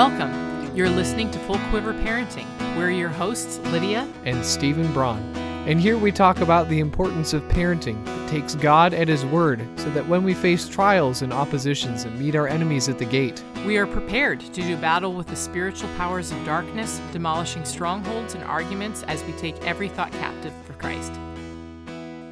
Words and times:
Welcome. 0.00 0.74
You're 0.74 0.88
listening 0.88 1.30
to 1.30 1.38
Full 1.40 1.58
Quiver 1.68 1.92
Parenting. 1.92 2.46
We're 2.74 2.90
your 2.90 3.10
hosts, 3.10 3.58
Lydia. 3.70 4.10
and 4.24 4.42
Steven 4.42 4.90
Braun. 4.94 5.20
And 5.66 5.78
here 5.78 5.98
we 5.98 6.10
talk 6.10 6.40
about 6.40 6.70
the 6.70 6.80
importance 6.80 7.34
of 7.34 7.42
parenting 7.48 8.02
that 8.06 8.30
takes 8.30 8.54
God 8.54 8.94
at 8.94 9.08
His 9.08 9.26
word 9.26 9.60
so 9.78 9.90
that 9.90 10.08
when 10.08 10.24
we 10.24 10.32
face 10.32 10.66
trials 10.66 11.20
and 11.20 11.34
oppositions 11.34 12.04
and 12.04 12.18
meet 12.18 12.34
our 12.34 12.48
enemies 12.48 12.88
at 12.88 12.98
the 12.98 13.04
gate, 13.04 13.44
We 13.66 13.76
are 13.76 13.86
prepared 13.86 14.40
to 14.40 14.62
do 14.62 14.74
battle 14.78 15.12
with 15.12 15.26
the 15.26 15.36
spiritual 15.36 15.90
powers 15.98 16.32
of 16.32 16.42
darkness, 16.46 16.98
demolishing 17.12 17.66
strongholds 17.66 18.34
and 18.34 18.42
arguments 18.44 19.02
as 19.02 19.22
we 19.24 19.32
take 19.32 19.62
every 19.66 19.90
thought 19.90 20.12
captive 20.12 20.54
for 20.64 20.72
Christ. 20.72 21.12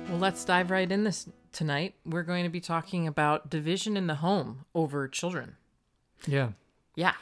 Well, 0.08 0.18
let's 0.18 0.42
dive 0.42 0.70
right 0.70 0.90
in 0.90 1.04
this 1.04 1.28
tonight. 1.52 1.96
We're 2.06 2.22
going 2.22 2.44
to 2.44 2.50
be 2.50 2.60
talking 2.60 3.06
about 3.06 3.50
division 3.50 3.94
in 3.98 4.06
the 4.06 4.14
home 4.14 4.64
over 4.74 5.06
children. 5.06 5.56
yeah, 6.26 6.52
Yeah. 6.96 7.12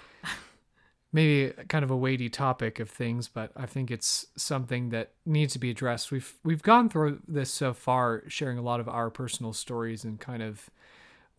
Maybe 1.17 1.51
kind 1.69 1.83
of 1.83 1.91
a 1.91 1.97
weighty 1.97 2.29
topic 2.29 2.79
of 2.79 2.91
things, 2.91 3.27
but 3.27 3.51
I 3.57 3.65
think 3.65 3.91
it's 3.91 4.27
something 4.37 4.91
that 4.91 5.13
needs 5.25 5.55
to 5.55 5.59
be 5.59 5.71
addressed. 5.71 6.13
We've 6.13 6.35
we've 6.45 6.63
gone 6.63 6.91
through 6.91 7.23
this 7.27 7.51
so 7.51 7.73
far, 7.73 8.25
sharing 8.29 8.59
a 8.59 8.63
lot 8.63 8.81
of 8.81 8.89
our 8.89 9.09
personal 9.09 9.55
stories 9.55 10.05
and 10.05 10.21
kind 10.21 10.43
of 10.43 10.69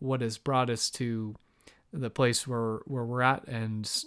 what 0.00 0.20
has 0.20 0.36
brought 0.36 0.68
us 0.68 0.90
to 0.90 1.36
the 1.92 2.10
place 2.10 2.44
where 2.44 2.80
where 2.86 3.04
we're 3.04 3.22
at 3.22 3.46
and 3.46 4.04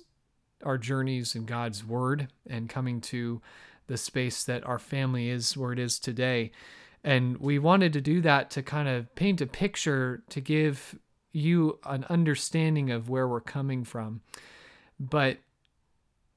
our 0.62 0.78
journeys 0.78 1.36
in 1.36 1.46
God's 1.46 1.86
word 1.86 2.28
and 2.46 2.68
coming 2.68 3.00
to 3.02 3.42
the 3.88 3.98
space 3.98 4.44
that 4.44 4.68
our 4.68 4.78
family 4.78 5.30
is 5.30 5.56
where 5.56 5.72
it 5.72 5.80
is 5.80 6.00
today. 6.00 6.52
And 7.02 7.38
we 7.38 7.60
wanted 7.60 7.94
to 7.94 8.02
do 8.02 8.20
that 8.22 8.52
to 8.52 8.62
kind 8.62 8.90
of 8.90 9.16
paint 9.16 9.40
a 9.40 9.48
picture 9.48 10.22
to 10.32 10.42
give 10.42 11.00
you 11.32 11.80
an 11.86 12.06
understanding 12.10 12.92
of 12.92 13.08
where 13.08 13.26
we're 13.26 13.40
coming 13.40 13.86
from. 13.86 14.20
But 15.00 15.38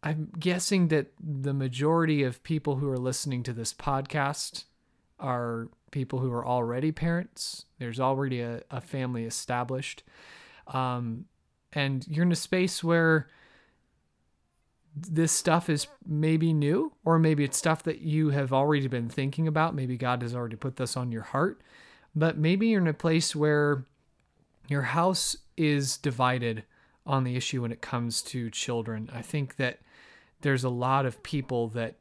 I'm 0.04 0.30
guessing 0.38 0.88
that 0.88 1.12
the 1.18 1.54
majority 1.54 2.22
of 2.22 2.42
people 2.42 2.76
who 2.76 2.90
are 2.90 2.98
listening 2.98 3.42
to 3.44 3.54
this 3.54 3.72
podcast 3.72 4.64
are 5.18 5.68
people 5.92 6.18
who 6.18 6.30
are 6.30 6.46
already 6.46 6.92
parents. 6.92 7.64
There's 7.78 7.98
already 7.98 8.42
a, 8.42 8.62
a 8.70 8.82
family 8.82 9.24
established. 9.24 10.02
Um, 10.66 11.24
and 11.72 12.06
you're 12.06 12.26
in 12.26 12.32
a 12.32 12.36
space 12.36 12.84
where 12.84 13.28
this 14.94 15.32
stuff 15.32 15.70
is 15.70 15.86
maybe 16.06 16.52
new, 16.52 16.92
or 17.06 17.18
maybe 17.18 17.42
it's 17.42 17.56
stuff 17.56 17.82
that 17.84 18.00
you 18.00 18.28
have 18.28 18.52
already 18.52 18.86
been 18.86 19.08
thinking 19.08 19.48
about. 19.48 19.74
Maybe 19.74 19.96
God 19.96 20.20
has 20.20 20.34
already 20.34 20.56
put 20.56 20.76
this 20.76 20.98
on 20.98 21.12
your 21.12 21.22
heart. 21.22 21.62
But 22.14 22.36
maybe 22.36 22.68
you're 22.68 22.82
in 22.82 22.88
a 22.88 22.92
place 22.92 23.34
where 23.34 23.86
your 24.68 24.82
house 24.82 25.34
is 25.56 25.96
divided 25.96 26.64
on 27.06 27.24
the 27.24 27.36
issue 27.36 27.62
when 27.62 27.72
it 27.72 27.80
comes 27.80 28.20
to 28.22 28.50
children. 28.50 29.08
I 29.10 29.22
think 29.22 29.56
that 29.56 29.78
there's 30.44 30.62
a 30.64 30.68
lot 30.68 31.04
of 31.06 31.22
people 31.22 31.68
that 31.70 31.96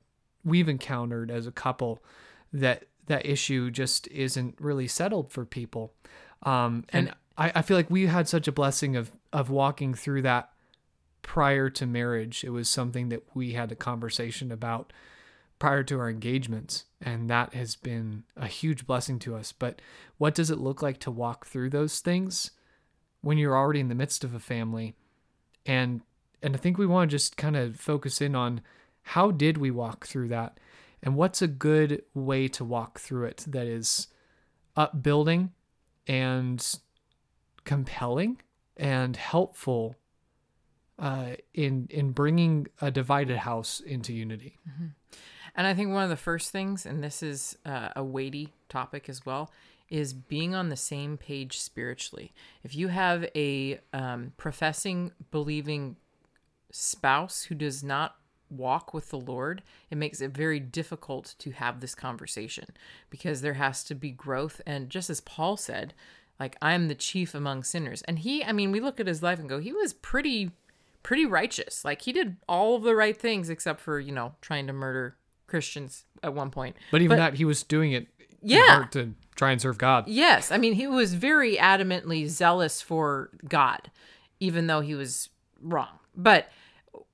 we've 0.46 0.70
encountered 0.70 1.32
as 1.32 1.48
a 1.48 1.52
couple 1.52 2.04
that 2.52 2.86
that 3.08 3.26
issue 3.26 3.72
just 3.72 4.08
isn't 4.10 4.56
really 4.60 4.88
settled 4.88 5.32
for 5.32 5.46
people. 5.46 5.94
Um, 6.44 6.86
and 6.90 7.08
And- 7.08 7.18
I, 7.36 7.52
I 7.56 7.62
feel 7.64 7.76
like 7.76 7.90
we 7.90 8.06
had 8.06 8.28
such 8.28 8.48
a 8.48 8.52
blessing 8.52 8.96
of 8.96 9.12
of 9.34 9.50
walking 9.50 9.96
through 9.96 10.22
that 10.22 10.52
prior 11.24 11.70
to 11.72 11.86
marriage. 11.88 12.44
It 12.44 12.52
was 12.52 12.70
something 12.70 13.10
that 13.10 13.24
we 13.34 13.54
had 13.54 13.72
a 13.72 13.76
conversation 13.76 14.52
about 14.52 14.94
prior 15.58 15.84
to 15.84 15.98
our 16.00 16.10
engagements 16.10 16.84
and 17.02 17.30
that 17.30 17.54
has 17.54 17.76
been 17.78 18.24
a 18.36 18.48
huge 18.48 18.86
blessing 18.86 19.18
to 19.20 19.34
us 19.34 19.54
but 19.54 19.82
what 20.18 20.36
does 20.36 20.50
it 20.52 20.58
look 20.58 20.82
like 20.82 21.00
to 21.00 21.10
walk 21.10 21.46
through 21.46 21.70
those 21.70 22.02
things 22.02 22.52
when 23.22 23.38
you're 23.38 23.56
already 23.56 23.80
in 23.80 23.88
the 23.88 23.96
midst 23.96 24.26
of 24.26 24.34
a 24.34 24.40
family 24.40 24.94
and 25.66 26.02
and 26.44 26.56
I 26.56 26.60
think 26.60 26.78
we 26.78 26.86
want 26.86 27.10
to 27.10 27.16
just 27.16 27.38
kind 27.38 27.56
of 27.56 27.80
focus 27.80 28.22
in 28.22 28.36
on 28.36 28.62
how 29.02 29.32
did 29.32 29.58
we 29.58 29.72
walk 29.72 30.06
through 30.06 30.28
that 30.30 30.60
and 31.02 31.16
what's 31.16 31.42
a 31.42 31.48
good 31.48 32.04
way 32.14 32.48
to 32.50 32.64
walk 32.64 33.00
through 33.00 33.26
it 33.26 33.46
that 33.48 33.66
is 33.66 34.08
upbuilding 34.76 35.52
and 36.08 36.80
compelling 37.64 38.42
and 38.78 39.16
helpful 39.16 39.96
uh, 41.00 41.32
in 41.54 41.88
in 41.90 42.12
bringing 42.12 42.68
a 42.82 42.92
divided 42.92 43.38
house 43.38 43.80
into 43.80 44.14
unity. 44.14 44.60
And 45.56 45.68
I 45.68 45.74
think 45.74 45.92
one 45.92 46.04
of 46.04 46.10
the 46.10 46.16
first 46.16 46.52
things, 46.52 46.86
and 46.86 47.04
this 47.04 47.22
is 47.22 47.58
uh, 47.66 47.90
a 47.96 48.04
weighty 48.04 48.54
topic 48.70 49.08
as 49.08 49.26
well, 49.26 49.52
is 49.90 50.14
being 50.14 50.56
on 50.56 50.70
the 50.70 50.76
same 50.76 51.18
page 51.18 51.60
spiritually. 51.60 52.34
If 52.64 52.76
you 52.76 52.88
have 52.88 53.26
a 53.36 53.80
um, 53.92 54.34
professing, 54.38 55.12
believing 55.30 55.98
spouse 56.78 57.44
who 57.44 57.56
does 57.56 57.84
not 57.84 58.16
walk 58.50 58.94
with 58.94 59.10
the 59.10 59.20
Lord, 59.20 59.62
it 59.90 59.98
makes 59.98 60.20
it 60.22 60.32
very 60.32 60.60
difficult 60.60 61.36
to 61.40 61.52
have 61.52 61.80
this 61.80 61.96
conversation 61.96 62.66
because 63.10 63.42
there 63.42 63.54
has 63.54 63.84
to 63.86 63.96
be 63.96 64.12
growth. 64.12 64.60
And 64.66 64.90
just 64.90 65.10
as 65.10 65.22
Paul 65.22 65.56
said, 65.56 65.94
like, 66.40 66.56
I 66.62 66.74
am 66.74 66.88
the 66.88 66.96
chief 66.96 67.34
among 67.36 67.64
sinners. 67.64 68.02
And 68.04 68.20
he, 68.20 68.44
I 68.44 68.52
mean, 68.52 68.72
we 68.72 68.80
look 68.80 69.00
at 69.00 69.08
his 69.08 69.24
life 69.24 69.40
and 69.40 69.48
go, 69.48 69.60
he 69.60 69.72
was 69.72 69.94
pretty, 69.94 70.52
pretty 71.04 71.26
righteous. 71.26 71.86
Like, 71.86 72.02
he 72.02 72.12
did 72.12 72.38
all 72.50 72.76
of 72.76 72.84
the 72.84 72.96
right 72.96 73.16
things 73.20 73.50
except 73.50 73.80
for, 73.80 74.00
you 74.00 74.12
know, 74.12 74.34
trying 74.42 74.68
to 74.68 74.74
murder 74.74 75.16
Christians 75.48 76.06
at 76.24 76.34
one 76.34 76.50
point. 76.50 76.76
But 76.92 77.02
even 77.02 77.18
But- 77.18 77.24
that, 77.24 77.34
he 77.36 77.46
was 77.46 77.62
doing 77.64 77.92
it 77.92 78.08
Yeah. 78.42 78.88
to 78.92 79.14
try 79.36 79.52
and 79.52 79.62
serve 79.62 79.78
God. 79.78 80.08
Yes, 80.08 80.52
I 80.52 80.58
mean 80.58 80.74
he 80.74 80.86
was 80.88 81.14
very 81.14 81.56
adamantly 81.58 82.28
zealous 82.28 82.82
for 82.82 83.30
God, 83.48 83.90
even 84.40 84.68
though 84.68 84.82
he 84.82 84.96
was 84.96 85.30
wrong. 85.62 86.00
But 86.16 86.52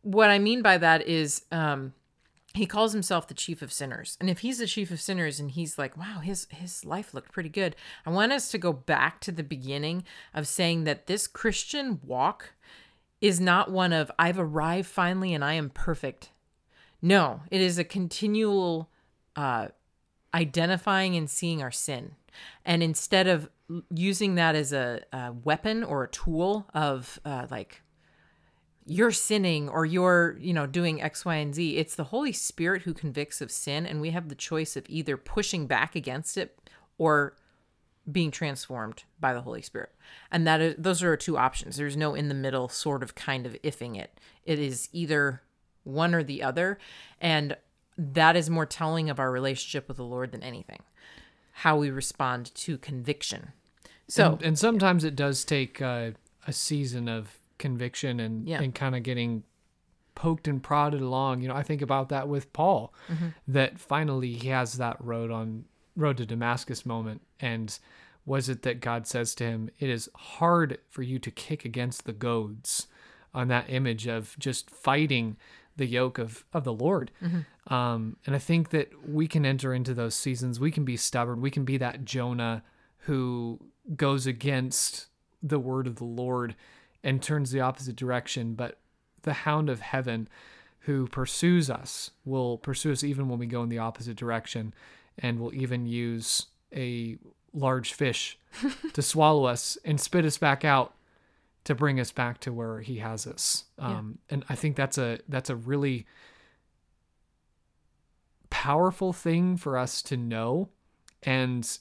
what 0.01 0.29
I 0.29 0.40
mean 0.40 0.62
by 0.62 0.78
that 0.78 1.07
is, 1.07 1.45
um, 1.51 1.94
he 2.53 2.66
calls 2.66 2.94
himself 2.94 3.28
the 3.28 3.34
chief 3.34 3.62
of 3.62 3.72
sinners, 3.72 4.17
and 4.19 4.29
if 4.29 4.40
he's 4.40 4.57
the 4.57 4.66
chief 4.66 4.90
of 4.91 5.00
sinners, 5.00 5.40
and 5.40 5.51
he's 5.51 5.78
like, 5.78 5.95
"Wow, 5.95 6.19
his 6.19 6.47
his 6.50 6.84
life 6.84 7.13
looked 7.13 7.31
pretty 7.31 7.50
good," 7.50 7.75
I 8.06 8.09
want 8.09 8.31
us 8.31 8.50
to 8.51 8.57
go 8.57 8.73
back 8.73 9.19
to 9.22 9.31
the 9.31 9.44
beginning 9.44 10.03
of 10.34 10.47
saying 10.47 10.84
that 10.85 11.06
this 11.06 11.28
Christian 11.28 12.00
walk 12.03 12.53
is 13.22 13.40
not 13.40 13.72
one 13.72 13.94
of 13.94 14.12
"I've 14.17 14.40
arrived 14.40 14.88
finally 14.88 15.34
and 15.34 15.44
I 15.44 15.53
am 15.53 15.69
perfect." 15.69 16.31
No, 17.01 17.41
it 17.51 17.61
is 17.61 17.78
a 17.78 17.84
continual 17.84 18.90
uh, 19.35 19.69
identifying 20.34 21.16
and 21.16 21.29
seeing 21.29 21.61
our 21.61 21.72
sin. 21.72 22.16
And 22.66 22.84
instead 22.84 23.28
of 23.28 23.50
using 23.90 24.35
that 24.35 24.56
as 24.56 24.73
a, 24.73 25.01
a 25.13 25.31
weapon 25.31 25.84
or 25.84 26.03
a 26.03 26.09
tool 26.09 26.67
of 26.73 27.19
uh, 27.25 27.47
like, 27.50 27.81
you're 28.90 29.12
sinning 29.12 29.70
or 29.70 29.86
you're, 29.86 30.36
you 30.40 30.52
know, 30.52 30.66
doing 30.66 31.02
X, 31.02 31.24
Y, 31.24 31.36
and 31.36 31.54
Z, 31.54 31.78
it's 31.78 31.96
the 31.96 32.06
Holy 32.06 32.34
Spirit 32.34 32.82
who 32.82 32.94
convicts 32.94 33.40
of 33.40 33.52
sin. 33.52 33.86
And 33.86 34.02
we 34.02 34.10
have 34.10 34.30
the 34.30 34.36
choice 34.36 34.76
of 34.76 34.86
either 34.90 35.16
pushing 35.16 35.68
back 35.68 35.96
against 35.96 36.38
it 36.38 36.58
or 36.98 37.36
being 38.12 38.32
transformed 38.32 39.04
by 39.20 39.34
the 39.34 39.42
Holy 39.42 39.62
Spirit. 39.62 39.94
And 40.32 40.48
that 40.48 40.60
is, 40.60 40.76
those 40.78 41.04
are 41.04 41.16
two 41.16 41.38
options. 41.38 41.78
There's 41.78 41.96
no 41.96 42.16
in 42.16 42.30
the 42.30 42.34
middle 42.34 42.68
sort 42.68 43.04
of 43.04 43.14
kind 43.14 43.46
of 43.46 43.54
ifing 43.62 43.96
it. 43.96 44.20
It 44.44 44.58
is 44.58 44.90
either 44.92 45.44
one 45.84 46.16
or 46.16 46.24
the 46.24 46.42
other. 46.42 46.80
And 47.22 47.58
that 47.96 48.36
is 48.36 48.50
more 48.50 48.66
telling 48.66 49.10
of 49.10 49.20
our 49.20 49.30
relationship 49.30 49.88
with 49.88 49.98
the 49.98 50.04
Lord 50.04 50.32
than 50.32 50.42
anything. 50.42 50.82
How 51.52 51.78
we 51.78 51.92
respond 51.92 52.56
to 52.56 52.80
conviction. 52.80 53.52
So, 54.08 54.34
and, 54.34 54.44
and 54.44 54.60
sometimes 54.60 55.04
it 55.04 55.16
does 55.16 55.46
take 55.46 55.80
uh, 55.80 56.12
a 56.48 56.54
season 56.54 57.08
of 57.08 57.39
conviction 57.59 58.20
and 58.20 58.47
Yeah. 58.47 58.62
and 58.62 58.74
kind 58.74 58.96
of 58.96 59.03
getting 59.03 59.44
poked 60.16 60.47
and 60.47 60.62
prodded 60.64 61.02
along. 61.02 61.42
You 61.42 61.47
know, 61.50 61.56
I 61.56 61.64
think 61.64 61.81
about 61.81 62.09
that 62.09 62.28
with 62.28 62.52
Paul, 62.52 62.94
that 63.47 63.80
finally 63.80 64.34
he 64.34 64.50
has 64.50 64.74
that 64.78 64.97
road 65.00 65.30
on 65.31 65.66
road 65.96 66.18
to 66.18 66.25
Damascus 66.25 66.86
moment, 66.86 67.22
and 67.40 67.78
was 68.25 68.50
it 68.50 68.64
that 68.64 68.80
God 68.81 69.06
says 69.08 69.34
to 69.36 69.44
him, 69.46 69.70
"It 69.80 69.90
is 69.90 70.09
hard 70.16 70.80
for 70.90 71.03
you 71.03 71.20
to 71.20 71.31
kick 71.31 71.64
against 71.66 72.06
the 72.06 72.14
goads," 72.14 72.88
on 73.34 73.47
that 73.50 73.70
image 73.70 74.08
of 74.08 74.35
just 74.40 74.70
fighting 74.70 75.38
the 75.78 75.85
yoke 75.85 76.17
of 76.17 76.44
of 76.53 76.64
the 76.64 76.73
Lord. 76.73 77.11
Um, 77.67 78.17
and 78.26 78.35
I 78.35 78.40
think 78.40 78.70
that 78.72 79.08
we 79.08 79.28
can 79.28 79.46
enter 79.46 79.73
into 79.73 79.94
those 79.94 80.16
seasons. 80.16 80.59
We 80.59 80.72
can 80.72 80.84
be 80.84 80.97
stubborn. 80.97 81.40
We 81.40 81.52
can 81.52 81.64
be 81.64 81.78
that 81.78 82.03
Jonah 82.03 82.64
who 83.03 83.59
goes 83.96 84.26
against 84.28 85.08
the 85.41 85.59
word 85.59 85.88
of 85.88 85.96
the 85.96 86.03
Lord 86.06 86.56
and 87.03 87.22
turns 87.22 87.51
the 87.51 87.61
opposite 87.61 87.96
direction. 87.96 88.53
But 88.53 88.78
the 89.23 89.34
hound 89.34 89.69
of 89.69 89.81
heaven 89.81 90.28
who 90.81 91.07
pursues 91.07 91.69
us 91.69 92.11
will 92.25 92.57
pursue 92.57 92.91
us 92.91 93.03
even 93.03 93.29
when 93.29 93.40
we 93.40 93.46
go 93.46 93.63
in 93.63 93.69
the 93.69 93.79
opposite 93.79 94.17
direction 94.17 94.73
and 95.17 95.40
will 95.40 95.53
even 95.53 95.85
use 95.85 96.47
a 96.75 97.17
large 97.53 97.93
fish 97.93 98.37
to 98.93 99.01
swallow 99.01 99.46
us 99.46 99.78
and 99.84 99.99
spit 99.99 100.25
us 100.25 100.37
back 100.37 100.63
out 100.63 100.93
to 101.66 101.75
bring 101.75 101.99
us 101.99 102.11
back 102.11 102.40
to 102.40 102.53
where 102.53 102.79
he 102.79 102.97
has 102.97 103.28
us. 103.28 103.66
Um, 103.78 104.19
and 104.29 104.46
I 104.49 104.55
think 104.55 104.75
that's 104.75 104.97
a 104.97 105.19
that's 105.28 105.49
a 105.49 105.55
really 105.55 106.07
powerful 108.49 109.13
thing 109.13 109.57
for 109.57 109.78
us 109.78 110.01
to 110.03 110.17
know 110.17 110.69
and 111.22 111.78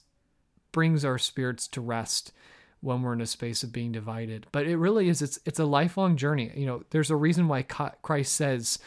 brings 0.72 1.04
our 1.04 1.18
spirits 1.18 1.66
to 1.68 1.80
rest 1.80 2.32
when 2.80 3.02
we're 3.02 3.12
in 3.12 3.20
a 3.20 3.26
space 3.26 3.62
of 3.62 3.72
being 3.72 3.92
divided. 3.92 4.46
But 4.52 4.66
it 4.66 4.76
really 4.76 5.08
is 5.08 5.22
it's 5.22 5.38
it's 5.44 5.58
a 5.58 5.64
lifelong 5.64 6.16
journey. 6.16 6.52
You 6.54 6.66
know, 6.66 6.82
there's 6.90 7.10
a 7.10 7.16
reason 7.16 7.48
why 7.48 7.62
Christ 7.62 8.34
says, 8.34 8.78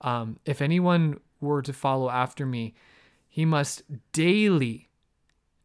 um, 0.00 0.38
if 0.44 0.60
anyone 0.60 1.20
were 1.40 1.62
to 1.62 1.72
follow 1.72 2.10
after 2.10 2.44
me, 2.44 2.74
he 3.28 3.44
must 3.44 3.82
daily 4.12 4.88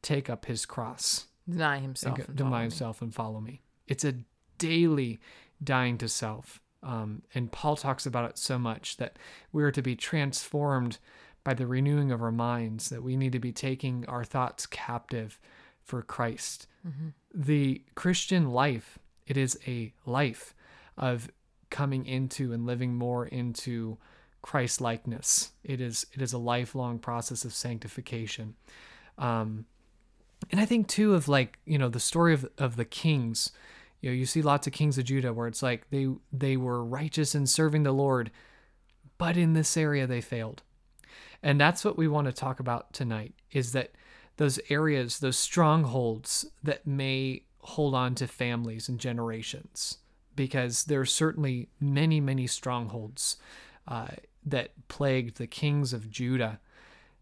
take 0.01 0.29
up 0.29 0.45
his 0.45 0.65
cross, 0.65 1.27
deny 1.49 1.79
himself, 1.79 2.19
and 2.19 2.35
deny 2.35 2.61
himself, 2.61 3.01
and 3.01 3.13
follow 3.13 3.39
me. 3.39 3.61
It's 3.87 4.05
a 4.05 4.15
daily 4.57 5.19
dying 5.63 5.97
to 5.99 6.07
self. 6.07 6.61
Um, 6.81 7.21
and 7.33 7.51
Paul 7.51 7.77
talks 7.77 8.05
about 8.05 8.29
it 8.29 8.37
so 8.37 8.59
much 8.59 8.97
that 8.97 9.17
we 9.53 9.63
are 9.63 9.71
to 9.71 9.81
be 9.81 9.95
transformed 9.95 10.97
by 11.43 11.53
the 11.53 11.67
renewing 11.67 12.11
of 12.11 12.21
our 12.21 12.31
minds, 12.31 12.89
that 12.89 13.03
we 13.03 13.15
need 13.15 13.31
to 13.31 13.39
be 13.39 13.51
taking 13.51 14.05
our 14.07 14.23
thoughts 14.23 14.65
captive 14.65 15.39
for 15.83 16.01
Christ. 16.01 16.67
Mm-hmm. 16.87 17.09
The 17.33 17.81
Christian 17.95 18.51
life, 18.51 18.99
it 19.25 19.37
is 19.37 19.57
a 19.67 19.93
life 20.05 20.53
of 20.97 21.29
coming 21.69 22.05
into 22.05 22.53
and 22.53 22.65
living 22.65 22.93
more 22.93 23.25
into 23.25 23.97
Christ 24.43 24.81
likeness. 24.81 25.51
It 25.63 25.81
is 25.81 26.05
it 26.13 26.21
is 26.21 26.33
a 26.33 26.37
lifelong 26.37 26.99
process 26.99 27.45
of 27.45 27.53
sanctification. 27.53 28.55
Um, 29.17 29.65
and 30.51 30.59
I 30.59 30.65
think 30.65 30.87
too 30.87 31.15
of 31.15 31.27
like, 31.27 31.57
you 31.65 31.77
know, 31.77 31.89
the 31.89 31.99
story 31.99 32.33
of 32.33 32.47
of 32.57 32.75
the 32.75 32.85
kings. 32.85 33.51
You 34.01 34.09
know, 34.09 34.15
you 34.15 34.25
see 34.25 34.41
lots 34.41 34.67
of 34.67 34.73
kings 34.73 34.97
of 34.97 35.05
Judah 35.05 35.33
where 35.33 35.47
it's 35.47 35.63
like 35.63 35.89
they 35.89 36.09
they 36.31 36.57
were 36.57 36.83
righteous 36.83 37.33
in 37.33 37.47
serving 37.47 37.83
the 37.83 37.93
Lord, 37.93 38.31
but 39.17 39.37
in 39.37 39.53
this 39.53 39.75
area 39.77 40.05
they 40.05 40.21
failed. 40.21 40.61
And 41.41 41.59
that's 41.59 41.83
what 41.83 41.97
we 41.97 42.07
want 42.07 42.27
to 42.27 42.33
talk 42.33 42.59
about 42.59 42.93
tonight 42.93 43.33
is 43.51 43.71
that 43.71 43.91
those 44.37 44.59
areas, 44.69 45.19
those 45.19 45.37
strongholds 45.37 46.45
that 46.63 46.87
may 46.87 47.43
hold 47.59 47.95
on 47.95 48.15
to 48.15 48.27
families 48.27 48.89
and 48.89 48.99
generations, 48.99 49.99
because 50.35 50.85
there 50.85 50.99
are 50.99 51.05
certainly 51.05 51.69
many, 51.79 52.19
many 52.19 52.47
strongholds 52.47 53.37
uh, 53.87 54.07
that 54.45 54.71
plagued 54.87 55.37
the 55.37 55.47
kings 55.47 55.93
of 55.93 56.09
Judah, 56.09 56.59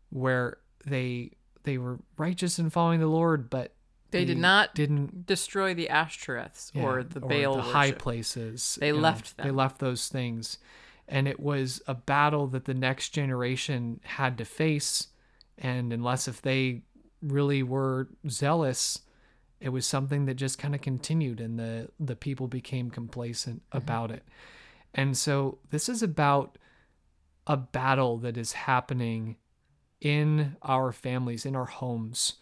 where 0.09 0.57
they 0.85 1.31
they 1.63 1.77
were 1.77 1.99
righteous 2.17 2.57
in 2.57 2.69
following 2.69 2.99
the 2.99 3.07
Lord, 3.07 3.49
but 3.49 3.73
they, 4.09 4.19
they 4.19 4.25
did 4.25 4.37
not 4.37 4.73
didn't 4.73 5.25
destroy 5.25 5.73
the 5.73 5.89
Ashtoreths 5.91 6.71
yeah, 6.73 6.83
or 6.83 7.03
the 7.03 7.19
Baal 7.19 7.57
the 7.57 7.61
high 7.61 7.91
places. 7.91 8.77
They 8.81 8.91
left 8.91 9.37
know, 9.37 9.43
them. 9.43 9.51
They 9.51 9.57
left 9.57 9.79
those 9.79 10.07
things, 10.07 10.57
and 11.07 11.27
it 11.27 11.39
was 11.39 11.81
a 11.87 11.93
battle 11.93 12.47
that 12.47 12.65
the 12.65 12.73
next 12.73 13.09
generation 13.09 13.99
had 14.03 14.37
to 14.39 14.45
face. 14.45 15.07
And 15.57 15.93
unless 15.93 16.27
if 16.27 16.41
they 16.41 16.81
really 17.21 17.63
were 17.63 18.09
zealous, 18.29 18.99
it 19.59 19.69
was 19.69 19.85
something 19.85 20.25
that 20.25 20.35
just 20.35 20.57
kind 20.57 20.73
of 20.75 20.81
continued, 20.81 21.39
and 21.39 21.59
the 21.59 21.89
the 21.99 22.15
people 22.15 22.47
became 22.47 22.89
complacent 22.89 23.61
mm-hmm. 23.69 23.77
about 23.77 24.11
it. 24.11 24.23
And 24.93 25.15
so 25.15 25.59
this 25.69 25.87
is 25.87 26.03
about 26.03 26.57
a 27.47 27.57
battle 27.57 28.17
that 28.17 28.37
is 28.37 28.53
happening 28.53 29.37
in 29.99 30.57
our 30.61 30.91
families, 30.91 31.45
in 31.45 31.55
our 31.55 31.65
homes, 31.65 32.33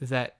that 0.00 0.38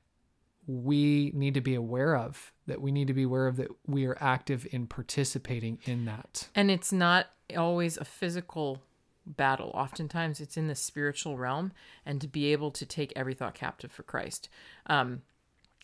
we 0.66 1.30
need 1.34 1.54
to 1.54 1.60
be 1.60 1.74
aware 1.74 2.16
of, 2.16 2.52
that 2.66 2.80
we 2.80 2.90
need 2.90 3.06
to 3.06 3.14
be 3.14 3.24
aware 3.24 3.46
of, 3.46 3.56
that 3.56 3.68
we 3.86 4.06
are 4.06 4.16
active 4.20 4.66
in 4.72 4.86
participating 4.86 5.78
in 5.84 6.06
that. 6.06 6.48
And 6.54 6.70
it's 6.70 6.92
not 6.92 7.26
always 7.56 7.98
a 7.98 8.04
physical 8.04 8.82
battle. 9.26 9.70
Oftentimes 9.74 10.40
it's 10.40 10.56
in 10.56 10.68
the 10.68 10.74
spiritual 10.74 11.36
realm, 11.36 11.72
and 12.04 12.20
to 12.20 12.28
be 12.28 12.52
able 12.52 12.70
to 12.72 12.86
take 12.86 13.12
every 13.16 13.34
thought 13.34 13.54
captive 13.54 13.92
for 13.92 14.02
Christ. 14.02 14.48
Um, 14.86 15.22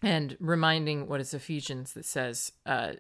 and 0.02 0.37
reminding 0.40 1.08
what 1.08 1.20
is 1.20 1.34
Ephesians 1.34 1.92
that 1.92 2.04
says, 2.04 2.52
uh, 2.64 2.92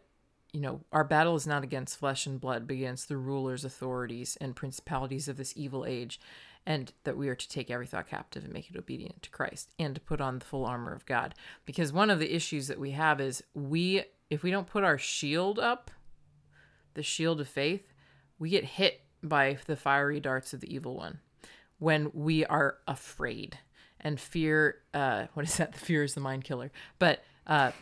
you 0.52 0.60
know, 0.60 0.80
our 0.92 1.04
battle 1.04 1.36
is 1.36 1.46
not 1.46 1.62
against 1.62 1.98
flesh 1.98 2.26
and 2.26 2.40
blood, 2.40 2.66
but 2.66 2.74
against 2.74 3.08
the 3.08 3.16
rulers, 3.16 3.64
authorities, 3.64 4.36
and 4.40 4.56
principalities 4.56 5.28
of 5.28 5.36
this 5.36 5.52
evil 5.56 5.86
age, 5.86 6.20
and 6.66 6.92
that 7.04 7.16
we 7.16 7.28
are 7.28 7.34
to 7.34 7.48
take 7.48 7.70
every 7.70 7.86
thought 7.86 8.08
captive 8.08 8.44
and 8.44 8.52
make 8.52 8.68
it 8.68 8.76
obedient 8.76 9.22
to 9.22 9.30
Christ, 9.30 9.70
and 9.78 9.94
to 9.94 10.00
put 10.00 10.20
on 10.20 10.38
the 10.38 10.44
full 10.44 10.66
armor 10.66 10.92
of 10.92 11.06
God. 11.06 11.34
Because 11.64 11.92
one 11.92 12.10
of 12.10 12.18
the 12.18 12.34
issues 12.34 12.66
that 12.68 12.80
we 12.80 12.90
have 12.90 13.20
is 13.20 13.42
we, 13.54 14.02
if 14.28 14.42
we 14.42 14.50
don't 14.50 14.66
put 14.66 14.84
our 14.84 14.98
shield 14.98 15.58
up, 15.58 15.90
the 16.94 17.02
shield 17.02 17.40
of 17.40 17.48
faith, 17.48 17.94
we 18.38 18.50
get 18.50 18.64
hit 18.64 19.02
by 19.22 19.58
the 19.66 19.76
fiery 19.76 20.20
darts 20.20 20.52
of 20.52 20.60
the 20.60 20.74
evil 20.74 20.96
one 20.96 21.20
when 21.78 22.10
we 22.12 22.44
are 22.46 22.78
afraid. 22.86 23.58
And 24.00 24.18
fear 24.18 24.76
uh 24.94 25.26
what 25.34 25.46
is 25.46 25.56
that? 25.56 25.72
The 25.72 25.80
fear 25.80 26.02
is 26.02 26.14
the 26.14 26.20
mind 26.20 26.44
killer. 26.44 26.70
But 26.98 27.22
uh 27.46 27.72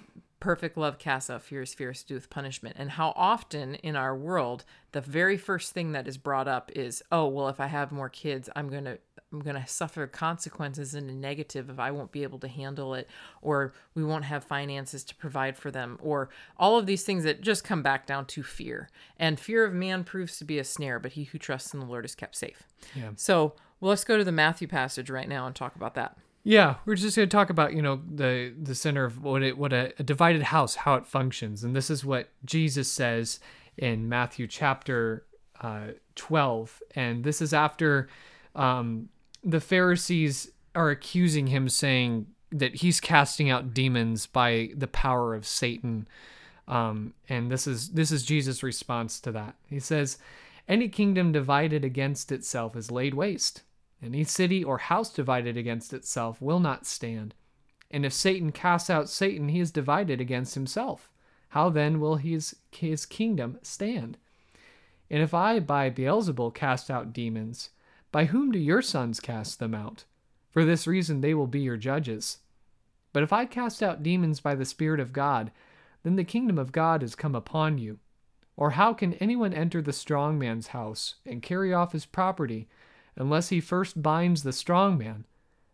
perfect 0.41 0.77
love 0.77 0.99
casts 0.99 1.31
out 1.31 1.43
fears 1.43 1.71
is 1.71 1.75
fierce 1.75 2.03
to 2.03 2.09
do 2.09 2.15
with 2.15 2.31
punishment. 2.31 2.77
And 2.79 2.93
how 2.93 3.13
often 3.17 3.75
in 3.77 3.97
our 3.97 4.17
world 4.17 4.65
the 4.93 5.01
very 5.01 5.37
first 5.37 5.73
thing 5.73 5.93
that 5.93 6.09
is 6.09 6.17
brought 6.17 6.49
up 6.49 6.71
is 6.75 7.03
oh 7.11 7.27
well 7.27 7.49
if 7.49 7.61
i 7.61 7.67
have 7.67 7.93
more 7.93 8.09
kids 8.09 8.49
i'm 8.57 8.69
going 8.69 8.85
to 8.85 8.99
i'm 9.33 9.41
going 9.41 9.61
to 9.61 9.67
suffer 9.67 10.07
consequences 10.07 10.95
in 10.95 11.09
a 11.09 11.13
negative 11.13 11.69
if 11.71 11.79
i 11.79 11.91
won't 11.91 12.13
be 12.13 12.23
able 12.23 12.39
to 12.39 12.49
handle 12.49 12.95
it 12.95 13.09
or 13.43 13.73
we 13.95 14.05
won't 14.05 14.25
have 14.25 14.45
finances 14.45 15.05
to 15.05 15.15
provide 15.15 15.57
for 15.57 15.71
them 15.71 15.99
or 16.03 16.29
all 16.57 16.79
of 16.79 16.87
these 16.87 17.05
things 17.05 17.25
that 17.25 17.41
just 17.41 17.65
come 17.65 17.83
back 17.83 18.07
down 18.07 18.25
to 18.27 18.43
fear. 18.43 18.89
And 19.19 19.39
fear 19.39 19.65
of 19.65 19.73
man 19.73 20.05
proves 20.05 20.39
to 20.39 20.45
be 20.45 20.59
a 20.59 20.65
snare 20.65 20.99
but 20.99 21.13
he 21.13 21.25
who 21.25 21.39
trusts 21.39 21.75
in 21.75 21.81
the 21.81 21.87
lord 21.87 22.05
is 22.05 22.15
kept 22.15 22.37
safe. 22.37 22.65
Yeah. 22.95 23.11
So 23.17 23.55
well, 23.81 23.91
let's 23.91 24.05
go 24.05 24.17
to 24.17 24.25
the 24.25 24.33
matthew 24.33 24.69
passage 24.69 25.11
right 25.11 25.29
now 25.29 25.47
and 25.47 25.55
talk 25.55 25.77
about 25.77 25.95
that. 25.95 26.17
Yeah, 26.45 26.77
we're 26.87 26.95
just 26.95 27.17
going 27.17 27.29
to 27.29 27.37
talk 27.37 27.51
about 27.51 27.75
you 27.75 27.83
know 27.83 28.01
the 28.09 28.55
the 28.61 28.75
center 28.75 29.05
of 29.05 29.23
what 29.23 29.43
it 29.43 29.59
what 29.59 29.73
a, 29.73 29.93
a, 29.99 30.03
divided 30.03 30.43
house 30.43 30.77
how 30.77 30.95
it 30.95 31.07
functions, 31.07 31.63
and 31.63 31.77
this 31.77 31.91
is 31.91 32.05
what 32.05 32.31
Jesus 32.45 32.91
says 32.91 33.39
in 33.77 34.09
Matthew 34.09 34.47
chapter 34.47 35.27
uh, 35.61 35.89
twelve, 36.15 36.81
and 36.95 37.23
this 37.23 37.43
is 37.43 37.53
after 37.53 38.09
um, 38.55 39.09
the 39.51 39.61
Pharisees 39.61 40.51
are 40.75 40.91
accusing 40.91 41.49
him, 41.49 41.69
saying 41.69 42.27
that 42.51 42.77
he's 42.77 43.01
casting 43.01 43.51
out 43.51 43.75
demons 43.75 44.27
by 44.27 44.71
the 44.77 44.87
power 44.87 45.35
of 45.35 45.47
Satan, 45.47 46.07
um, 46.67 47.15
and 47.29 47.51
this 47.51 47.67
is 47.67 47.91
this 47.91 48.11
is 48.11 48.25
Jesus' 48.25 48.63
response 48.63 49.21
to 49.21 49.33
that. 49.33 49.57
He 49.69 49.81
says, 49.81 50.19
"Any 50.69 50.89
kingdom 50.89 51.33
divided 51.33 51.85
against 51.85 52.31
itself 52.31 52.77
is 52.77 52.91
laid 52.91 53.15
waste." 53.15 53.63
Any 54.01 54.23
city 54.23 54.63
or 54.63 54.79
house 54.79 55.13
divided 55.13 55.57
against 55.57 55.93
itself 55.93 56.41
will 56.41 56.61
not 56.61 56.87
stand. 56.87 57.35
And 57.91 58.07
if 58.07 58.13
Satan 58.13 58.53
casts 58.53 58.89
out 58.89 59.09
Satan, 59.09 59.49
he 59.49 59.59
is 59.59 59.73
divided 59.73 60.21
against 60.21 60.55
himself. 60.55 61.11
How 61.49 61.69
then 61.69 61.99
will 61.99 62.17
his, 62.17 62.55
his 62.71 63.07
kingdom 63.07 63.59
stand? 63.63 64.17
And 65.11 65.21
if 65.21 65.35
I 65.35 65.59
by 65.59 65.91
Beelzebul 65.91 66.55
cast 66.55 66.91
out 66.91 67.13
demons, 67.13 67.71
by 68.11 68.27
whom 68.27 68.51
do 68.51 68.59
your 68.59 68.83
sons 68.83 69.21
cast 69.21 69.59
them 69.59 69.75
out? 69.75 70.05
For 70.51 70.65
this 70.65 70.87
reason 70.87 71.21
they 71.21 71.35
will 71.35 71.47
be 71.47 71.61
your 71.61 71.77
judges. 71.77 72.39
But 73.13 73.23
if 73.23 73.33
I 73.33 73.45
cast 73.45 73.83
out 73.83 74.03
demons 74.03 74.41
by 74.41 74.55
the 74.55 74.65
Spirit 74.65 75.01
of 75.01 75.13
God, 75.13 75.51
then 76.03 76.17
the 76.17 76.25
kingdom 76.25 76.59
of 76.59 76.73
God 76.73 77.03
has 77.03 77.15
come 77.15 77.35
upon 77.35 77.79
you. 77.79 77.99
Or 78.57 78.71
how 78.71 78.93
can 78.93 79.15
anyone 79.15 79.53
enter 79.53 79.81
the 79.81 79.93
strong 79.93 80.39
man's 80.39 80.69
house 80.69 81.17
and 81.25 81.43
carry 81.43 81.73
off 81.73 81.93
his 81.93 82.07
property 82.07 82.69
unless 83.19 83.49
he 83.49 83.61
first 83.61 84.03
binds 84.03 84.43
the 84.43 84.53
strong 84.53 84.97
man, 84.97 85.25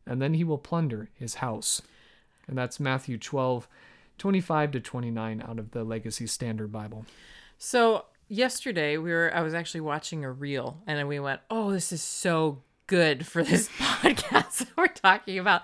and 0.06 0.20
then 0.20 0.34
he 0.34 0.44
will 0.44 0.58
plunder 0.58 1.10
his 1.14 1.36
house. 1.36 1.82
And 2.48 2.58
that's 2.58 2.80
Matthew 2.80 3.18
12, 3.18 3.68
25 4.18 4.72
to 4.72 4.80
29 4.80 5.42
out 5.46 5.58
of 5.58 5.70
the 5.70 5.84
Legacy 5.84 6.26
Standard 6.26 6.72
Bible. 6.72 7.04
So 7.58 8.06
yesterday 8.28 8.96
we 8.96 9.10
were 9.10 9.30
I 9.34 9.42
was 9.42 9.54
actually 9.54 9.82
watching 9.82 10.24
a 10.24 10.30
reel 10.30 10.82
and 10.86 11.06
we 11.08 11.20
went, 11.20 11.40
"Oh, 11.50 11.72
this 11.72 11.92
is 11.92 12.02
so 12.02 12.62
good 12.86 13.26
for 13.26 13.42
this 13.42 13.68
podcast 13.78 14.58
that 14.58 14.76
we're 14.76 14.88
talking 14.88 15.38
about." 15.38 15.62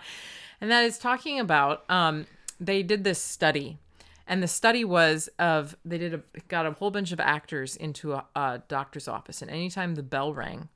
And 0.60 0.70
that 0.70 0.84
is 0.84 0.98
talking 0.98 1.40
about 1.40 1.88
um 1.90 2.26
they 2.58 2.82
did 2.82 3.04
this 3.04 3.22
study 3.22 3.78
and 4.26 4.42
the 4.42 4.48
study 4.48 4.84
was 4.84 5.28
of 5.38 5.76
they 5.84 5.98
did 5.98 6.14
a 6.14 6.22
got 6.48 6.66
a 6.66 6.72
whole 6.72 6.90
bunch 6.90 7.12
of 7.12 7.20
actors 7.20 7.76
into 7.76 8.12
a, 8.12 8.26
a 8.36 8.62
doctor's 8.68 9.08
office 9.08 9.40
and 9.42 9.50
anytime 9.50 9.94
the 9.94 10.02
bell 10.02 10.34
rang 10.34 10.68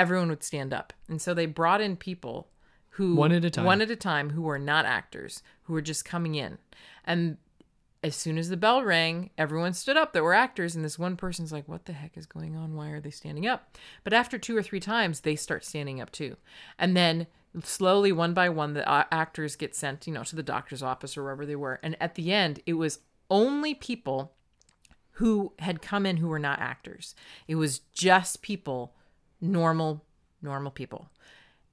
everyone 0.00 0.30
would 0.30 0.42
stand 0.42 0.72
up. 0.72 0.94
And 1.08 1.20
so 1.20 1.34
they 1.34 1.44
brought 1.44 1.82
in 1.82 1.94
people 1.94 2.48
who 2.94 3.14
one 3.14 3.32
at 3.32 3.44
a 3.44 3.50
time, 3.50 3.66
one 3.66 3.82
at 3.82 3.90
a 3.90 3.96
time, 3.96 4.30
who 4.30 4.42
were 4.42 4.58
not 4.58 4.86
actors, 4.86 5.42
who 5.64 5.74
were 5.74 5.82
just 5.82 6.06
coming 6.06 6.34
in. 6.34 6.56
And 7.04 7.36
as 8.02 8.16
soon 8.16 8.38
as 8.38 8.48
the 8.48 8.56
bell 8.56 8.82
rang, 8.82 9.30
everyone 9.36 9.74
stood 9.74 9.96
up 9.96 10.12
that 10.12 10.22
were 10.22 10.32
actors, 10.32 10.74
and 10.74 10.84
this 10.84 10.98
one 10.98 11.16
person's 11.16 11.52
like, 11.52 11.68
What 11.68 11.84
the 11.84 11.92
heck 11.92 12.16
is 12.16 12.26
going 12.26 12.56
on? 12.56 12.74
Why 12.74 12.88
are 12.88 13.00
they 13.00 13.10
standing 13.10 13.46
up? 13.46 13.76
But 14.04 14.12
after 14.12 14.38
two 14.38 14.56
or 14.56 14.62
three 14.62 14.80
times, 14.80 15.20
they 15.20 15.36
start 15.36 15.64
standing 15.64 16.00
up 16.00 16.10
too. 16.10 16.36
And 16.78 16.96
then 16.96 17.26
slowly, 17.62 18.12
one 18.12 18.32
by 18.32 18.48
one, 18.48 18.74
the 18.74 18.88
uh, 18.88 19.04
actors 19.10 19.56
get 19.56 19.74
sent, 19.74 20.06
you 20.06 20.14
know, 20.14 20.24
to 20.24 20.36
the 20.36 20.42
doctor's 20.42 20.82
office 20.82 21.16
or 21.16 21.24
wherever 21.24 21.44
they 21.44 21.56
were. 21.56 21.78
And 21.82 21.96
at 22.00 22.14
the 22.14 22.32
end, 22.32 22.60
it 22.64 22.74
was 22.74 23.00
only 23.28 23.74
people 23.74 24.32
who 25.12 25.52
had 25.58 25.82
come 25.82 26.06
in 26.06 26.16
who 26.16 26.28
were 26.28 26.38
not 26.38 26.60
actors. 26.60 27.14
It 27.46 27.56
was 27.56 27.80
just 27.92 28.40
people 28.40 28.94
normal, 29.40 30.04
normal 30.40 30.70
people. 30.70 31.10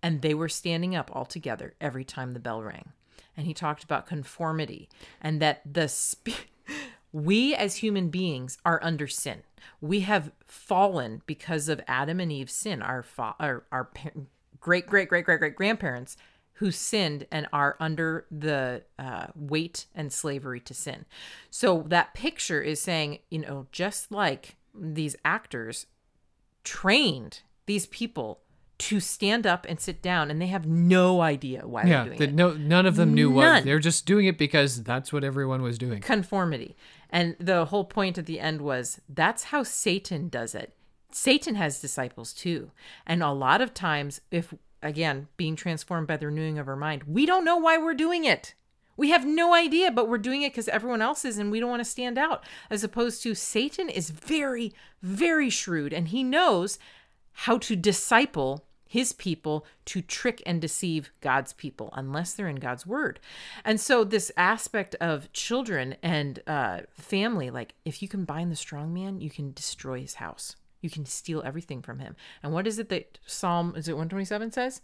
And 0.04 0.22
they 0.22 0.34
were 0.34 0.50
standing 0.50 0.96
up 0.96 1.10
all 1.14 1.26
together 1.26 1.74
every 1.80 2.04
time 2.04 2.34
the 2.34 2.40
bell 2.40 2.62
rang. 2.62 2.92
And 3.36 3.46
he 3.46 3.54
talked 3.54 3.84
about 3.84 4.08
conformity 4.08 4.90
and 5.22 5.42
that 5.42 5.62
the 5.66 5.88
sp- 5.88 6.50
we 7.12 7.56
as 7.56 7.78
human 7.78 8.10
beings 8.10 8.58
are 8.66 8.80
under 8.84 9.08
sin. 9.08 9.44
We 9.82 10.02
have 10.02 10.32
fallen 10.46 11.22
because 11.26 11.70
of 11.70 11.82
Adam 11.88 12.20
and 12.20 12.32
Eve's 12.32 12.54
sin. 12.54 12.82
Our 12.82 13.04
fa- 13.04 13.36
our, 13.40 13.64
our 13.72 13.86
par- 13.86 14.14
great 14.60 14.88
great 14.88 15.10
great 15.10 15.26
great 15.26 15.40
great 15.40 15.56
grandparents 15.56 16.18
who 16.54 16.72
sinned 16.72 17.28
and 17.32 17.48
are 17.54 17.78
under 17.80 18.26
the 18.32 18.82
uh, 18.98 19.28
weight 19.36 19.86
and 19.94 20.12
slavery 20.12 20.60
to 20.60 20.74
sin. 20.74 21.06
So 21.52 21.84
that 21.88 22.16
picture 22.16 22.62
is 22.62 22.82
saying, 22.82 23.20
you 23.30 23.40
know, 23.40 23.68
just 23.72 24.12
like 24.12 24.56
these 24.74 25.16
actors 25.24 25.86
trained 26.64 27.42
these 27.68 27.86
people 27.86 28.40
to 28.80 29.00
stand 29.00 29.48
up 29.48 29.66
and 29.68 29.80
sit 29.80 30.02
down 30.02 30.30
and 30.30 30.40
they 30.42 30.48
have 30.48 30.66
no 30.68 31.22
idea 31.22 31.68
why 31.68 31.84
Yeah, 31.84 32.04
they're 32.04 32.06
doing 32.06 32.18
that 32.20 32.30
it. 32.30 32.34
no, 32.36 32.54
none 32.54 32.86
of 32.86 32.96
them 32.96 33.14
knew 33.14 33.32
what 33.32 33.44
None. 33.44 33.66
they're 33.66 33.80
just 33.80 34.06
doing 34.06 34.28
it 34.28 34.38
because 34.38 34.84
that's 34.84 35.12
what 35.12 35.24
everyone 35.24 35.62
was 35.64 35.78
doing. 35.78 36.00
conformity. 36.02 36.76
And 37.10 37.36
the 37.40 37.66
whole 37.66 37.86
point 37.86 38.18
at 38.18 38.26
the 38.28 38.40
end 38.40 38.62
was 38.62 39.02
that's 39.10 39.46
how 39.46 39.64
Satan 39.64 40.30
does 40.30 40.54
it. 40.54 40.74
Satan 41.12 41.56
has 41.56 41.80
disciples 41.80 42.34
too. 42.34 42.70
And 43.06 43.24
a 43.24 43.32
lot 43.32 43.62
of 43.62 43.74
times, 43.74 44.22
if 44.30 44.54
again, 44.84 45.28
being 45.38 45.56
transformed 45.56 46.06
by 46.08 46.18
the 46.18 46.28
renewing 46.28 46.60
of 46.60 46.68
our 46.68 46.76
mind, 46.76 47.04
we 47.06 47.26
don't 47.26 47.46
know 47.46 47.58
why 47.58 47.78
we're 47.78 47.96
doing 47.96 48.26
it. 48.26 48.54
We 48.96 49.10
have 49.12 49.26
no 49.26 49.54
idea, 49.54 49.90
but 49.92 50.08
we're 50.10 50.18
doing 50.20 50.42
it 50.44 50.52
because 50.54 50.68
everyone 50.68 51.02
else 51.02 51.24
is 51.26 51.38
and 51.40 51.52
we 51.52 51.60
don't 51.60 51.70
want 51.70 51.80
to 51.82 51.90
stand 51.90 52.18
out. 52.18 52.44
As 52.70 52.84
opposed 52.84 53.24
to 53.24 53.34
Satan 53.34 53.90
is 53.90 54.10
very, 54.12 54.74
very 55.02 55.50
shrewd 55.50 55.94
and 55.94 56.10
he 56.10 56.24
knows 56.24 56.78
how 57.32 57.58
to 57.60 57.76
disciple 57.76 58.66
his 58.88 59.14
people 59.14 59.66
to 59.86 60.02
trick 60.02 60.42
and 60.46 60.62
deceive 60.62 61.12
God's 61.22 61.54
people 61.54 61.90
unless 61.94 62.34
they're 62.34 62.48
in 62.48 62.58
God's 62.58 62.86
word. 62.86 63.20
And 63.66 63.80
so, 63.80 64.04
this 64.04 64.32
aspect 64.38 64.96
of 64.96 65.32
children 65.34 65.96
and 66.02 66.42
uh, 66.48 66.82
family, 66.92 67.50
like 67.50 67.74
if 67.86 68.02
you 68.02 68.08
can 68.08 68.26
bind 68.26 68.52
the 68.52 68.56
strong 68.56 68.94
man, 68.94 69.20
you 69.20 69.30
can 69.30 69.54
destroy 69.54 70.02
his 70.02 70.16
house, 70.16 70.56
you 70.82 70.90
can 70.90 71.06
steal 71.06 71.44
everything 71.46 71.82
from 71.82 72.00
him. 72.00 72.16
And 72.42 72.54
what 72.54 72.68
is 72.68 72.80
it 72.80 72.90
that 72.90 73.20
Psalm, 73.26 73.74
is 73.76 73.88
it 73.88 73.94
127 73.94 74.52
says? 74.52 74.82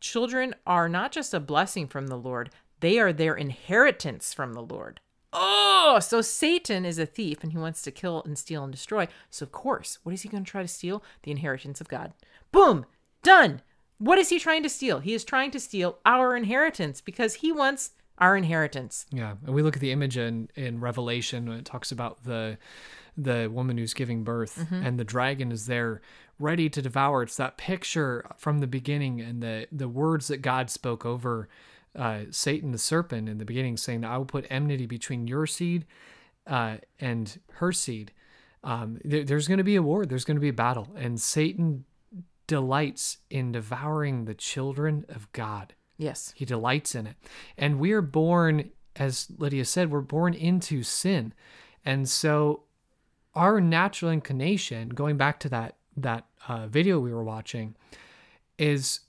Children 0.00 0.54
are 0.66 0.88
not 0.88 1.12
just 1.12 1.32
a 1.32 1.40
blessing 1.40 1.86
from 1.86 2.08
the 2.08 2.18
Lord, 2.18 2.50
they 2.80 2.98
are 2.98 3.12
their 3.12 3.34
inheritance 3.34 4.34
from 4.34 4.52
the 4.52 4.62
Lord. 4.62 5.00
Oh, 5.32 5.98
so 6.00 6.22
Satan 6.22 6.84
is 6.84 6.98
a 6.98 7.06
thief 7.06 7.42
and 7.42 7.52
he 7.52 7.58
wants 7.58 7.82
to 7.82 7.90
kill 7.90 8.22
and 8.24 8.38
steal 8.38 8.64
and 8.64 8.72
destroy. 8.72 9.08
So, 9.30 9.44
of 9.44 9.52
course, 9.52 9.98
what 10.02 10.14
is 10.14 10.22
he 10.22 10.28
going 10.28 10.44
to 10.44 10.50
try 10.50 10.62
to 10.62 10.68
steal? 10.68 11.02
The 11.22 11.30
inheritance 11.30 11.80
of 11.80 11.88
God. 11.88 12.12
Boom, 12.52 12.86
done. 13.26 13.60
What 13.98 14.18
is 14.18 14.28
he 14.28 14.38
trying 14.38 14.62
to 14.62 14.68
steal? 14.68 15.00
He 15.00 15.14
is 15.14 15.24
trying 15.24 15.50
to 15.52 15.60
steal 15.60 15.98
our 16.04 16.36
inheritance 16.36 17.00
because 17.00 17.34
he 17.34 17.50
wants 17.52 17.90
our 18.18 18.36
inheritance. 18.36 19.06
Yeah, 19.10 19.34
and 19.44 19.54
we 19.54 19.62
look 19.62 19.76
at 19.76 19.80
the 19.82 19.92
image 19.92 20.16
in 20.16 20.48
in 20.54 20.80
Revelation 20.80 21.46
when 21.48 21.58
it 21.58 21.64
talks 21.64 21.92
about 21.92 22.24
the 22.24 22.58
the 23.16 23.48
woman 23.50 23.78
who's 23.78 23.94
giving 23.94 24.24
birth 24.24 24.56
Mm-hmm. 24.58 24.86
and 24.86 24.98
the 24.98 25.04
dragon 25.04 25.50
is 25.52 25.66
there 25.66 26.00
ready 26.38 26.68
to 26.68 26.82
devour. 26.82 27.22
It's 27.22 27.36
that 27.36 27.56
picture 27.56 28.26
from 28.36 28.58
the 28.58 28.66
beginning 28.66 29.20
and 29.20 29.42
the 29.42 29.66
the 29.72 29.88
words 29.88 30.28
that 30.28 30.38
God 30.42 30.70
spoke 30.70 31.04
over 31.06 31.48
uh, 31.94 32.24
Satan 32.30 32.72
the 32.72 32.78
serpent 32.78 33.28
in 33.28 33.38
the 33.38 33.44
beginning, 33.46 33.76
saying 33.78 34.02
that 34.02 34.10
I 34.10 34.18
will 34.18 34.26
put 34.26 34.46
enmity 34.50 34.84
between 34.86 35.26
your 35.26 35.46
seed 35.46 35.86
uh, 36.46 36.76
and 37.00 37.40
her 37.54 37.72
seed. 37.72 38.12
Um, 38.62 38.98
there, 39.04 39.24
there's 39.24 39.48
going 39.48 39.58
to 39.58 39.64
be 39.64 39.76
a 39.76 39.82
war. 39.82 40.04
There's 40.04 40.24
going 40.26 40.36
to 40.36 40.40
be 40.42 40.50
a 40.50 40.52
battle, 40.66 40.88
and 40.96 41.18
Satan 41.20 41.84
delights 42.46 43.18
in 43.30 43.52
devouring 43.52 44.24
the 44.24 44.34
children 44.34 45.04
of 45.08 45.30
God. 45.32 45.74
Yes. 45.98 46.32
He 46.36 46.44
delights 46.44 46.94
in 46.94 47.06
it. 47.06 47.16
And 47.56 47.78
we 47.78 47.92
are 47.92 48.02
born, 48.02 48.70
as 48.94 49.28
Lydia 49.38 49.64
said, 49.64 49.90
we're 49.90 50.00
born 50.00 50.34
into 50.34 50.82
sin. 50.82 51.32
And 51.84 52.08
so 52.08 52.64
our 53.34 53.60
natural 53.60 54.10
inclination, 54.10 54.88
going 54.90 55.16
back 55.16 55.38
to 55.40 55.48
that 55.50 55.76
that 55.98 56.26
uh, 56.46 56.66
video 56.66 57.00
we 57.00 57.12
were 57.12 57.24
watching, 57.24 57.74
is 58.58 59.00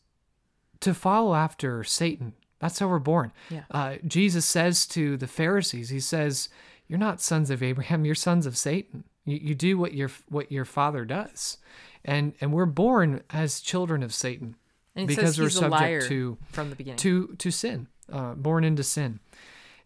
to 0.80 0.94
follow 0.94 1.34
after 1.34 1.84
Satan. 1.84 2.34
That's 2.60 2.80
how 2.80 2.88
we're 2.88 3.00
born. 3.00 3.34
Yeah. 3.50 3.64
Uh, 3.70 3.96
Jesus 4.06 4.46
says 4.46 4.86
to 4.88 5.18
the 5.18 5.28
Pharisees, 5.28 5.90
he 5.90 6.00
says, 6.00 6.50
"You're 6.88 7.00
not 7.00 7.22
sons 7.22 7.50
of 7.50 7.62
Abraham. 7.62 8.06
You're 8.06 8.16
sons 8.16 8.46
of 8.46 8.58
Satan. 8.58 9.04
You, 9.26 9.38
you 9.38 9.56
do 9.56 9.78
what 9.78 9.94
your 9.94 10.12
what 10.30 10.52
your 10.52 10.66
father 10.66 11.04
does." 11.04 11.58
And 12.06 12.34
and 12.42 12.54
we're 12.54 12.66
born 12.66 13.22
as 13.30 13.62
children 13.62 14.04
of 14.04 14.14
Satan 14.14 14.56
because 14.96 15.40
we're 15.40 15.50
subject 15.50 16.08
to 16.08 16.38
from 16.50 16.70
the 16.70 16.76
beginning. 16.76 16.98
to 16.98 17.36
to 17.38 17.52
sin, 17.52 17.88
uh, 18.12 18.34
born 18.34 18.64
into 18.64 18.84
sin, 18.84 19.20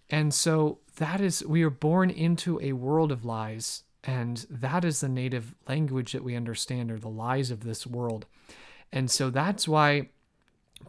and 0.10 0.34
so 0.34 0.80
that 0.98 1.22
is 1.22 1.44
we 1.46 1.64
are 1.64 1.70
born 1.70 2.10
into 2.10 2.60
a 2.62 2.74
world 2.74 3.12
of 3.12 3.26
lies, 3.26 3.84
and 4.04 4.46
that 4.50 4.86
is 4.86 5.02
the 5.02 5.10
native 5.10 5.56
language 5.68 6.14
that 6.14 6.24
we 6.24 6.36
understand 6.36 6.92
are 6.92 7.00
the 7.00 7.10
lies 7.10 7.52
of 7.52 7.64
this 7.64 7.86
world, 7.86 8.26
and 8.92 9.10
so 9.10 9.30
that's 9.30 9.68
why 9.68 10.10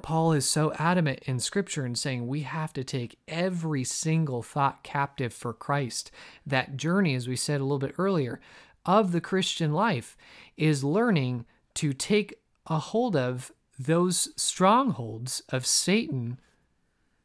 Paul 0.00 0.32
is 0.32 0.48
so 0.48 0.72
adamant 0.74 1.20
in 1.26 1.38
Scripture 1.38 1.84
in 1.84 1.94
saying 1.94 2.26
we 2.26 2.42
have 2.42 2.72
to 2.74 2.84
take 2.84 3.18
every 3.28 3.84
single 3.84 4.42
thought 4.42 4.82
captive 4.82 5.34
for 5.34 5.52
Christ. 5.52 6.10
That 6.46 6.76
journey, 6.76 7.14
as 7.14 7.28
we 7.28 7.36
said 7.36 7.60
a 7.60 7.64
little 7.64 7.78
bit 7.78 7.94
earlier, 7.98 8.40
of 8.84 9.12
the 9.12 9.20
Christian 9.20 9.72
life 9.72 10.16
is 10.56 10.84
learning 10.84 11.44
to 11.74 11.92
take 11.92 12.40
a 12.66 12.78
hold 12.78 13.16
of 13.16 13.52
those 13.78 14.28
strongholds 14.36 15.42
of 15.48 15.66
Satan 15.66 16.38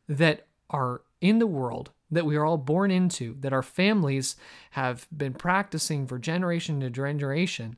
that 0.08 0.48
are 0.70 1.02
in 1.22 1.40
the 1.40 1.48
world 1.48 1.92
that 2.10 2.26
we 2.26 2.36
are 2.36 2.46
all 2.46 2.58
born 2.58 2.90
into, 2.90 3.36
that 3.42 3.54
our 3.54 3.64
families 3.64 4.36
have 4.72 5.08
been 5.16 5.34
practicing 5.34 6.08
for 6.08 6.18
generation 6.18 6.80
to 6.80 6.90
generation, 6.90 7.76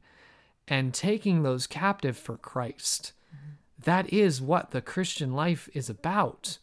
and 0.68 0.94
taking 0.94 1.42
those 1.42 1.66
captive 1.66 2.16
for 2.16 2.38
Christ. 2.38 3.14
Mm-hmm. 3.36 3.54
That 3.86 4.14
is 4.14 4.42
what 4.42 4.72
the 4.72 4.82
Christian 4.82 5.34
life 5.34 5.68
is 5.74 5.90
about. 5.90 6.60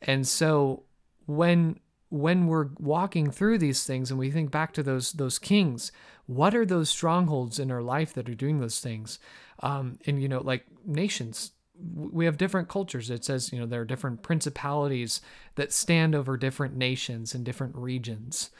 And 0.00 0.26
so 0.26 0.84
when 1.26 1.80
when 2.08 2.46
we're 2.46 2.68
walking 2.78 3.30
through 3.30 3.56
these 3.56 3.84
things 3.84 4.10
and 4.10 4.20
we 4.20 4.30
think 4.30 4.50
back 4.50 4.72
to 4.74 4.82
those 4.82 5.12
those 5.12 5.38
kings, 5.38 5.90
what 6.34 6.54
are 6.54 6.66
those 6.66 6.88
strongholds 6.88 7.58
in 7.58 7.70
our 7.70 7.82
life 7.82 8.12
that 8.14 8.28
are 8.28 8.34
doing 8.34 8.60
those 8.60 8.80
things? 8.80 9.18
Um, 9.60 9.98
and 10.06 10.20
you 10.20 10.28
know, 10.28 10.40
like 10.40 10.66
nations, 10.84 11.52
we 11.94 12.24
have 12.24 12.36
different 12.36 12.68
cultures. 12.68 13.10
It 13.10 13.24
says 13.24 13.52
you 13.52 13.58
know 13.58 13.66
there 13.66 13.80
are 13.80 13.86
different 13.86 14.22
principalities 14.22 15.20
that 15.54 15.72
stand 15.72 16.14
over 16.14 16.36
different 16.36 16.76
nations 16.76 17.34
and 17.34 17.44
different 17.44 17.76
regions. 17.76 18.50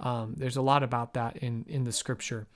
Um, 0.00 0.34
there's 0.36 0.56
a 0.56 0.62
lot 0.62 0.82
about 0.82 1.14
that 1.14 1.36
in 1.38 1.64
in 1.68 1.84
the 1.84 1.92
scripture, 1.92 2.46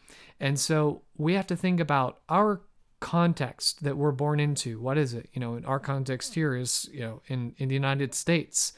and 0.40 0.58
so 0.58 1.02
we 1.16 1.34
have 1.34 1.46
to 1.48 1.56
think 1.56 1.80
about 1.80 2.20
our 2.28 2.62
context 2.98 3.84
that 3.84 3.96
we're 3.96 4.12
born 4.12 4.40
into. 4.40 4.80
What 4.80 4.98
is 4.98 5.14
it? 5.14 5.28
You 5.32 5.40
know, 5.40 5.54
in 5.54 5.64
our 5.64 5.78
context 5.78 6.34
here 6.34 6.56
is 6.56 6.88
you 6.92 7.00
know 7.00 7.22
in 7.28 7.54
in 7.58 7.68
the 7.68 7.74
United 7.74 8.14
States. 8.14 8.72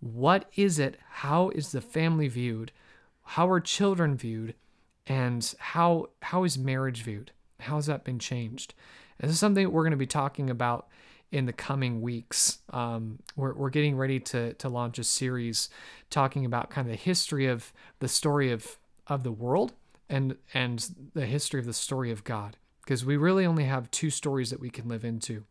What 0.00 0.48
is 0.54 0.78
it? 0.78 0.96
How 1.10 1.48
is 1.50 1.72
the 1.72 1.80
family 1.80 2.28
viewed? 2.28 2.70
How 3.22 3.50
are 3.50 3.60
children 3.60 4.16
viewed? 4.16 4.54
And 5.08 5.54
how 5.58 6.10
how 6.22 6.44
is 6.44 6.56
marriage 6.56 7.02
viewed? 7.02 7.32
How 7.60 7.76
has 7.76 7.86
that 7.86 8.04
been 8.04 8.18
changed? 8.20 8.74
And 9.18 9.28
this 9.28 9.36
is 9.36 9.40
something 9.40 9.70
we're 9.72 9.82
going 9.82 9.90
to 9.90 9.96
be 9.96 10.06
talking 10.06 10.48
about 10.50 10.86
in 11.30 11.46
the 11.46 11.52
coming 11.52 12.00
weeks. 12.00 12.58
Um, 12.72 13.18
we're, 13.36 13.52
we're 13.54 13.70
getting 13.70 13.96
ready 13.96 14.20
to, 14.20 14.54
to 14.54 14.68
launch 14.68 14.98
a 14.98 15.04
series 15.04 15.68
talking 16.10 16.44
about 16.44 16.70
kind 16.70 16.86
of 16.86 16.92
the 16.92 17.02
history 17.02 17.46
of 17.46 17.72
the 17.98 18.08
story 18.08 18.50
of, 18.50 18.78
of 19.06 19.24
the 19.24 19.32
world 19.32 19.72
and, 20.08 20.36
and 20.54 21.10
the 21.14 21.26
history 21.26 21.60
of 21.60 21.66
the 21.66 21.74
story 21.74 22.10
of 22.10 22.24
God. 22.24 22.56
Because 22.82 23.04
we 23.04 23.16
really 23.18 23.44
only 23.44 23.64
have 23.64 23.90
two 23.90 24.08
stories 24.08 24.48
that 24.50 24.60
we 24.60 24.70
can 24.70 24.88
live 24.88 25.04
into. 25.04 25.44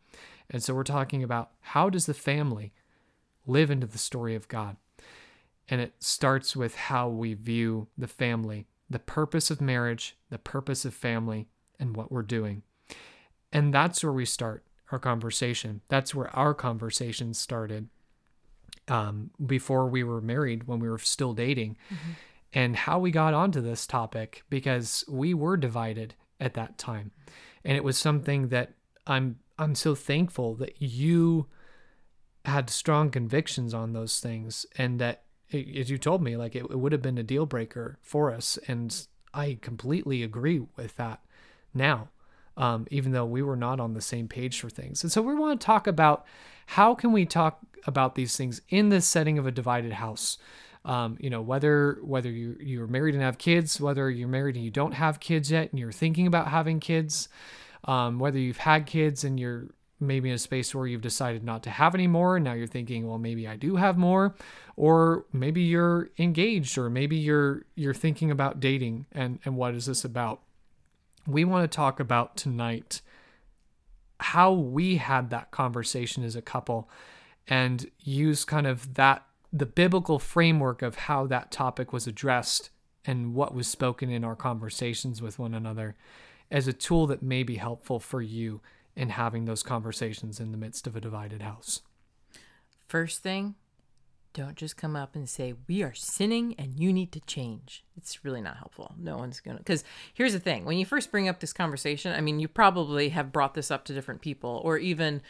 And 0.49 0.63
so 0.63 0.73
we're 0.73 0.83
talking 0.83 1.21
about 1.21 1.51
how 1.59 1.89
does 1.89 2.07
the 2.07 2.15
family 2.15 2.73
live 3.45 3.69
into 3.69 3.85
the 3.85 3.99
story 3.99 4.33
of 4.33 4.47
God? 4.47 4.77
And 5.69 5.79
it 5.79 5.93
starts 5.99 6.55
with 6.55 6.75
how 6.75 7.09
we 7.09 7.35
view 7.35 7.87
the 7.95 8.07
family, 8.07 8.65
the 8.89 9.00
purpose 9.00 9.51
of 9.51 9.62
marriage, 9.62 10.17
the 10.29 10.38
purpose 10.38 10.86
of 10.86 10.94
family, 10.94 11.48
and 11.79 11.96
what 11.96 12.12
we're 12.12 12.22
doing. 12.22 12.63
And 13.51 13.74
that's 13.74 14.03
where 14.03 14.13
we 14.13 14.25
start 14.25 14.65
our 14.91 15.00
conversation. 15.00 15.82
That's 15.89 16.15
where 16.15 16.34
our 16.36 16.53
conversation 16.53 17.34
started 17.34 17.89
um, 18.88 19.32
before 19.46 19.88
we 19.88 20.03
were 20.03 20.22
married, 20.22 20.67
when 20.67 20.79
we 20.79 20.89
were 20.89 20.98
still 20.98 21.34
dating, 21.34 21.77
and 22.53 22.75
how 22.75 23.00
we 23.00 23.12
got 23.12 23.34
onto 23.34 23.62
this 23.62 23.86
topic 23.86 24.44
because 24.50 25.03
we 25.08 25.34
were 25.34 25.58
divided 25.58 26.15
at 26.39 26.53
that 26.53 26.77
time. 26.77 27.12
And 27.65 27.75
it 27.75 27.84
was 27.84 27.98
something 27.98 28.50
that 28.50 28.74
I'm 29.06 29.39
I'm 29.60 29.75
so 29.75 29.96
thankful 29.96 30.56
that 30.56 30.82
you 30.82 31.48
had 32.46 32.70
strong 32.70 33.10
convictions 33.10 33.74
on 33.74 33.94
those 33.94 34.20
things 34.20 34.65
and 34.77 35.00
that 35.00 35.24
as 35.54 35.89
you 35.89 35.98
told 35.98 36.22
me 36.22 36.36
like 36.36 36.56
it, 36.56 36.63
it 36.70 36.80
would 36.80 36.92
have 36.92 37.01
been 37.01 37.18
a 37.18 37.24
deal 37.24 37.46
breaker 37.46 37.98
for 38.01 38.32
us 38.34 38.58
and 38.68 39.08
i 39.34 39.58
completely 39.62 40.24
agree 40.24 40.62
with 40.75 40.96
that 40.98 41.22
now 41.74 42.10
um, 42.58 42.88
even 42.89 43.12
though 43.12 43.25
we 43.25 43.42
were 43.42 43.56
not 43.56 43.80
on 43.80 43.94
the 43.94 44.01
same 44.01 44.27
page 44.27 44.60
for 44.60 44.70
things. 44.70 45.04
And 45.04 45.12
so 45.12 45.22
we 45.22 45.36
want 45.36 45.62
to 45.62 45.66
talk 45.66 45.86
about 45.88 46.25
how 46.66 46.96
can 46.96 47.12
we 47.12 47.25
talk 47.25 47.60
about 47.86 48.16
these 48.16 48.36
things 48.36 48.62
in 48.70 48.89
the 48.89 49.00
setting 49.00 49.38
of 49.38 49.46
a 49.46 49.51
divided 49.51 49.94
house. 49.94 50.38
Um, 50.84 51.18
you 51.20 51.30
know 51.30 51.42
whether 51.42 52.00
whether 52.01 52.32
you 52.32 52.56
you're 52.62 52.88
married 52.88 53.13
and 53.13 53.24
have 53.24 53.38
kids, 53.38 53.80
whether 53.80 54.10
you're 54.10 54.27
married 54.27 54.56
and 54.56 54.63
you 54.63 54.72
don't 54.72 54.94
have 54.94 55.20
kids 55.20 55.51
yet, 55.51 55.70
and 55.72 55.80
you're 55.80 55.92
thinking 55.92 56.27
about 56.27 56.48
having 56.48 56.80
kids, 56.80 57.27
um, 57.84 58.20
whether 58.20 58.39
you've 58.39 58.58
had 58.58 58.86
kids 58.86 59.25
and 59.25 59.38
you're 59.39 59.68
maybe 60.00 60.30
in 60.30 60.36
a 60.36 60.39
space 60.39 60.74
where 60.75 60.88
you've 60.88 61.01
decided 61.01 61.44
not 61.44 61.63
to 61.63 61.70
have 61.70 61.96
any 61.96 62.08
more 62.08 62.36
and 62.36 62.46
now 62.46 62.54
you're 62.54 62.68
thinking 62.68 63.08
well 63.08 63.18
maybe 63.18 63.48
i 63.48 63.56
do 63.56 63.75
have 63.75 63.98
more 63.98 64.36
or 64.77 65.25
maybe 65.34 65.62
you're 65.62 66.12
engaged 66.20 66.77
or 66.77 66.89
maybe 66.89 67.18
you're 67.18 67.66
you're 67.75 67.96
thinking 67.96 68.32
about 68.32 68.60
dating 68.60 69.08
and 69.12 69.39
and 69.44 69.58
what 69.58 69.74
is 69.74 69.88
this 69.88 70.06
about? 70.06 70.42
We 71.25 71.44
want 71.44 71.70
to 71.70 71.75
talk 71.75 72.00
about 72.00 72.38
tonight 72.38 73.01
how 74.20 74.54
we 74.54 74.98
had 74.98 75.30
that 75.32 75.51
conversation 75.51 76.24
as 76.24 76.36
a 76.36 76.42
couple 76.42 76.89
and 77.48 77.89
use 78.00 78.46
kind 78.46 78.66
of 78.66 78.94
that 78.94 79.25
the 79.51 79.66
biblical 79.66 80.20
framework 80.20 80.82
of 80.82 80.96
how 80.96 81.25
that 81.27 81.51
topic 81.51 81.92
was 81.92 82.08
addressed 82.08 82.70
and 83.04 83.34
what 83.34 83.54
was 83.54 83.68
spoken 83.68 84.12
in 84.12 84.24
our 84.24 84.36
conversations 84.36 85.22
with 85.22 85.39
one 85.39 85.54
another 85.54 85.96
as 86.51 86.68
a 86.68 86.74
tool 86.74 87.08
that 87.08 87.24
may 87.24 87.44
be 87.44 87.56
helpful 87.56 88.00
for 88.00 88.22
you 88.22 88.62
in 88.98 89.10
having 89.10 89.46
those 89.46 89.62
conversations 89.62 90.39
in 90.39 90.51
the 90.51 90.58
midst 90.58 90.88
of 90.88 90.96
a 90.96 91.01
divided 91.01 91.44
house. 91.44 91.82
First 92.88 93.22
thing, 93.22 93.54
don't 94.34 94.56
just 94.56 94.75
come 94.75 94.96
up 94.96 95.16
and 95.16 95.30
say, 95.30 95.54
We 95.68 95.84
are 95.84 95.94
sinning 95.94 96.56
and 96.58 96.80
you 96.80 96.92
need 96.92 97.12
to 97.12 97.20
change. 97.22 97.84
It's 97.96 98.25
really 98.25 98.42
not 98.42 98.58
helpful. 98.58 98.96
No 98.98 99.18
one's 99.18 99.39
going 99.39 99.56
to. 99.58 99.63
Because 99.63 99.84
here's 100.13 100.34
the 100.34 100.39
thing 100.39 100.66
when 100.66 100.77
you 100.77 100.86
first 100.86 101.12
bring 101.12 101.30
up 101.30 101.39
this 101.39 101.54
conversation, 101.54 102.13
I 102.13 102.22
mean, 102.22 102.39
you 102.39 102.48
probably 102.48 103.10
have 103.10 103.32
brought 103.32 103.54
this 103.54 103.70
up 103.70 103.86
to 103.86 103.94
different 103.94 104.22
people 104.22 104.62
or 104.63 104.77
even 104.77 105.22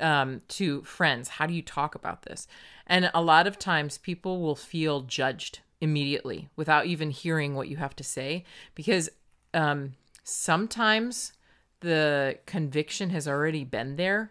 um, 0.00 0.42
to 0.48 0.82
friends. 0.82 1.28
How 1.28 1.46
do 1.46 1.54
you 1.54 1.62
talk 1.62 1.96
about 1.96 2.22
this? 2.22 2.46
And 2.86 3.10
a 3.12 3.22
lot 3.22 3.48
of 3.48 3.58
times 3.58 3.98
people 3.98 4.40
will 4.40 4.56
feel 4.56 5.00
judged 5.02 5.60
immediately 5.80 6.48
without 6.54 6.86
even 6.86 7.10
hearing 7.10 7.54
what 7.54 7.68
you 7.68 7.76
have 7.76 7.96
to 7.96 8.04
say 8.04 8.44
because 8.74 9.10
um, 9.52 9.94
sometimes 10.22 11.32
the 11.80 12.38
conviction 12.46 13.10
has 13.10 13.28
already 13.28 13.64
been 13.64 13.96
there 13.96 14.30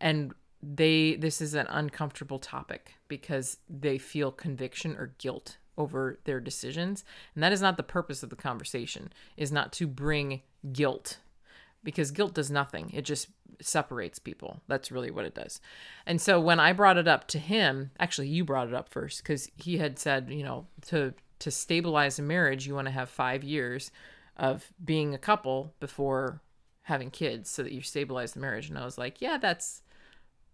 and 0.00 0.32
they 0.62 1.14
this 1.16 1.40
is 1.40 1.54
an 1.54 1.66
uncomfortable 1.68 2.38
topic 2.38 2.94
because 3.08 3.58
they 3.68 3.98
feel 3.98 4.32
conviction 4.32 4.96
or 4.96 5.14
guilt 5.18 5.58
over 5.78 6.18
their 6.24 6.40
decisions 6.40 7.04
and 7.34 7.42
that 7.42 7.52
is 7.52 7.60
not 7.60 7.76
the 7.76 7.82
purpose 7.82 8.22
of 8.22 8.30
the 8.30 8.36
conversation 8.36 9.12
is 9.36 9.52
not 9.52 9.72
to 9.72 9.86
bring 9.86 10.40
guilt 10.72 11.18
because 11.86 12.10
guilt 12.10 12.34
does 12.34 12.50
nothing. 12.50 12.90
It 12.92 13.02
just 13.02 13.28
separates 13.60 14.18
people. 14.18 14.60
That's 14.66 14.90
really 14.90 15.12
what 15.12 15.24
it 15.24 15.36
does. 15.36 15.60
And 16.04 16.20
so 16.20 16.38
when 16.40 16.60
i 16.60 16.72
brought 16.72 16.98
it 16.98 17.08
up 17.08 17.26
to 17.28 17.38
him 17.38 17.92
actually 17.98 18.28
you 18.28 18.44
brought 18.44 18.68
it 18.68 18.74
up 18.74 18.88
first 18.90 19.22
because 19.22 19.48
he 19.56 19.78
had 19.78 19.98
said 19.98 20.28
you 20.28 20.42
know 20.42 20.66
to 20.88 21.14
to 21.38 21.50
stabilize 21.50 22.18
a 22.18 22.22
marriage 22.22 22.66
you 22.66 22.74
want 22.74 22.86
to 22.86 22.92
have 22.92 23.08
five 23.08 23.44
years 23.44 23.90
of 24.36 24.72
being 24.84 25.14
a 25.14 25.18
couple 25.18 25.72
before 25.80 26.42
having 26.86 27.10
kids 27.10 27.50
so 27.50 27.64
that 27.64 27.72
you 27.72 27.82
stabilize 27.82 28.32
the 28.32 28.38
marriage. 28.38 28.68
And 28.68 28.78
I 28.78 28.84
was 28.84 28.96
like, 28.96 29.20
yeah, 29.20 29.38
that's 29.38 29.82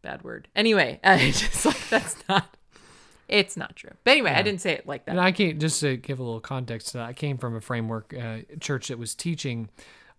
bad 0.00 0.22
word. 0.24 0.48
Anyway, 0.56 0.98
I 1.04 1.30
just 1.30 1.66
like 1.66 1.88
that's 1.90 2.16
not. 2.28 2.56
It's 3.28 3.54
not 3.56 3.76
true. 3.76 3.92
But 4.04 4.12
anyway, 4.12 4.30
yeah. 4.30 4.38
I 4.38 4.42
didn't 4.42 4.62
say 4.62 4.72
it 4.72 4.86
like 4.86 5.04
that. 5.04 5.12
And 5.12 5.20
I 5.20 5.32
came 5.32 5.58
just 5.58 5.80
to 5.80 5.96
give 5.98 6.18
a 6.18 6.22
little 6.22 6.40
context. 6.40 6.96
I 6.96 7.12
came 7.12 7.36
from 7.36 7.54
a 7.54 7.60
framework 7.60 8.14
uh, 8.18 8.38
church 8.60 8.88
that 8.88 8.98
was 8.98 9.14
teaching 9.14 9.68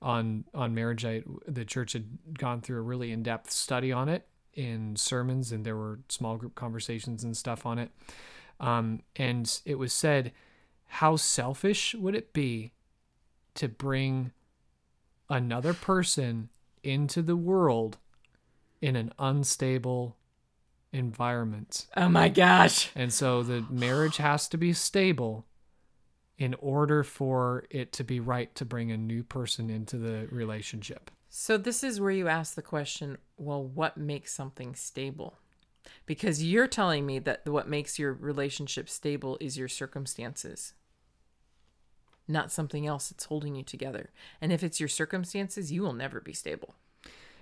on 0.03 0.45
on 0.53 0.75
marriage. 0.75 1.03
I, 1.03 1.23
the 1.47 1.65
church 1.65 1.93
had 1.93 2.05
gone 2.37 2.61
through 2.61 2.77
a 2.77 2.81
really 2.81 3.11
in 3.11 3.23
depth 3.23 3.49
study 3.49 3.91
on 3.91 4.07
it 4.07 4.27
in 4.53 4.95
sermons, 4.95 5.51
and 5.51 5.65
there 5.65 5.75
were 5.75 5.99
small 6.09 6.37
group 6.37 6.53
conversations 6.53 7.23
and 7.23 7.35
stuff 7.35 7.65
on 7.65 7.79
it. 7.79 7.89
Um, 8.59 9.01
and 9.15 9.59
it 9.65 9.75
was 9.75 9.93
said, 9.93 10.31
how 10.85 11.15
selfish 11.15 11.95
would 11.95 12.13
it 12.13 12.33
be 12.33 12.71
to 13.55 13.67
bring 13.67 14.31
another 15.29 15.73
person 15.73 16.49
into 16.83 17.21
the 17.21 17.35
world 17.35 17.97
in 18.81 18.95
an 18.95 19.13
unstable 19.17 20.17
environment. 20.91 21.87
Oh 21.97 22.09
my 22.09 22.29
gosh. 22.29 22.91
And 22.95 23.11
so 23.11 23.43
the 23.43 23.65
marriage 23.69 24.17
has 24.17 24.47
to 24.49 24.57
be 24.57 24.73
stable 24.73 25.45
in 26.37 26.53
order 26.55 27.03
for 27.03 27.65
it 27.69 27.91
to 27.93 28.03
be 28.03 28.19
right 28.19 28.53
to 28.55 28.65
bring 28.65 28.91
a 28.91 28.97
new 28.97 29.23
person 29.23 29.69
into 29.69 29.97
the 29.97 30.27
relationship. 30.31 31.09
So 31.29 31.57
this 31.57 31.83
is 31.83 31.99
where 31.99 32.11
you 32.11 32.27
ask 32.27 32.55
the 32.55 32.61
question, 32.61 33.17
well, 33.37 33.63
what 33.63 33.97
makes 33.97 34.33
something 34.33 34.75
stable? 34.75 35.37
Because 36.05 36.43
you're 36.43 36.67
telling 36.67 37.05
me 37.05 37.19
that 37.19 37.47
what 37.47 37.67
makes 37.67 37.97
your 37.97 38.13
relationship 38.13 38.89
stable 38.89 39.37
is 39.41 39.57
your 39.57 39.67
circumstances 39.67 40.73
not 42.27 42.51
something 42.51 42.87
else 42.87 43.09
that's 43.09 43.25
holding 43.25 43.55
you 43.55 43.63
together. 43.63 44.11
And 44.41 44.51
if 44.51 44.63
it's 44.63 44.79
your 44.79 44.89
circumstances, 44.89 45.71
you 45.71 45.81
will 45.81 45.93
never 45.93 46.21
be 46.21 46.33
stable. 46.33 46.75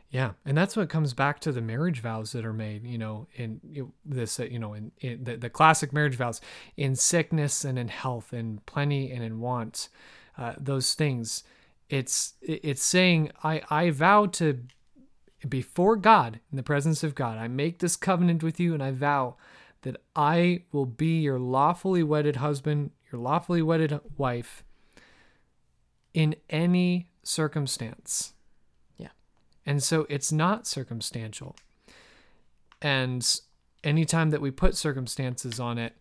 Yeah, 0.09 0.31
and 0.45 0.57
that's 0.57 0.75
what 0.75 0.89
comes 0.89 1.13
back 1.13 1.39
to 1.39 1.53
the 1.53 1.61
marriage 1.61 2.01
vows 2.01 2.33
that 2.33 2.45
are 2.45 2.51
made. 2.51 2.85
You 2.85 2.97
know, 2.97 3.27
in 3.35 3.91
this, 4.03 4.39
you 4.39 4.59
know, 4.59 4.73
in, 4.73 4.91
in 4.99 5.23
the, 5.23 5.37
the 5.37 5.49
classic 5.49 5.93
marriage 5.93 6.15
vows, 6.15 6.41
in 6.75 6.95
sickness 6.97 7.63
and 7.63 7.79
in 7.79 7.87
health, 7.87 8.33
in 8.33 8.59
plenty 8.65 9.09
and 9.09 9.23
in 9.23 9.39
want, 9.39 9.87
uh, 10.37 10.53
those 10.57 10.95
things. 10.95 11.43
It's 11.89 12.33
it's 12.41 12.83
saying 12.83 13.31
I 13.41 13.61
I 13.69 13.89
vow 13.91 14.25
to 14.25 14.59
before 15.47 15.95
God 15.95 16.41
in 16.51 16.57
the 16.57 16.63
presence 16.63 17.03
of 17.03 17.15
God. 17.15 17.37
I 17.37 17.47
make 17.47 17.79
this 17.79 17.95
covenant 17.95 18.43
with 18.43 18.59
you, 18.59 18.73
and 18.73 18.83
I 18.83 18.91
vow 18.91 19.37
that 19.83 19.95
I 20.15 20.63
will 20.73 20.85
be 20.85 21.21
your 21.21 21.39
lawfully 21.39 22.03
wedded 22.03 22.35
husband, 22.35 22.91
your 23.11 23.21
lawfully 23.21 23.61
wedded 23.61 23.99
wife, 24.17 24.63
in 26.13 26.35
any 26.49 27.09
circumstance. 27.23 28.33
Yeah. 28.97 29.09
And 29.65 29.81
so 29.81 30.05
it's 30.09 30.31
not 30.31 30.67
circumstantial. 30.67 31.55
And 32.81 33.39
anytime 33.83 34.31
that 34.31 34.41
we 34.41 34.51
put 34.51 34.75
circumstances 34.75 35.59
on 35.59 35.77
it, 35.77 35.95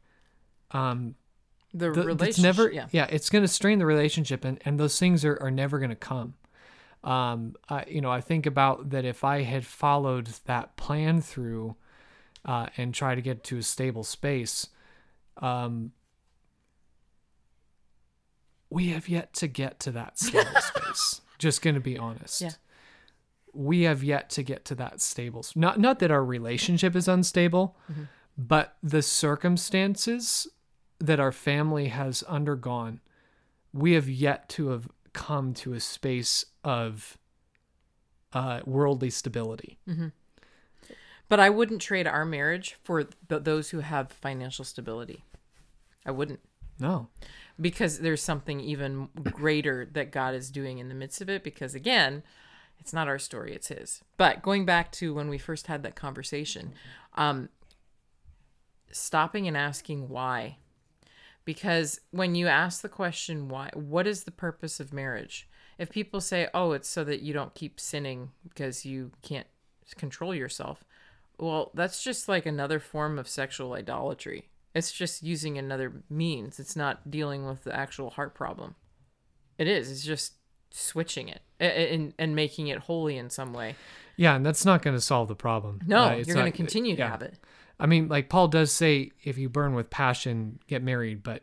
um, 0.71 1.15
the, 1.73 1.91
the 1.91 2.03
relationship, 2.03 2.43
never, 2.43 2.71
yeah. 2.71 2.87
yeah, 2.91 3.07
it's 3.11 3.31
going 3.31 3.43
to 3.43 3.49
strain 3.49 3.79
the 3.79 3.87
relationship, 3.87 4.45
and, 4.45 4.61
and 4.65 4.81
those 4.81 4.99
things 4.99 5.25
are, 5.25 5.39
are 5.41 5.51
never 5.51 5.79
going 5.79 5.91
to 5.91 5.97
come. 5.97 6.35
Um, 7.05 7.55
I, 7.69 7.85
you 7.87 8.01
know, 8.01 8.11
I 8.11 8.21
think 8.21 8.47
about 8.47 8.91
that 8.91 9.05
if 9.05 9.25
I 9.25 9.43
had 9.43 9.65
followed 9.65 10.29
that 10.47 10.77
plan 10.77 11.21
through, 11.21 11.77
uh, 12.45 12.67
and 12.77 12.95
try 12.95 13.15
to 13.15 13.21
get 13.21 13.45
to 13.45 13.59
a 13.59 13.63
stable 13.63 14.03
space, 14.03 14.69
um, 15.37 15.93
we 18.71 18.89
have 18.89 19.09
yet 19.09 19.33
to 19.35 19.49
get 19.49 19.81
to 19.81 19.91
that 19.93 20.19
stable 20.19 20.49
space. 20.61 21.21
Just 21.39 21.63
going 21.63 21.75
to 21.75 21.81
be 21.81 21.99
honest. 21.99 22.41
Yeah. 22.41 22.51
We 23.53 23.83
have 23.83 24.05
yet 24.05 24.31
to 24.31 24.43
get 24.43 24.65
to 24.67 24.75
that 24.77 25.01
stable. 25.01 25.45
Not 25.57 25.81
not 25.81 25.99
that 25.99 26.11
our 26.11 26.25
relationship 26.25 26.95
is 26.95 27.09
unstable, 27.09 27.77
mm-hmm. 27.91 28.05
but 28.39 28.77
the 28.83 29.03
circumstances 29.03 30.47
that 31.01 31.19
our 31.19 31.33
family 31.33 31.89
has 31.89 32.23
undergone, 32.25 33.01
we 33.73 33.93
have 33.93 34.09
yet 34.09 34.49
to 34.51 34.69
have 34.69 34.89
come 35.13 35.53
to 35.55 35.73
a 35.73 35.81
space 35.81 36.45
of 36.63 37.19
uh, 38.33 38.61
worldly 38.65 39.11
stability. 39.11 39.79
Mm-hmm. 39.89 40.09
But 41.29 41.41
I 41.41 41.51
wouldn't 41.51 41.81
trade 41.81 42.07
our 42.07 42.25
marriage 42.25 42.77
for 42.83 43.05
th- 43.05 43.43
those 43.45 43.71
who 43.71 43.81
have 43.81 44.13
financial 44.13 44.65
stability. 44.65 45.25
I 46.05 46.11
wouldn't. 46.11 46.41
No 46.81 47.09
because 47.61 47.99
there's 47.99 48.23
something 48.23 48.61
even 48.61 49.09
greater 49.25 49.89
that 49.93 50.11
God 50.11 50.35
is 50.35 50.51
doing 50.51 50.79
in 50.79 50.89
the 50.89 50.95
midst 50.95 51.21
of 51.21 51.29
it. 51.29 51.45
Because 51.45 51.75
again, 51.75 52.23
it's 52.79 52.93
not 52.93 53.09
our 53.09 53.19
story, 53.19 53.55
it's 53.55 53.69
His. 53.69 54.03
But 54.17 54.43
going 54.43 54.65
back 54.65 54.91
to 54.93 55.13
when 55.13 55.29
we 55.29 55.39
first 55.39 55.67
had 55.67 55.83
that 55.83 55.95
conversation, 55.95 56.73
um, 57.15 57.51
stopping 58.91 59.47
and 59.47 59.57
asking 59.57 60.09
why. 60.09 60.57
Because 61.45 62.01
when 62.11 62.35
you 62.35 62.47
ask 62.47 62.83
the 62.83 62.89
question, 62.89 63.49
why, 63.49 63.71
what 63.75 64.07
is 64.07 64.25
the 64.25 64.31
purpose 64.31 64.81
of 64.81 64.93
marriage? 64.93 65.49
If 65.79 65.91
people 65.91 66.21
say, 66.21 66.49
oh, 66.53 66.73
it's 66.73 66.89
so 66.89 67.05
that 67.05 67.23
you 67.23 67.33
don't 67.33 67.55
keep 67.55 67.81
sinning 67.81 68.31
because 68.49 68.85
you 68.85 69.13
can't 69.23 69.47
control 69.97 70.35
yourself, 70.35 70.85
well, 71.39 71.71
that's 71.75 72.05
just 72.05 72.29
like 72.29 72.45
another 72.45 72.79
form 72.79 73.19
of 73.19 73.27
sexual 73.27 73.73
idolatry. 73.73 74.51
It's 74.75 74.93
just 74.93 75.23
using 75.23 75.59
another 75.59 76.03
means. 76.09 76.61
It's 76.61 76.77
not 76.77 77.11
dealing 77.11 77.47
with 77.47 77.65
the 77.65 77.75
actual 77.75 78.11
heart 78.11 78.35
problem. 78.35 78.77
It 79.59 79.67
is. 79.69 79.91
It's 79.91 80.05
just 80.05 80.35
switching 80.71 81.29
it 81.29 81.41
and 81.59 82.15
and 82.19 82.37
making 82.37 82.69
it 82.69 82.79
holy 82.79 83.17
in 83.17 83.31
some 83.31 83.53
way. 83.53 83.75
Yeah, 84.17 84.37
and 84.37 84.45
that's 84.45 84.65
not 84.65 84.83
going 84.83 84.97
to 84.97 85.01
solve 85.01 85.29
the 85.29 85.35
problem. 85.35 85.81
No, 85.87 86.05
uh, 86.05 86.15
you're 86.15 86.35
going 86.35 86.51
to 86.51 86.57
continue 86.57 86.95
to 86.95 87.03
yeah. 87.03 87.11
have 87.11 87.23
it. 87.23 87.39
I 87.79 87.87
mean, 87.87 88.09
like 88.09 88.29
Paul 88.29 88.49
does 88.49 88.71
say, 88.71 89.13
if 89.25 89.39
you 89.39 89.49
burn 89.49 89.75
with 89.75 89.91
passion, 89.91 90.59
get 90.69 90.83
married. 90.83 91.23
But 91.23 91.43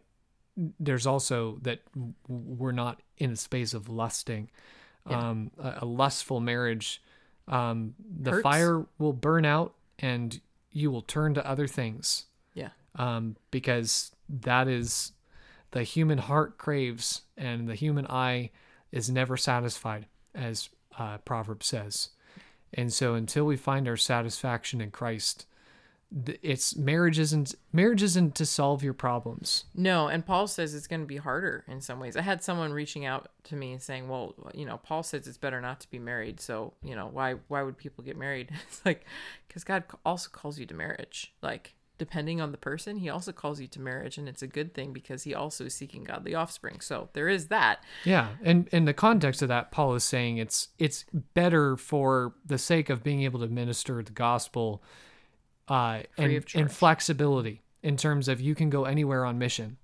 there's 0.79 1.07
also 1.07 1.57
that 1.63 1.79
we're 2.27 2.71
not 2.71 3.01
in 3.17 3.31
a 3.31 3.35
space 3.35 3.73
of 3.73 3.89
lusting. 3.89 4.49
Yeah. 5.09 5.29
Um, 5.29 5.51
a, 5.57 5.79
a 5.81 5.85
lustful 5.85 6.39
marriage, 6.39 7.01
um, 7.47 7.95
the 7.99 8.31
Hurts. 8.31 8.43
fire 8.43 8.85
will 8.99 9.13
burn 9.13 9.45
out 9.45 9.73
and 9.99 10.39
you 10.71 10.91
will 10.91 11.01
turn 11.01 11.33
to 11.33 11.49
other 11.49 11.67
things. 11.67 12.26
Um, 12.97 13.37
because 13.51 14.11
that 14.29 14.67
is 14.67 15.13
the 15.71 15.83
human 15.83 16.17
heart 16.17 16.57
craves 16.57 17.21
and 17.37 17.67
the 17.67 17.75
human 17.75 18.07
eye 18.07 18.51
is 18.91 19.09
never 19.09 19.37
satisfied, 19.37 20.07
as 20.33 20.69
uh, 20.97 21.17
Proverb 21.19 21.63
says. 21.63 22.09
And 22.73 22.91
so 22.91 23.13
until 23.13 23.45
we 23.45 23.57
find 23.57 23.87
our 23.87 23.97
satisfaction 23.97 24.81
in 24.81 24.91
Christ, 24.91 25.45
it's 26.41 26.75
marriage 26.77 27.19
isn't 27.19 27.53
marriage 27.73 28.01
isn't 28.01 28.33
to 28.35 28.45
solve 28.45 28.81
your 28.81 28.93
problems. 28.93 29.65
No, 29.75 30.07
and 30.07 30.25
Paul 30.25 30.47
says 30.47 30.73
it's 30.73 30.87
going 30.87 31.01
to 31.01 31.07
be 31.07 31.17
harder 31.17 31.65
in 31.67 31.81
some 31.81 31.99
ways. 31.99 32.15
I 32.15 32.21
had 32.21 32.41
someone 32.41 32.71
reaching 32.71 33.05
out 33.05 33.29
to 33.45 33.57
me 33.57 33.73
and 33.73 33.81
saying, 33.81 34.07
"Well, 34.07 34.33
you 34.53 34.65
know, 34.65 34.77
Paul 34.77 35.03
says 35.03 35.27
it's 35.27 35.37
better 35.37 35.59
not 35.59 35.81
to 35.81 35.89
be 35.89 35.99
married, 35.99 36.39
so 36.39 36.73
you 36.81 36.95
know, 36.95 37.09
why 37.11 37.35
why 37.49 37.61
would 37.61 37.77
people 37.77 38.05
get 38.05 38.17
married?" 38.17 38.51
It's 38.69 38.85
like 38.85 39.05
because 39.47 39.65
God 39.65 39.83
also 40.05 40.29
calls 40.31 40.57
you 40.57 40.65
to 40.67 40.73
marriage. 40.73 41.33
Like 41.41 41.73
depending 41.97 42.41
on 42.41 42.51
the 42.51 42.57
person, 42.57 42.97
He 42.97 43.09
also 43.09 43.31
calls 43.31 43.59
you 43.59 43.67
to 43.67 43.81
marriage, 43.81 44.17
and 44.17 44.27
it's 44.27 44.41
a 44.41 44.47
good 44.47 44.73
thing 44.73 44.93
because 44.93 45.23
He 45.23 45.33
also 45.33 45.65
is 45.65 45.73
seeking 45.73 46.03
godly 46.03 46.35
offspring. 46.35 46.79
So 46.79 47.09
there 47.13 47.27
is 47.27 47.47
that. 47.47 47.83
Yeah, 48.05 48.29
and 48.43 48.67
in 48.69 48.85
the 48.85 48.93
context 48.93 49.41
of 49.41 49.47
that, 49.49 49.71
Paul 49.71 49.95
is 49.95 50.03
saying 50.03 50.37
it's 50.37 50.69
it's 50.77 51.05
better 51.33 51.77
for 51.77 52.33
the 52.45 52.57
sake 52.57 52.89
of 52.89 53.03
being 53.03 53.23
able 53.23 53.39
to 53.39 53.47
minister 53.47 54.01
the 54.03 54.11
gospel, 54.11 54.83
uh, 55.67 56.01
and, 56.17 56.45
and 56.55 56.71
flexibility 56.71 57.61
in 57.83 57.97
terms 57.97 58.27
of 58.27 58.41
you 58.41 58.55
can 58.55 58.69
go 58.69 58.85
anywhere 58.85 59.25
on 59.25 59.37
mission 59.37 59.77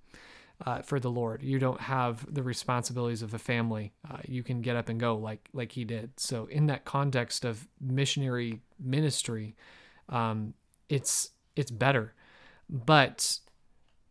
uh, 0.66 0.82
for 0.82 1.00
the 1.00 1.10
Lord. 1.10 1.44
You 1.44 1.60
don't 1.60 1.82
have 1.82 2.32
the 2.34 2.44
responsibilities 2.44 3.22
of 3.22 3.34
a 3.34 3.40
family. 3.40 3.94
Uh, 4.10 4.18
you 4.28 4.44
can 4.44 4.62
get 4.62 4.76
up 4.76 4.90
and 4.90 5.00
go 5.00 5.16
like 5.16 5.50
like 5.54 5.72
he 5.72 5.84
did. 5.84 6.12
So 6.18 6.46
in 6.46 6.68
that 6.68 6.86
context 6.86 7.46
of 7.46 7.68
missionary 7.82 8.62
ministry, 8.80 9.56
um, 10.10 10.54
it's 10.90 11.32
it's 11.56 11.72
better, 11.72 12.14
but 12.70 13.40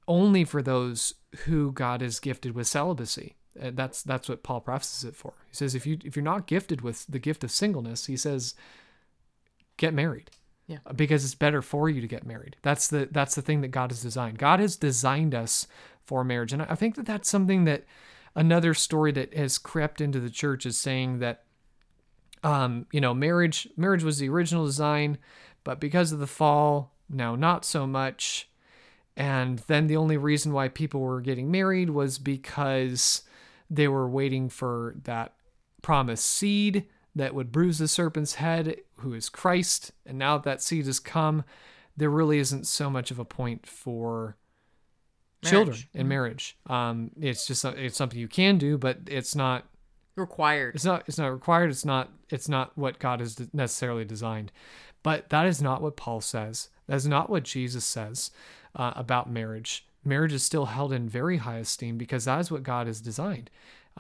only 0.09 0.45
for 0.45 0.63
those 0.63 1.15
who 1.45 1.73
God 1.73 2.03
is 2.03 2.21
gifted 2.21 2.55
with 2.55 2.67
celibacy. 2.67 3.37
Uh, 3.61 3.71
That's 3.75 4.03
that's 4.03 4.29
what 4.29 4.43
Paul 4.43 4.61
prefaces 4.61 5.05
it 5.05 5.15
for. 5.15 5.35
He 5.49 5.55
says 5.55 5.75
if 5.75 5.87
you 5.87 5.99
if 6.05 6.17
you're 6.17 6.23
not 6.23 6.47
gifted 6.47 6.81
with 6.81 7.07
the 7.07 7.19
gift 7.19 7.45
of 7.45 7.51
singleness, 7.51 8.07
he 8.07 8.17
says 8.17 8.55
get 9.77 9.93
married. 9.93 10.31
Yeah. 10.67 10.79
Because 10.95 11.25
it's 11.25 11.35
better 11.35 11.61
for 11.61 11.91
you 11.91 12.01
to 12.01 12.07
get 12.07 12.27
married. 12.27 12.57
That's 12.63 12.89
the 12.89 13.09
that's 13.11 13.35
the 13.35 13.43
thing 13.43 13.61
that 13.61 13.69
God 13.69 13.91
has 13.91 14.01
designed. 14.01 14.39
God 14.39 14.61
has 14.61 14.77
designed 14.77 15.35
us 15.35 15.67
for 16.03 16.25
marriage. 16.25 16.53
And 16.53 16.63
I 16.63 16.67
I 16.71 16.75
think 16.77 16.95
that 16.95 17.07
that's 17.07 17.29
something 17.29 17.65
that 17.65 17.85
another 18.35 18.73
story 18.73 19.13
that 19.13 19.35
has 19.35 19.59
crept 19.59 20.01
into 20.01 20.19
the 20.19 20.31
church 20.31 20.65
is 20.65 20.79
saying 20.79 21.19
that 21.19 21.45
um, 22.45 22.87
you 22.91 23.01
know, 23.01 23.15
marriage 23.15 23.69
marriage 23.77 24.03
was 24.03 24.19
the 24.19 24.29
original 24.29 24.65
design, 24.65 25.19
but 25.65 25.81
because 25.81 26.13
of 26.13 26.19
the 26.19 26.27
fall, 26.27 26.93
now 27.09 27.35
not 27.37 27.65
so 27.65 27.87
much. 27.87 28.49
And 29.17 29.59
then 29.67 29.87
the 29.89 29.97
only 29.97 30.17
reason 30.17 30.53
why 30.53 30.69
people 30.69 31.01
were 31.01 31.21
getting 31.21 31.51
married 31.51 31.91
was 31.91 32.19
because 32.19 33.23
they 33.69 33.87
were 33.89 34.09
waiting 34.09 34.49
for 34.49 34.95
that 35.05 35.35
promised 35.83 36.25
seed 36.27 36.87
that 37.15 37.35
would 37.35 37.53
bruise 37.53 37.79
the 37.79 37.89
serpent's 37.89 38.35
head, 38.37 38.77
who 38.97 39.13
is 39.13 39.29
Christ. 39.29 39.93
And 40.07 40.19
now 40.19 40.39
that 40.39 40.45
that 40.45 40.63
seed 40.63 40.87
has 40.87 40.99
come, 40.99 41.45
there 41.97 42.09
really 42.09 42.39
isn't 42.39 42.67
so 42.67 42.89
much 42.89 43.11
of 43.11 43.19
a 43.19 43.25
point 43.25 43.67
for 43.67 44.37
children 45.45 45.77
Marriage. 45.77 45.89
in 45.93 46.09
marriage. 46.09 46.57
Um, 46.69 47.11
it's 47.21 47.47
just 47.47 47.65
it's 47.65 47.97
something 47.97 48.19
you 48.19 48.29
can 48.29 48.57
do, 48.57 48.79
but 48.79 48.99
it's 49.07 49.35
not 49.35 49.67
Required. 50.15 50.75
it's 50.75 50.85
not 50.85 51.05
it's 51.07 51.17
not 51.17 51.33
required 51.33 51.71
it's 51.71 51.87
not 51.87 52.11
it's 52.29 52.47
not 52.47 52.77
what 52.77 52.99
god 52.99 53.21
has 53.21 53.49
necessarily 53.55 54.05
designed 54.05 54.53
but 55.03 55.31
that 55.31 55.47
is 55.47 55.63
not 55.63 55.81
what 55.81 55.97
paul 55.97 56.21
says 56.21 56.69
that's 56.87 57.07
not 57.07 57.31
what 57.31 57.43
jesus 57.43 57.85
says 57.85 58.31
uh, 58.77 58.93
about 58.97 59.31
marriage 59.31 59.87
marriage 60.05 60.33
is 60.33 60.43
still 60.43 60.67
held 60.67 60.93
in 60.93 61.09
very 61.09 61.39
high 61.39 61.59
esteem 61.59 61.97
because 61.97 62.25
that 62.25 62.41
is 62.41 62.51
what 62.51 62.63
god 62.63 62.87
has 62.87 63.01
designed 63.01 63.51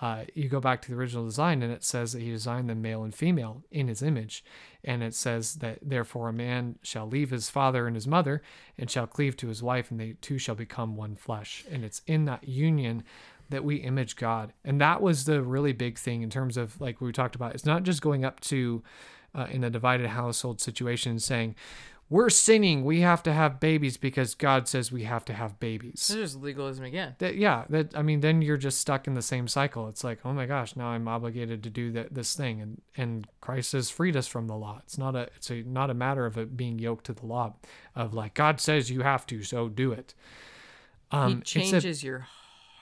uh, 0.01 0.25
you 0.35 0.49
go 0.49 0.59
back 0.59 0.81
to 0.81 0.91
the 0.91 0.97
original 0.97 1.27
design 1.27 1.63
and 1.63 1.71
it 1.71 1.85
says 1.85 2.15
that 2.15 2.23
he 2.23 2.31
designed 2.31 2.71
them 2.71 2.81
male 2.81 3.03
and 3.03 3.15
female 3.15 3.63
in 3.71 3.89
his 3.89 4.01
image 4.01 4.43
and 4.83 5.03
it 5.03 5.15
says 5.15 5.57
that 5.57 5.79
therefore 5.83 6.31
a 6.31 6.33
man 6.33 6.77
shall 6.83 7.07
leave 7.07 7.29
his 7.29 7.51
father 7.51 7.87
and 7.87 7.95
his 7.95 8.07
mother 8.07 8.41
and 8.79 8.91
shall 8.91 9.07
cleave 9.07 9.37
to 9.37 9.49
his 9.49 9.63
wife 9.63 9.91
and 9.91 10.01
they 10.01 10.15
two 10.23 10.39
shall 10.39 10.55
become 10.55 10.97
one 10.97 11.15
flesh 11.15 11.67
and 11.71 11.85
it's 11.85 12.01
in 12.07 12.25
that 12.25 12.49
union 12.49 13.05
that 13.53 13.65
we 13.65 13.77
image 13.77 14.17
God. 14.17 14.53
And 14.65 14.81
that 14.81 15.01
was 15.01 15.25
the 15.25 15.43
really 15.43 15.73
big 15.73 15.99
thing 15.99 16.23
in 16.23 16.31
terms 16.31 16.57
of 16.57 16.81
like 16.81 17.01
we 17.01 17.13
talked 17.13 17.37
about. 17.37 17.55
It's 17.55 17.67
not 17.67 17.85
just 17.85 18.03
going 18.03 18.25
up 18.25 18.41
to 18.41 18.83
uh, 19.35 19.47
in 19.51 19.63
a 19.63 19.71
divided 19.71 20.09
household 20.09 20.61
situation 20.61 21.19
saying, 21.19 21.55
we're 22.13 22.29
sinning. 22.29 22.85
We 22.85 23.01
have 23.01 23.23
to 23.23 23.33
have 23.33 23.59
babies 23.59 23.97
because 23.97 24.35
God 24.35 24.69
says 24.69 24.93
we 24.93 25.05
have 25.05 25.25
to 25.25 25.33
have 25.33 25.59
babies. 25.59 26.11
There's 26.13 26.37
legalism 26.37 26.85
again. 26.85 27.17
That, 27.21 27.37
yeah, 27.37 27.65
that 27.71 27.97
I 27.97 28.03
mean, 28.03 28.21
then 28.21 28.43
you're 28.43 28.59
just 28.59 28.79
stuck 28.79 29.07
in 29.07 29.15
the 29.15 29.23
same 29.23 29.49
cycle. 29.49 29.89
It's 29.89 30.05
like, 30.05 30.19
oh 30.23 30.35
my 30.35 30.45
gosh, 30.45 30.77
now 30.77 30.89
I'm 30.89 31.09
obligated 31.09 31.63
to 31.63 31.71
do 31.71 31.91
that 31.93 32.13
this 32.13 32.37
thing, 32.37 32.61
and 32.61 32.83
and 32.99 33.27
Christ 33.41 33.73
has 33.73 33.89
freed 33.89 34.15
us 34.15 34.27
from 34.27 34.47
the 34.47 34.55
law. 34.55 34.81
It's 34.85 34.99
not 34.99 35.17
a 35.17 35.31
it's 35.37 35.51
a 35.51 35.63
not 35.63 35.89
a 35.89 35.95
matter 35.95 36.27
of 36.27 36.37
it 36.37 36.55
being 36.55 36.79
yoked 36.79 37.07
to 37.07 37.15
the 37.15 37.25
law, 37.25 37.55
of 37.97 38.13
like 38.13 38.35
God 38.35 38.61
says 38.61 38.91
you 38.91 39.01
have 39.01 39.27
to, 39.29 39.43
so 39.43 39.71
do 39.71 39.91
it. 39.93 40.13
he 41.11 41.17
Um, 41.17 41.39
it's 41.39 41.51
a- 41.51 41.61
changes 41.61 42.05
your 42.05 42.27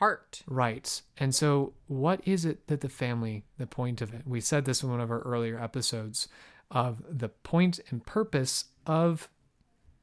heart. 0.01 0.43
Right. 0.49 1.03
And 1.19 1.33
so, 1.33 1.75
what 1.87 2.21
is 2.25 2.45
it 2.45 2.67
that 2.67 2.81
the 2.81 2.89
family, 2.89 3.45
the 3.59 3.69
point 3.69 4.03
of 4.03 4.13
it? 4.13 4.23
We 4.27 4.41
said 4.41 4.65
this 4.65 4.83
in 4.83 4.91
one 4.91 5.01
of 5.01 5.13
our 5.13 5.21
earlier 5.21 5.57
episodes 5.63 6.27
of 6.69 7.03
the 7.09 7.29
point 7.29 7.79
and 7.91 8.05
purpose 8.05 8.65
of 8.91 9.29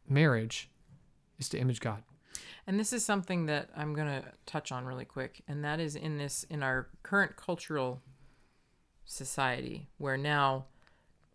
marriage 0.08 0.70
is 1.38 1.50
to 1.50 1.60
image 1.60 1.82
God. 1.82 2.04
And 2.66 2.80
this 2.80 2.94
is 2.94 3.04
something 3.04 3.46
that 3.48 3.70
I'm 3.76 3.94
going 3.94 4.08
to 4.08 4.24
touch 4.46 4.72
on 4.72 4.86
really 4.86 5.04
quick, 5.04 5.42
and 5.46 5.62
that 5.66 5.82
is 5.82 5.98
in 5.98 6.18
this 6.18 6.46
in 6.50 6.64
our 6.64 6.88
current 7.04 7.36
cultural 7.36 8.02
society 9.04 9.90
where 9.98 10.16
now 10.16 10.66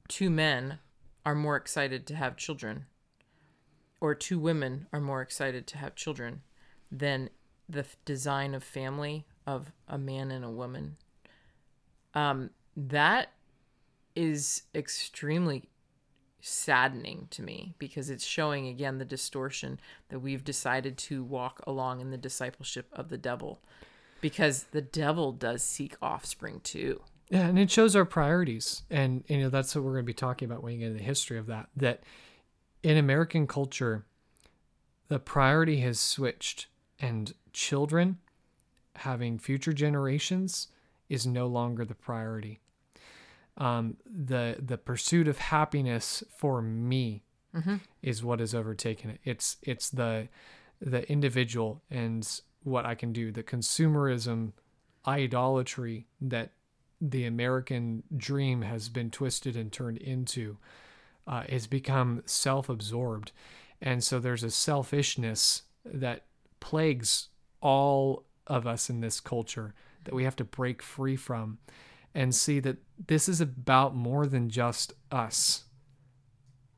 two 0.08 0.30
men 0.30 0.78
are 1.26 1.34
more 1.34 1.56
excited 1.56 2.06
to 2.06 2.16
have 2.16 2.38
children 2.38 2.86
or 4.00 4.14
two 4.14 4.38
women 4.38 4.86
are 4.90 5.00
more 5.00 5.20
excited 5.20 5.66
to 5.66 5.78
have 5.78 5.94
children 5.94 6.40
than 6.90 7.28
the 7.68 7.84
design 8.04 8.54
of 8.54 8.64
family 8.64 9.24
of 9.46 9.72
a 9.88 9.98
man 9.98 10.30
and 10.30 10.44
a 10.44 10.50
woman. 10.50 10.96
Um 12.14 12.50
that 12.76 13.28
is 14.14 14.62
extremely 14.74 15.68
saddening 16.42 17.28
to 17.30 17.42
me 17.42 17.74
because 17.78 18.10
it's 18.10 18.24
showing 18.24 18.66
again 18.66 18.98
the 18.98 19.04
distortion 19.04 19.78
that 20.08 20.18
we've 20.18 20.44
decided 20.44 20.98
to 20.98 21.22
walk 21.22 21.62
along 21.66 22.00
in 22.00 22.10
the 22.10 22.18
discipleship 22.18 22.88
of 22.92 23.08
the 23.08 23.16
devil 23.16 23.60
because 24.20 24.64
the 24.72 24.82
devil 24.82 25.32
does 25.32 25.62
seek 25.62 25.96
offspring 26.02 26.60
too. 26.64 27.00
Yeah, 27.30 27.46
and 27.46 27.58
it 27.58 27.70
shows 27.70 27.96
our 27.96 28.04
priorities. 28.04 28.82
And 28.90 29.24
you 29.28 29.38
know, 29.38 29.48
that's 29.48 29.74
what 29.74 29.84
we're 29.84 29.92
going 29.92 30.04
to 30.04 30.06
be 30.06 30.14
talking 30.14 30.46
about 30.46 30.62
when 30.62 30.74
you 30.74 30.80
get 30.80 30.86
into 30.86 30.98
the 30.98 31.04
history 31.04 31.38
of 31.38 31.46
that. 31.46 31.68
That 31.76 32.02
in 32.82 32.96
American 32.96 33.46
culture, 33.46 34.04
the 35.08 35.18
priority 35.18 35.78
has 35.80 36.00
switched 36.00 36.66
and 37.00 37.32
children 37.52 38.18
having 38.96 39.38
future 39.38 39.72
generations 39.72 40.68
is 41.08 41.26
no 41.26 41.46
longer 41.46 41.84
the 41.84 41.94
priority. 41.94 42.60
Um, 43.58 43.96
the 44.06 44.56
the 44.58 44.78
pursuit 44.78 45.28
of 45.28 45.38
happiness 45.38 46.24
for 46.36 46.62
me 46.62 47.22
is 48.02 48.24
what 48.24 48.40
has 48.40 48.54
overtaken 48.54 49.10
it. 49.10 49.20
It's 49.24 49.56
it's 49.62 49.90
the 49.90 50.28
the 50.80 51.10
individual 51.10 51.82
and 51.90 52.26
what 52.62 52.86
I 52.86 52.94
can 52.94 53.12
do. 53.12 53.30
The 53.30 53.42
consumerism, 53.42 54.52
idolatry 55.06 56.06
that 56.20 56.52
the 57.00 57.26
American 57.26 58.04
dream 58.16 58.62
has 58.62 58.88
been 58.88 59.10
twisted 59.10 59.56
and 59.56 59.70
turned 59.70 59.98
into 59.98 60.56
uh, 61.26 61.42
has 61.48 61.66
become 61.66 62.22
self-absorbed, 62.24 63.32
and 63.80 64.02
so 64.02 64.18
there's 64.18 64.44
a 64.44 64.50
selfishness 64.50 65.62
that 65.84 66.24
plagues 66.60 67.28
all 67.60 68.24
of 68.46 68.66
us 68.66 68.88
in 68.88 69.00
this 69.00 69.20
culture 69.20 69.74
that 70.04 70.14
we 70.14 70.24
have 70.24 70.36
to 70.36 70.44
break 70.44 70.82
free 70.82 71.16
from 71.16 71.58
and 72.14 72.34
see 72.34 72.60
that 72.60 72.76
this 73.06 73.28
is 73.28 73.40
about 73.40 73.94
more 73.94 74.26
than 74.26 74.48
just 74.48 74.92
us. 75.10 75.64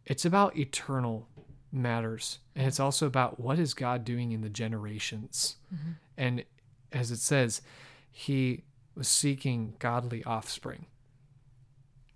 It's 0.07 0.25
about 0.25 0.57
eternal 0.57 1.29
matters. 1.73 2.39
And 2.55 2.67
it's 2.67 2.81
also 2.81 3.07
about 3.07 3.41
what 3.41 3.59
is 3.59 3.75
God 3.75 4.05
doing 4.05 4.33
in 4.33 4.43
the 4.43 4.49
generations. 4.49 5.57
Mm-hmm. 5.75 5.91
And 6.17 6.45
as 6.93 7.11
it 7.11 7.19
says, 7.19 7.63
he 8.11 8.63
was 8.95 9.09
seeking 9.09 9.75
godly 9.79 10.23
offspring. 10.25 10.87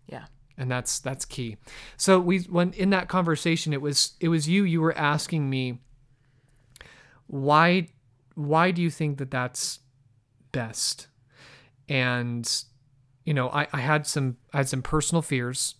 Yeah. 0.07 0.27
And 0.57 0.71
that's 0.71 1.01
that's 1.01 1.25
key. 1.25 1.57
So 1.97 2.19
we 2.21 2.41
when 2.41 2.73
in 2.73 2.91
that 2.91 3.09
conversation 3.09 3.73
it 3.73 3.83
was 3.83 4.15
it 4.21 4.29
was 4.29 4.49
you 4.49 4.65
you 4.65 4.81
were 4.81 4.97
asking 4.97 5.51
me 5.51 5.81
why 7.27 7.89
why 8.35 8.71
do 8.71 8.81
you 8.81 8.91
think 8.91 9.19
that 9.19 9.31
that's 9.31 9.81
best? 10.53 11.09
And 11.89 12.49
you 13.29 13.35
know, 13.35 13.49
I, 13.51 13.67
I 13.75 13.81
had 13.81 14.07
some 14.07 14.37
I 14.55 14.59
had 14.59 14.69
some 14.71 14.81
personal 14.83 15.21
fears 15.23 15.75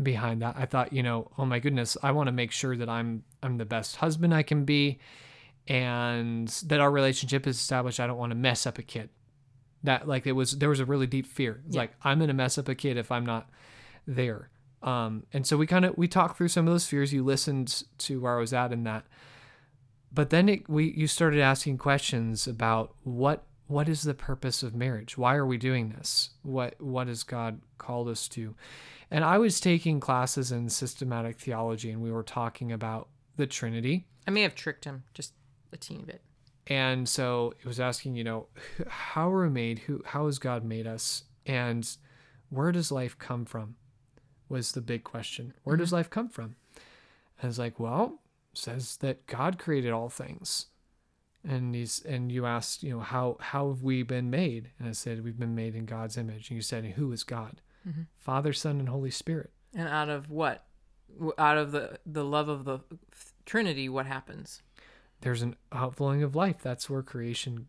behind 0.00 0.40
that. 0.42 0.54
I 0.56 0.66
thought, 0.66 0.92
you 0.92 1.02
know, 1.02 1.30
oh 1.36 1.44
my 1.44 1.58
goodness, 1.58 1.96
I 2.02 2.12
want 2.12 2.28
to 2.28 2.32
make 2.32 2.52
sure 2.52 2.76
that 2.76 2.88
I'm 2.88 3.24
I'm 3.42 3.58
the 3.58 3.64
best 3.64 3.96
husband 3.96 4.32
I 4.32 4.44
can 4.44 4.64
be 4.64 5.00
and 5.68 6.48
that 6.66 6.80
our 6.80 6.90
relationship 6.90 7.46
is 7.46 7.56
established. 7.56 7.98
I 8.00 8.06
don't 8.06 8.18
want 8.18 8.30
to 8.30 8.36
mess 8.36 8.66
up 8.66 8.78
a 8.78 8.82
kid. 8.82 9.08
That 9.82 10.06
like 10.06 10.26
it 10.26 10.32
was 10.32 10.58
there 10.58 10.68
was 10.68 10.80
a 10.80 10.84
really 10.84 11.06
deep 11.06 11.26
fear. 11.26 11.62
It's 11.66 11.74
Yeah. 11.74 11.82
like 11.82 11.92
I'm 12.02 12.18
gonna 12.20 12.34
mess 12.34 12.58
up 12.58 12.68
a 12.68 12.74
kid 12.74 12.96
if 12.96 13.10
I'm 13.10 13.26
not 13.26 13.50
there. 14.06 14.50
Um, 14.82 15.24
and 15.32 15.46
so 15.46 15.56
we 15.56 15.66
kind 15.66 15.84
of 15.84 15.96
we 15.98 16.06
talked 16.08 16.36
through 16.36 16.48
some 16.48 16.66
of 16.68 16.72
those 16.74 16.86
fears. 16.86 17.12
You 17.12 17.24
listened 17.24 17.82
to 17.98 18.20
where 18.20 18.36
I 18.36 18.40
was 18.40 18.52
at 18.52 18.72
in 18.72 18.84
that, 18.84 19.04
but 20.12 20.30
then 20.30 20.48
it, 20.48 20.68
we 20.68 20.92
you 20.92 21.06
started 21.06 21.40
asking 21.40 21.78
questions 21.78 22.46
about 22.46 22.94
what 23.02 23.44
what 23.68 23.88
is 23.88 24.02
the 24.02 24.14
purpose 24.14 24.62
of 24.62 24.74
marriage? 24.74 25.18
Why 25.18 25.34
are 25.34 25.46
we 25.46 25.58
doing 25.58 25.90
this? 25.90 26.30
What 26.42 26.80
what 26.80 27.08
has 27.08 27.22
God 27.22 27.60
called 27.78 28.08
us 28.08 28.28
to? 28.28 28.54
And 29.10 29.24
I 29.24 29.38
was 29.38 29.60
taking 29.60 30.00
classes 30.00 30.50
in 30.52 30.68
systematic 30.68 31.38
theology, 31.38 31.90
and 31.90 32.02
we 32.02 32.10
were 32.10 32.22
talking 32.22 32.72
about 32.72 33.08
the 33.36 33.46
Trinity. 33.46 34.06
I 34.26 34.30
may 34.30 34.42
have 34.42 34.54
tricked 34.54 34.84
him 34.84 35.04
just 35.14 35.32
a 35.72 35.76
teeny 35.76 36.04
bit. 36.04 36.22
And 36.66 37.08
so 37.08 37.54
it 37.60 37.66
was 37.66 37.78
asking, 37.78 38.16
you 38.16 38.24
know, 38.24 38.48
how 38.88 39.30
are 39.30 39.44
we 39.44 39.50
made? 39.50 39.80
Who, 39.80 40.02
how 40.04 40.26
has 40.26 40.38
God 40.38 40.64
made 40.64 40.86
us? 40.86 41.24
And 41.44 41.88
where 42.50 42.72
does 42.72 42.90
life 42.90 43.16
come 43.18 43.44
from? 43.44 43.76
Was 44.48 44.72
the 44.72 44.80
big 44.80 45.04
question. 45.04 45.54
Where 45.64 45.76
does 45.76 45.88
mm-hmm. 45.88 45.96
life 45.96 46.10
come 46.10 46.28
from? 46.28 46.56
And 46.74 47.44
I 47.44 47.46
was 47.46 47.58
like, 47.58 47.78
well, 47.78 48.20
says 48.52 48.96
that 48.98 49.26
God 49.26 49.58
created 49.58 49.92
all 49.92 50.08
things. 50.08 50.66
And 51.48 51.74
he's 51.74 52.04
and 52.04 52.32
you 52.32 52.44
asked, 52.44 52.82
you 52.82 52.90
know, 52.90 53.00
how 53.00 53.36
how 53.40 53.68
have 53.68 53.82
we 53.82 54.02
been 54.02 54.30
made? 54.30 54.70
And 54.78 54.88
I 54.88 54.92
said, 54.92 55.22
we've 55.22 55.38
been 55.38 55.54
made 55.54 55.74
in 55.74 55.86
God's 55.86 56.16
image. 56.16 56.50
And 56.50 56.56
you 56.56 56.62
said, 56.62 56.84
who 56.84 57.12
is 57.12 57.24
God? 57.24 57.60
Father, 58.18 58.52
Son, 58.52 58.80
and 58.80 58.88
Holy 58.88 59.12
Spirit. 59.12 59.52
And 59.72 59.88
out 59.88 60.08
of 60.08 60.28
what? 60.28 60.64
Out 61.38 61.56
of 61.56 61.70
the 61.70 62.00
the 62.04 62.24
love 62.24 62.48
of 62.48 62.64
the 62.64 62.80
Trinity, 63.44 63.88
what 63.88 64.06
happens? 64.06 64.62
there's 65.20 65.42
an 65.42 65.56
outflowing 65.72 66.22
of 66.22 66.34
life 66.34 66.56
that's 66.62 66.90
where 66.90 67.02
creation 67.02 67.66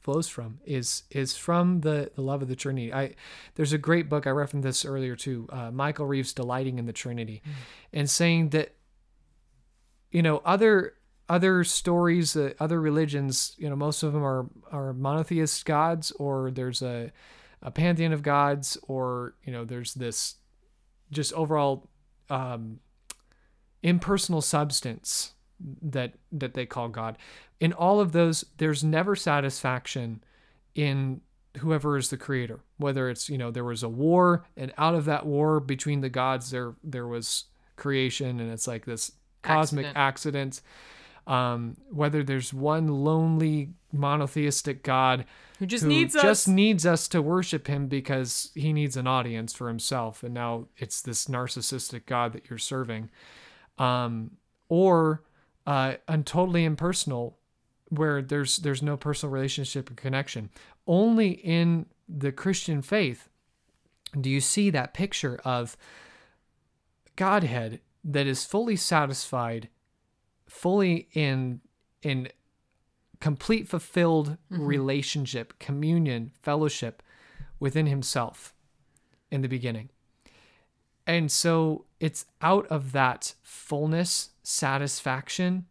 flows 0.00 0.28
from 0.28 0.60
is 0.64 1.02
is 1.10 1.36
from 1.36 1.80
the 1.80 2.10
the 2.14 2.22
love 2.22 2.42
of 2.42 2.48
the 2.48 2.54
trinity 2.54 2.92
i 2.92 3.12
there's 3.56 3.72
a 3.72 3.78
great 3.78 4.08
book 4.08 4.26
i 4.26 4.30
referenced 4.30 4.64
this 4.64 4.84
earlier 4.84 5.16
too 5.16 5.48
uh, 5.50 5.70
michael 5.70 6.06
reeves 6.06 6.32
delighting 6.32 6.78
in 6.78 6.86
the 6.86 6.92
trinity 6.92 7.42
and 7.92 8.08
saying 8.08 8.50
that 8.50 8.74
you 10.12 10.22
know 10.22 10.40
other 10.44 10.94
other 11.28 11.64
stories 11.64 12.36
uh, 12.36 12.52
other 12.60 12.80
religions 12.80 13.54
you 13.58 13.68
know 13.68 13.76
most 13.76 14.02
of 14.02 14.12
them 14.12 14.24
are 14.24 14.46
are 14.70 14.92
monotheist 14.92 15.64
gods 15.64 16.12
or 16.12 16.50
there's 16.50 16.82
a 16.82 17.10
a 17.62 17.70
pantheon 17.70 18.12
of 18.12 18.22
gods 18.22 18.78
or 18.86 19.34
you 19.44 19.52
know 19.52 19.64
there's 19.64 19.94
this 19.94 20.36
just 21.10 21.32
overall 21.32 21.88
um 22.30 22.78
impersonal 23.82 24.42
substance 24.42 25.34
that 25.60 26.14
that 26.32 26.54
they 26.54 26.66
call 26.66 26.88
God. 26.88 27.16
In 27.60 27.72
all 27.72 28.00
of 28.00 28.12
those, 28.12 28.44
there's 28.58 28.84
never 28.84 29.16
satisfaction 29.16 30.22
in 30.74 31.22
whoever 31.58 31.96
is 31.96 32.10
the 32.10 32.16
creator. 32.16 32.60
Whether 32.76 33.08
it's 33.08 33.28
you 33.28 33.38
know 33.38 33.50
there 33.50 33.64
was 33.64 33.82
a 33.82 33.88
war, 33.88 34.44
and 34.56 34.72
out 34.76 34.94
of 34.94 35.04
that 35.06 35.24
war 35.24 35.60
between 35.60 36.00
the 36.00 36.08
gods, 36.08 36.50
there 36.50 36.74
there 36.82 37.06
was 37.06 37.44
creation, 37.76 38.40
and 38.40 38.50
it's 38.50 38.66
like 38.66 38.84
this 38.84 39.12
cosmic 39.42 39.86
accident. 39.94 40.60
Um, 41.26 41.76
whether 41.90 42.22
there's 42.22 42.54
one 42.54 42.86
lonely 42.86 43.70
monotheistic 43.92 44.82
God 44.84 45.24
Who 45.58 45.66
just 45.66 45.82
who 45.82 45.88
needs 45.88 46.14
us? 46.14 46.22
just 46.22 46.48
needs 46.48 46.86
us 46.86 47.08
to 47.08 47.20
worship 47.20 47.66
him 47.66 47.88
because 47.88 48.50
he 48.54 48.72
needs 48.72 48.96
an 48.96 49.06
audience 49.06 49.52
for 49.54 49.68
himself 49.68 50.22
and 50.22 50.34
now 50.34 50.66
it's 50.76 51.00
this 51.02 51.26
narcissistic 51.26 52.06
god 52.06 52.32
that 52.32 52.48
you're 52.50 52.58
serving 52.58 53.10
um 53.78 54.32
or 54.68 55.22
uh 55.66 55.94
and 56.06 56.26
totally 56.26 56.64
impersonal 56.64 57.38
where 57.88 58.20
there's 58.22 58.58
there's 58.58 58.82
no 58.82 58.96
personal 58.96 59.32
relationship 59.32 59.88
and 59.88 59.96
connection 59.96 60.50
only 60.86 61.30
in 61.30 61.86
the 62.08 62.30
christian 62.32 62.82
faith 62.82 63.28
do 64.20 64.28
you 64.30 64.40
see 64.40 64.70
that 64.70 64.92
picture 64.94 65.40
of 65.44 65.76
godhead 67.16 67.80
that 68.04 68.26
is 68.26 68.44
fully 68.44 68.76
satisfied 68.76 69.68
fully 70.56 71.08
in 71.12 71.60
in 72.02 72.28
complete 73.20 73.68
fulfilled 73.68 74.36
relationship, 74.50 75.58
communion, 75.58 76.32
fellowship 76.42 77.02
within 77.58 77.86
himself 77.86 78.54
in 79.30 79.42
the 79.42 79.48
beginning. 79.48 79.90
And 81.06 81.30
so 81.30 81.84
it's 82.00 82.26
out 82.42 82.66
of 82.66 82.92
that 82.92 83.34
fullness, 83.42 84.30
satisfaction, 84.42 85.66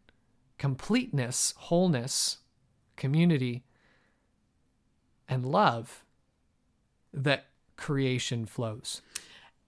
completeness, 0.58 1.54
wholeness, 1.56 2.38
community, 2.96 3.64
and 5.28 5.44
love 5.44 6.04
that 7.12 7.46
creation 7.76 8.46
flows. 8.46 9.02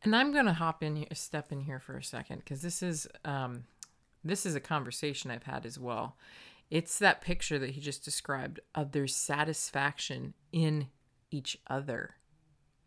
And 0.02 0.14
I'm 0.14 0.32
gonna 0.32 0.54
hop 0.54 0.82
in 0.82 0.96
here, 0.96 1.08
step 1.12 1.52
in 1.52 1.60
here 1.60 1.80
for 1.80 1.96
a 1.96 2.04
second, 2.04 2.38
because 2.38 2.62
this 2.62 2.82
is 2.82 3.08
um, 3.24 3.64
this 4.24 4.46
is 4.46 4.54
a 4.54 4.60
conversation 4.60 5.30
I've 5.30 5.44
had 5.44 5.66
as 5.66 5.78
well. 5.78 6.16
It's 6.70 6.98
that 6.98 7.20
picture 7.20 7.58
that 7.58 7.70
he 7.70 7.80
just 7.80 8.04
described 8.04 8.60
of 8.74 8.92
their 8.92 9.06
satisfaction 9.06 10.34
in 10.52 10.88
each 11.30 11.58
other. 11.68 12.16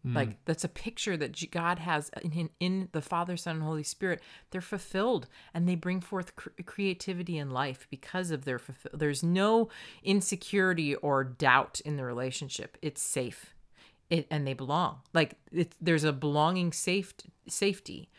Hmm. 0.03 0.15
Like 0.15 0.45
that's 0.45 0.63
a 0.63 0.69
picture 0.69 1.17
that 1.17 1.51
God 1.51 1.79
has 1.79 2.09
in, 2.21 2.49
in 2.59 2.89
the 2.91 3.01
Father, 3.01 3.37
Son, 3.37 3.57
and 3.57 3.63
Holy 3.63 3.83
Spirit. 3.83 4.21
They're 4.49 4.61
fulfilled, 4.61 5.27
and 5.53 5.67
they 5.67 5.75
bring 5.75 6.01
forth 6.01 6.35
cr- 6.35 6.49
creativity 6.65 7.37
in 7.37 7.51
life 7.51 7.87
because 7.89 8.31
of 8.31 8.45
their 8.45 8.59
fulfill. 8.59 8.91
There's 8.93 9.23
no 9.23 9.69
insecurity 10.03 10.95
or 10.95 11.23
doubt 11.23 11.81
in 11.85 11.97
the 11.97 12.05
relationship. 12.05 12.77
It's 12.81 13.01
safe 13.01 13.53
it 14.11 14.27
and 14.29 14.45
they 14.45 14.53
belong 14.53 14.99
like 15.13 15.35
it, 15.51 15.73
there's 15.81 16.03
a 16.03 16.11
belonging 16.13 16.71
safe, 16.73 17.13
safety 17.47 18.09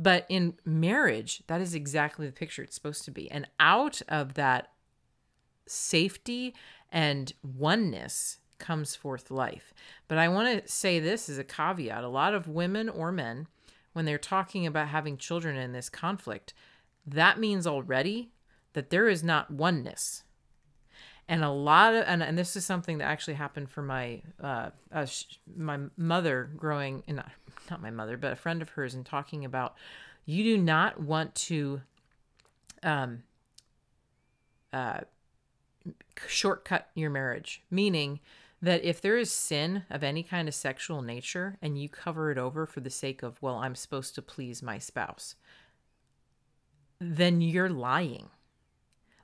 but 0.00 0.26
in 0.28 0.54
marriage 0.64 1.42
that 1.46 1.60
is 1.60 1.74
exactly 1.74 2.26
the 2.26 2.32
picture 2.32 2.62
it's 2.62 2.74
supposed 2.74 3.04
to 3.04 3.10
be. 3.10 3.30
And 3.30 3.46
out 3.60 4.02
of 4.08 4.34
that 4.34 4.70
safety 5.66 6.54
and 6.90 7.32
oneness 7.42 8.38
comes 8.58 8.96
forth 8.96 9.30
life. 9.30 9.72
But 10.08 10.18
i 10.18 10.28
want 10.28 10.64
to 10.64 10.70
say 10.70 10.98
this 10.98 11.28
as 11.28 11.38
a 11.38 11.44
caveat. 11.44 12.02
A 12.02 12.08
lot 12.08 12.34
of 12.34 12.48
women 12.48 12.88
or 12.88 13.12
men 13.12 13.46
when 13.92 14.04
they're 14.04 14.18
talking 14.18 14.66
about 14.66 14.88
having 14.88 15.16
children 15.16 15.56
in 15.56 15.72
this 15.72 15.88
conflict 15.88 16.54
that 17.06 17.38
means 17.38 17.66
already 17.66 18.30
that 18.72 18.90
there 18.90 19.08
is 19.08 19.22
not 19.22 19.50
oneness 19.50 20.22
and 21.30 21.44
a 21.44 21.50
lot 21.50 21.94
of 21.94 22.04
and, 22.06 22.22
and 22.22 22.36
this 22.36 22.56
is 22.56 22.66
something 22.66 22.98
that 22.98 23.04
actually 23.04 23.34
happened 23.34 23.70
for 23.70 23.82
my 23.82 24.20
uh, 24.42 24.70
uh 24.92 25.06
sh- 25.06 25.38
my 25.56 25.78
mother 25.96 26.50
growing 26.56 27.02
and 27.06 27.18
not, 27.18 27.30
not 27.70 27.80
my 27.80 27.90
mother 27.90 28.16
but 28.16 28.32
a 28.32 28.36
friend 28.36 28.60
of 28.60 28.70
hers 28.70 28.94
and 28.94 29.06
talking 29.06 29.44
about 29.44 29.76
you 30.26 30.42
do 30.42 30.58
not 30.58 31.00
want 31.00 31.34
to 31.36 31.80
um 32.82 33.22
uh 34.72 35.00
shortcut 36.26 36.88
your 36.94 37.10
marriage. 37.10 37.62
Meaning 37.70 38.20
that 38.60 38.84
if 38.84 39.00
there 39.00 39.16
is 39.16 39.30
sin 39.30 39.84
of 39.88 40.02
any 40.02 40.22
kind 40.22 40.48
of 40.48 40.54
sexual 40.54 41.00
nature 41.00 41.56
and 41.62 41.80
you 41.80 41.88
cover 41.88 42.30
it 42.30 42.36
over 42.38 42.66
for 42.66 42.80
the 42.80 42.90
sake 42.90 43.22
of 43.22 43.40
well 43.40 43.56
I'm 43.56 43.74
supposed 43.74 44.14
to 44.16 44.22
please 44.22 44.62
my 44.62 44.78
spouse 44.78 45.36
then 47.00 47.40
you're 47.40 47.70
lying 47.70 48.28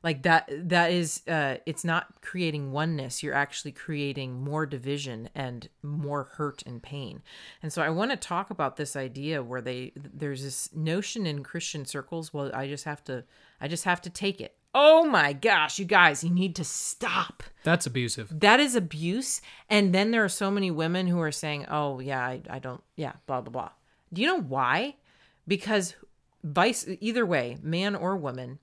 like 0.06 0.22
that 0.22 0.48
that 0.68 0.92
is 0.92 1.22
uh 1.26 1.56
it's 1.66 1.84
not 1.84 2.22
creating 2.22 2.70
oneness. 2.70 3.24
You're 3.24 3.34
actually 3.34 3.72
creating 3.72 4.40
more 4.40 4.64
division 4.64 5.28
and 5.34 5.68
more 5.82 6.28
hurt 6.36 6.62
and 6.64 6.80
pain. 6.80 7.22
And 7.60 7.72
so 7.72 7.82
i 7.82 7.90
want 7.90 8.12
to 8.12 8.16
talk 8.16 8.50
about 8.50 8.76
this 8.76 8.94
idea 8.94 9.42
where 9.42 9.60
they 9.60 9.92
there's 9.96 10.44
this 10.44 10.72
notion 10.72 11.26
in 11.26 11.42
christian 11.42 11.84
circles 11.84 12.32
well 12.32 12.52
i 12.54 12.68
just 12.68 12.84
have 12.84 13.02
to 13.04 13.24
i 13.60 13.66
just 13.66 13.82
have 13.82 14.00
to 14.02 14.10
take 14.10 14.40
it. 14.40 14.54
Oh 14.72 15.04
my 15.04 15.32
gosh 15.32 15.80
you 15.80 15.84
guys 15.84 16.22
you 16.22 16.30
need 16.30 16.54
to 16.54 16.64
stop. 16.64 17.42
That's 17.64 17.86
abusive. 17.86 18.28
that 18.38 18.60
is 18.60 18.76
abuse. 18.76 19.40
And 19.68 19.92
then 19.92 20.12
there 20.12 20.22
are 20.22 20.28
so 20.28 20.52
many 20.52 20.70
women 20.70 21.08
who 21.08 21.20
are 21.20 21.32
saying 21.32 21.66
oh 21.68 21.98
yeah 21.98 22.24
i, 22.24 22.40
I 22.48 22.60
don't 22.60 22.84
yeah 22.94 23.14
blah 23.26 23.40
blah 23.40 23.50
blah. 23.50 23.70
Do 24.12 24.22
you 24.22 24.28
know 24.28 24.40
why? 24.40 24.94
Because 25.48 25.96
vice 26.44 26.86
either 27.00 27.26
way 27.26 27.58
man 27.60 27.96
or 27.96 28.16
woman 28.16 28.60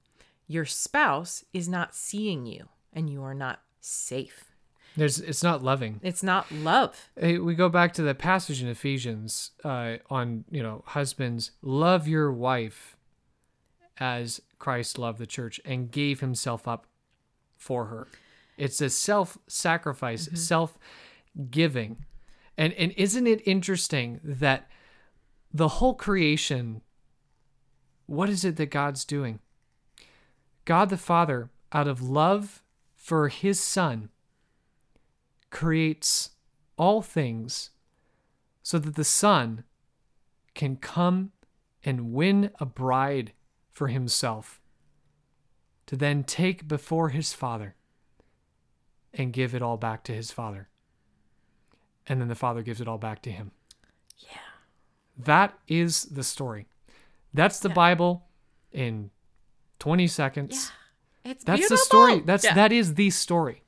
your 0.47 0.65
spouse 0.65 1.43
is 1.53 1.67
not 1.69 1.95
seeing 1.95 2.45
you 2.45 2.67
and 2.91 3.09
you 3.09 3.23
are 3.23 3.33
not 3.33 3.61
safe 3.79 4.51
There's 4.95 5.19
it's 5.19 5.43
not 5.43 5.63
loving. 5.63 5.99
it's 6.03 6.23
not 6.23 6.51
love 6.51 7.09
Hey, 7.19 7.37
we 7.37 7.55
go 7.55 7.69
back 7.69 7.93
to 7.93 8.01
the 8.03 8.15
passage 8.15 8.61
in 8.61 8.67
Ephesians 8.67 9.51
uh, 9.63 9.97
on 10.09 10.45
you 10.51 10.61
know 10.63 10.83
husbands 10.87 11.51
love 11.61 12.07
your 12.07 12.31
wife 12.31 12.95
as 13.97 14.41
Christ 14.59 14.97
loved 14.97 15.19
the 15.19 15.27
church 15.27 15.59
and 15.65 15.91
gave 15.91 16.19
himself 16.19 16.67
up 16.67 16.87
for 17.57 17.85
her. 17.85 18.07
It's 18.57 18.81
a 18.81 18.89
self-sacrifice, 18.89 20.29
self-giving, 20.33 22.05
And 22.57 22.73
and 22.73 22.91
isn't 22.97 23.27
it 23.27 23.41
interesting 23.47 24.19
that 24.23 24.67
the 25.53 25.67
whole 25.67 25.93
creation 25.95 26.81
what 28.05 28.29
is 28.29 28.43
it 28.43 28.57
that 28.57 28.67
God's 28.67 29.05
doing? 29.05 29.39
God 30.65 30.89
the 30.89 30.97
Father 30.97 31.49
out 31.71 31.87
of 31.87 32.01
love 32.01 32.61
for 32.95 33.27
his 33.27 33.59
son 33.59 34.09
creates 35.49 36.31
all 36.77 37.01
things 37.01 37.71
so 38.61 38.79
that 38.79 38.95
the 38.95 39.03
son 39.03 39.63
can 40.55 40.75
come 40.77 41.31
and 41.83 42.13
win 42.13 42.49
a 42.59 42.65
bride 42.65 43.33
for 43.71 43.87
himself 43.87 44.61
to 45.85 45.95
then 45.95 46.23
take 46.23 46.67
before 46.67 47.09
his 47.09 47.33
father 47.33 47.75
and 49.13 49.33
give 49.33 49.53
it 49.53 49.61
all 49.61 49.77
back 49.77 50.03
to 50.03 50.13
his 50.13 50.31
father. 50.31 50.69
And 52.07 52.21
then 52.21 52.29
the 52.29 52.35
father 52.35 52.61
gives 52.61 52.79
it 52.81 52.87
all 52.87 52.97
back 52.97 53.21
to 53.23 53.31
him. 53.31 53.51
Yeah. 54.19 54.37
That 55.17 55.57
is 55.67 56.03
the 56.03 56.23
story. 56.23 56.67
That's 57.33 57.59
the 57.59 57.69
Yeah. 57.69 57.75
Bible 57.75 58.25
in 58.71 59.11
20 59.79 60.07
seconds. 60.07 60.71
Yeah. 61.25 61.31
It's 61.31 61.43
That's 61.43 61.59
beautiful. 61.59 61.77
the 61.77 61.83
story. 61.83 62.19
That's 62.21 62.43
Yeah. 62.43 62.53
that 62.55 62.71
is 62.71 62.95
the 62.95 63.09
story. 63.09 63.63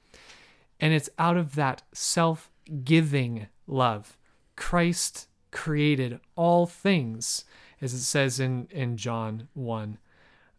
And 0.80 0.94
it's 0.94 1.10
out 1.18 1.38
of 1.38 1.56
that 1.56 1.84
self-giving 1.94 3.48
love. 3.68 4.18
Christ 4.56 5.28
created 5.52 6.20
all 6.36 6.66
things 6.66 7.46
as 7.82 7.94
it 7.94 8.02
says 8.02 8.40
in 8.42 8.68
in 8.72 8.98
John 8.98 9.48
1 9.54 9.98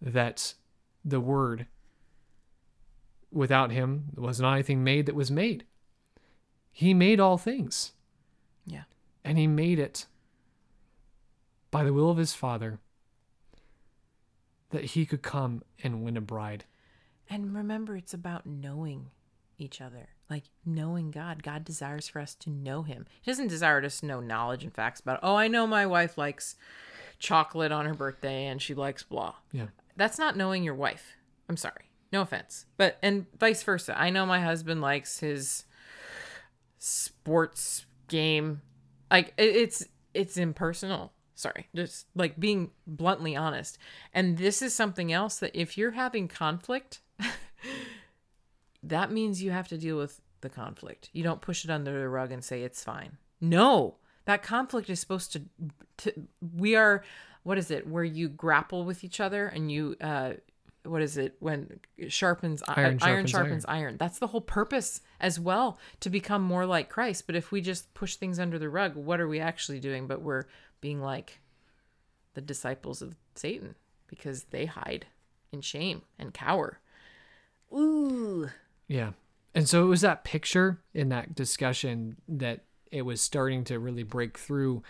that 0.00 0.54
the 1.04 1.20
word 1.20 1.66
without 3.30 3.70
him 3.70 4.06
there 4.14 4.24
was 4.24 4.40
not 4.40 4.54
anything 4.54 4.82
made 4.82 5.04
that 5.06 5.14
was 5.14 5.30
made. 5.30 5.64
He 6.72 6.94
made 6.94 7.20
all 7.20 7.36
things 7.38 7.92
Yeah. 8.66 8.84
and 9.24 9.36
he 9.38 9.46
made 9.46 9.78
it 9.78 10.06
by 11.70 11.84
the 11.84 11.92
will 11.92 12.10
of 12.10 12.16
his 12.16 12.32
father 12.32 12.78
that 14.70 14.84
he 14.84 15.06
could 15.06 15.22
come 15.22 15.62
and 15.82 16.02
win 16.02 16.16
a 16.16 16.20
bride. 16.20 16.64
And 17.28 17.54
remember, 17.54 17.96
it's 17.96 18.14
about 18.14 18.46
knowing 18.46 19.10
each 19.58 19.80
other, 19.80 20.08
like 20.30 20.44
knowing 20.64 21.10
God. 21.10 21.42
God 21.42 21.64
desires 21.64 22.08
for 22.08 22.20
us 22.20 22.34
to 22.36 22.50
know 22.50 22.82
Him. 22.82 23.06
He 23.22 23.30
doesn't 23.30 23.48
desire 23.48 23.84
us 23.84 24.00
to 24.00 24.06
know 24.06 24.20
knowledge 24.20 24.62
and 24.62 24.74
facts 24.74 25.00
about, 25.00 25.20
oh, 25.22 25.34
I 25.34 25.48
know 25.48 25.66
my 25.66 25.86
wife 25.86 26.16
likes 26.18 26.56
chocolate 27.18 27.72
on 27.72 27.86
her 27.86 27.94
birthday 27.94 28.46
and 28.46 28.60
she 28.60 28.74
likes 28.74 29.02
blah. 29.02 29.34
Yeah. 29.52 29.66
That's 29.96 30.18
not 30.18 30.36
knowing 30.36 30.62
your 30.62 30.74
wife. 30.74 31.16
I'm 31.48 31.56
sorry. 31.56 31.90
No 32.12 32.20
offense. 32.20 32.66
But, 32.76 32.98
and 33.02 33.26
vice 33.38 33.62
versa. 33.62 33.98
I 33.98 34.10
know 34.10 34.26
my 34.26 34.40
husband 34.40 34.80
likes 34.80 35.20
his 35.20 35.64
sports 36.78 37.86
game. 38.08 38.60
Like, 39.10 39.32
it's, 39.38 39.84
it's 40.14 40.36
impersonal. 40.36 41.12
Sorry. 41.36 41.68
Just 41.74 42.06
like 42.14 42.40
being 42.40 42.70
bluntly 42.86 43.36
honest. 43.36 43.78
And 44.12 44.38
this 44.38 44.62
is 44.62 44.74
something 44.74 45.12
else 45.12 45.38
that 45.38 45.54
if 45.54 45.76
you're 45.76 45.92
having 45.92 46.28
conflict, 46.28 47.00
that 48.82 49.12
means 49.12 49.42
you 49.42 49.50
have 49.50 49.68
to 49.68 49.76
deal 49.76 49.98
with 49.98 50.20
the 50.40 50.48
conflict. 50.48 51.10
You 51.12 51.22
don't 51.22 51.42
push 51.42 51.62
it 51.64 51.70
under 51.70 51.92
the 51.92 52.08
rug 52.08 52.32
and 52.32 52.42
say 52.42 52.62
it's 52.62 52.82
fine. 52.82 53.18
No, 53.38 53.96
that 54.24 54.42
conflict 54.42 54.88
is 54.88 54.98
supposed 54.98 55.32
to. 55.34 55.42
to 55.98 56.12
we 56.56 56.74
are, 56.74 57.04
what 57.42 57.58
is 57.58 57.70
it? 57.70 57.86
Where 57.86 58.02
you 58.02 58.30
grapple 58.30 58.84
with 58.84 59.04
each 59.04 59.20
other 59.20 59.46
and 59.46 59.70
you, 59.70 59.94
uh, 60.00 60.32
what 60.84 61.02
is 61.02 61.18
it? 61.18 61.36
When 61.40 61.80
it 61.98 62.12
sharpens 62.12 62.62
Iron 62.66 62.78
iron, 62.78 62.86
iron 62.86 62.98
sharpens 62.98 63.30
sharpens 63.30 63.64
iron. 63.68 63.96
That's 63.98 64.18
the 64.18 64.28
whole 64.28 64.40
purpose 64.40 65.00
as 65.20 65.38
well 65.38 65.78
to 66.00 66.08
become 66.08 66.42
more 66.42 66.64
like 66.64 66.88
Christ. 66.88 67.26
But 67.26 67.36
if 67.36 67.52
we 67.52 67.60
just 67.60 67.92
push 67.92 68.16
things 68.16 68.38
under 68.38 68.58
the 68.58 68.70
rug, 68.70 68.94
what 68.94 69.20
are 69.20 69.28
we 69.28 69.40
actually 69.40 69.80
doing? 69.80 70.06
But 70.06 70.22
we're 70.22 70.44
being 70.86 71.00
like 71.00 71.40
the 72.34 72.40
disciples 72.40 73.02
of 73.02 73.16
Satan 73.34 73.74
because 74.06 74.44
they 74.44 74.66
hide 74.66 75.04
in 75.50 75.60
shame 75.60 76.02
and 76.16 76.32
cower. 76.32 76.78
Ooh. 77.72 78.48
Yeah. 78.86 79.10
And 79.52 79.68
so 79.68 79.82
it 79.82 79.88
was 79.88 80.02
that 80.02 80.22
picture 80.22 80.78
in 80.94 81.08
that 81.08 81.34
discussion 81.34 82.18
that 82.28 82.60
it 82.92 83.02
was 83.02 83.20
starting 83.20 83.64
to 83.64 83.80
really 83.80 84.04
break 84.04 84.38
through 84.38 84.84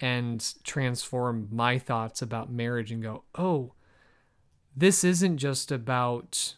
and 0.00 0.44
transform 0.64 1.46
my 1.52 1.78
thoughts 1.78 2.20
about 2.20 2.50
marriage 2.50 2.90
and 2.90 3.00
go, 3.00 3.22
oh, 3.36 3.74
this 4.76 5.04
isn't 5.04 5.38
just 5.38 5.70
about, 5.70 6.56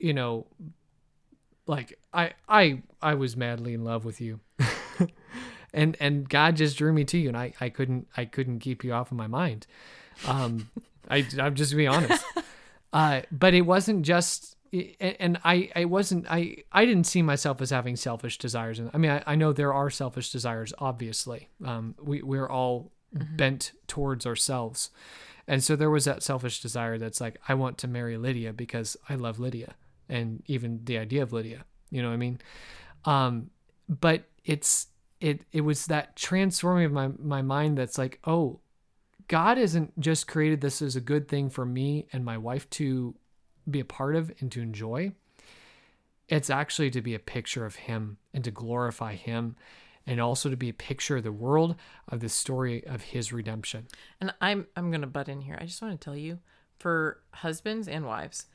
you 0.00 0.12
know, 0.12 0.48
like 1.68 1.96
I 2.12 2.32
I 2.48 2.82
I 3.00 3.14
was 3.14 3.36
madly 3.36 3.74
in 3.74 3.84
love 3.84 4.04
with 4.04 4.20
you. 4.20 4.40
and 5.72 5.96
and 6.00 6.28
God 6.28 6.56
just 6.56 6.76
drew 6.76 6.92
me 6.92 7.04
to 7.04 7.18
you 7.18 7.28
and 7.28 7.36
I, 7.36 7.52
I 7.60 7.68
couldn't 7.68 8.08
I 8.16 8.24
couldn't 8.24 8.60
keep 8.60 8.84
you 8.84 8.92
off 8.92 9.10
of 9.10 9.16
my 9.16 9.26
mind. 9.26 9.66
Um 10.26 10.70
I 11.10 11.26
I'm 11.38 11.54
just 11.54 11.70
to 11.70 11.76
be 11.76 11.86
honest. 11.86 12.24
Uh, 12.94 13.22
but 13.32 13.54
it 13.54 13.62
wasn't 13.62 14.02
just 14.02 14.54
and 15.00 15.40
I, 15.44 15.70
I 15.74 15.86
wasn't 15.86 16.26
I, 16.28 16.58
I 16.72 16.84
didn't 16.84 17.06
see 17.06 17.22
myself 17.22 17.62
as 17.62 17.70
having 17.70 17.96
selfish 17.96 18.36
desires. 18.36 18.78
And 18.78 18.90
I 18.92 18.98
mean 18.98 19.12
I, 19.12 19.22
I 19.28 19.34
know 19.34 19.54
there 19.54 19.72
are 19.72 19.88
selfish 19.88 20.30
desires 20.30 20.74
obviously. 20.78 21.48
Um, 21.64 21.94
we, 21.98 22.20
we're 22.20 22.50
all 22.50 22.92
bent 23.10 23.72
towards 23.86 24.26
ourselves. 24.26 24.90
And 25.48 25.64
so 25.64 25.74
there 25.74 25.88
was 25.88 26.04
that 26.04 26.22
selfish 26.22 26.60
desire 26.60 26.98
that's 26.98 27.18
like 27.18 27.38
I 27.48 27.54
want 27.54 27.78
to 27.78 27.88
marry 27.88 28.18
Lydia 28.18 28.52
because 28.52 28.94
I 29.08 29.14
love 29.14 29.38
Lydia 29.40 29.74
and 30.10 30.42
even 30.44 30.80
the 30.84 30.98
idea 30.98 31.22
of 31.22 31.32
Lydia 31.32 31.64
you 31.92 32.02
know 32.02 32.08
what 32.08 32.14
I 32.14 32.16
mean? 32.16 32.40
Um, 33.04 33.50
but 33.88 34.24
it's 34.44 34.88
it 35.22 35.42
it 35.52 35.60
was 35.60 35.86
that 35.86 36.16
transforming 36.16 36.84
of 36.84 36.92
my, 36.92 37.08
my 37.18 37.40
mind 37.40 37.78
that's 37.78 37.96
like 37.96 38.18
oh 38.24 38.58
God 39.28 39.56
isn't 39.56 39.98
just 39.98 40.26
created 40.26 40.60
this 40.60 40.82
as 40.82 40.96
a 40.96 41.00
good 41.00 41.28
thing 41.28 41.48
for 41.48 41.64
me 41.64 42.06
and 42.12 42.24
my 42.24 42.36
wife 42.36 42.68
to 42.70 43.14
be 43.70 43.80
a 43.80 43.84
part 43.84 44.16
of 44.16 44.32
and 44.40 44.50
to 44.52 44.60
enjoy. 44.60 45.12
It's 46.28 46.50
actually 46.50 46.90
to 46.90 47.00
be 47.00 47.14
a 47.14 47.20
picture 47.20 47.64
of 47.64 47.76
Him 47.76 48.18
and 48.34 48.42
to 48.44 48.50
glorify 48.50 49.14
Him 49.14 49.56
and 50.06 50.20
also 50.20 50.50
to 50.50 50.56
be 50.56 50.68
a 50.68 50.74
picture 50.74 51.18
of 51.18 51.22
the 51.22 51.32
world 51.32 51.76
of 52.08 52.18
the 52.18 52.28
story 52.28 52.84
of 52.84 53.02
His 53.02 53.32
redemption. 53.32 53.86
And 54.20 54.34
I'm 54.40 54.66
I'm 54.76 54.90
gonna 54.90 55.06
butt 55.06 55.28
in 55.28 55.40
here. 55.40 55.56
I 55.60 55.66
just 55.66 55.80
want 55.80 55.98
to 55.98 56.04
tell 56.04 56.16
you, 56.16 56.40
for 56.78 57.22
husbands 57.32 57.86
and 57.86 58.04
wives, 58.04 58.46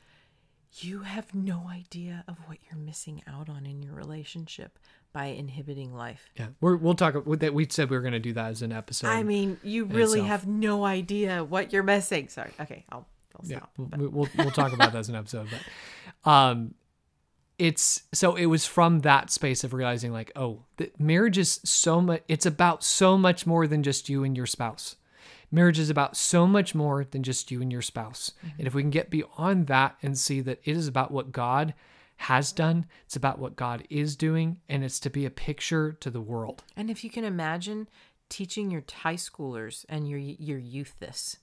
you 0.74 1.00
have 1.00 1.34
no 1.34 1.70
idea 1.70 2.26
of 2.28 2.38
what 2.46 2.58
you're 2.70 2.80
missing 2.80 3.24
out 3.26 3.48
on 3.48 3.66
in 3.66 3.82
your 3.82 3.94
relationship 3.94 4.78
by 5.18 5.26
inhibiting 5.26 5.96
life. 5.96 6.30
Yeah, 6.36 6.50
we're, 6.62 6.76
we'll 6.76 6.94
talk 6.94 7.16
about 7.16 7.40
that. 7.40 7.52
We 7.52 7.66
said 7.68 7.90
we 7.90 7.98
were 7.98 8.04
going 8.04 8.14
to 8.14 8.20
do 8.20 8.34
that 8.34 8.52
as 8.52 8.62
an 8.62 8.72
episode. 8.72 9.08
I 9.08 9.24
mean, 9.24 9.58
you 9.64 9.86
really 9.86 10.20
itself. 10.20 10.28
have 10.28 10.48
no 10.48 10.86
idea 10.86 11.44
what 11.44 11.74
you're 11.74 11.82
missing. 11.82 12.28
Sorry. 12.28 12.52
Okay, 12.60 12.86
I'll, 12.92 13.08
I'll 13.36 13.44
yeah, 13.44 13.58
stop. 13.58 13.72
we'll, 13.78 14.10
we'll 14.10 14.30
we'll 14.38 14.52
talk 14.52 14.74
about 14.74 14.92
that 14.92 15.00
as 15.00 15.10
an 15.10 15.16
episode. 15.16 15.48
But 15.50 16.32
um, 16.32 16.76
it's 17.58 18.04
so 18.14 18.36
it 18.36 18.46
was 18.46 18.68
from 18.68 19.00
that 19.00 19.32
space 19.32 19.64
of 19.64 19.74
realizing 19.74 20.14
like, 20.14 20.32
oh, 20.36 20.66
the 20.76 20.92
marriage 21.00 21.40
is 21.40 21.62
so 21.64 22.00
much. 22.00 22.22
It's 22.28 22.46
about 22.46 22.84
so 22.84 23.18
much 23.18 23.48
more 23.48 23.66
than 23.66 23.82
just 23.82 24.10
you 24.10 24.24
and 24.24 24.38
your 24.38 24.46
spouse. 24.46 24.98
Marriage 25.50 25.80
is 25.80 25.90
about 25.90 26.16
so 26.16 26.46
much 26.46 26.76
more 26.76 27.04
than 27.06 27.24
just 27.24 27.50
you 27.50 27.60
and 27.64 27.72
your 27.72 27.82
spouse. 27.82 28.34
And 28.60 28.68
if 28.68 28.76
we 28.76 28.84
can 28.84 28.92
get 28.92 29.10
beyond 29.10 29.66
that 29.66 29.96
and 30.04 30.16
see 30.16 30.42
that 30.42 30.60
it 30.64 30.78
is 30.78 30.88
about 30.88 31.10
what 31.10 31.32
God 31.32 31.74
has 32.18 32.52
done, 32.52 32.86
it's 33.06 33.16
about 33.16 33.40
what 33.40 33.56
God 33.56 33.84
is 33.90 34.16
doing, 34.16 34.58
and 34.68 34.84
it's 34.84 35.00
to 35.02 35.10
be 35.10 35.26
a 35.26 35.30
picture 35.30 35.94
to 35.94 36.10
the 36.10 36.22
world. 36.22 36.64
And 36.76 36.90
if 36.90 37.04
you 37.04 37.10
can 37.10 37.24
imagine 37.24 37.88
teaching 38.30 38.72
your 38.72 38.84
high 38.92 39.16
schoolers 39.16 39.86
and 39.88 40.10
your 40.10 40.20
your 40.20 40.58
youth 40.58 40.96
this, 41.00 41.38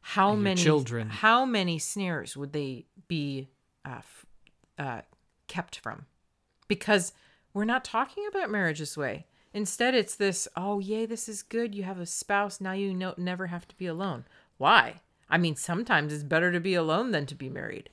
how 0.00 0.34
many 0.34 0.62
children. 0.62 1.08
how 1.08 1.44
many 1.44 1.78
snares 1.78 2.36
would 2.36 2.52
they 2.52 2.86
be 3.08 3.48
uh, 3.84 3.98
f- 3.98 4.26
uh, 4.78 5.00
kept 5.48 5.78
from? 5.80 6.06
Because 6.68 7.12
we're 7.52 7.64
not 7.64 7.84
talking 7.84 8.26
about 8.28 8.50
marriage 8.50 8.78
this 8.78 8.96
way. 8.96 9.26
Instead, 9.52 9.94
it's 9.94 10.14
this. 10.14 10.48
Oh, 10.56 10.78
yay! 10.78 11.04
This 11.04 11.28
is 11.28 11.42
good. 11.42 11.74
You 11.74 11.82
have 11.82 12.00
a 12.00 12.06
spouse 12.06 12.60
now. 12.60 12.72
You 12.72 12.94
know, 12.94 13.14
never 13.18 13.48
have 13.48 13.68
to 13.68 13.76
be 13.76 13.86
alone. 13.86 14.24
Why? 14.56 15.00
I 15.28 15.36
mean, 15.38 15.56
sometimes 15.56 16.12
it's 16.12 16.22
better 16.22 16.52
to 16.52 16.60
be 16.60 16.74
alone 16.74 17.10
than 17.10 17.26
to 17.26 17.34
be 17.34 17.48
married. 17.48 17.90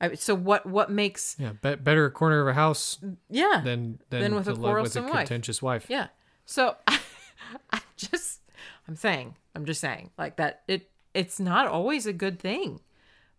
I, 0.00 0.14
so 0.14 0.34
what? 0.34 0.64
What 0.66 0.90
makes? 0.90 1.36
Yeah, 1.38 1.52
bet 1.52 1.84
better 1.84 2.06
a 2.06 2.10
corner 2.10 2.40
of 2.40 2.48
a 2.48 2.54
house 2.54 2.98
Yeah. 3.28 3.60
than 3.64 4.00
than, 4.10 4.22
Than 4.22 4.34
with 4.34 4.48
a 4.48 4.50
live 4.52 4.58
with 4.58 4.58
a 4.58 4.60
quarrelsome 4.60 5.04
wife. 5.04 5.12
contentious 5.28 5.60
wife. 5.62 5.86
Yeah. 5.88 6.08
So 6.46 6.76
I 6.88 7.80
just 7.96 8.40
I'm 8.88 8.96
saying, 8.96 9.36
I'm 9.54 9.64
just 9.64 9.80
saying 9.80 10.10
like 10.16 10.36
that 10.36 10.62
it 10.66 10.90
it's 11.14 11.38
not 11.40 11.66
always 11.66 12.06
a 12.06 12.12
good 12.12 12.38
thing. 12.38 12.80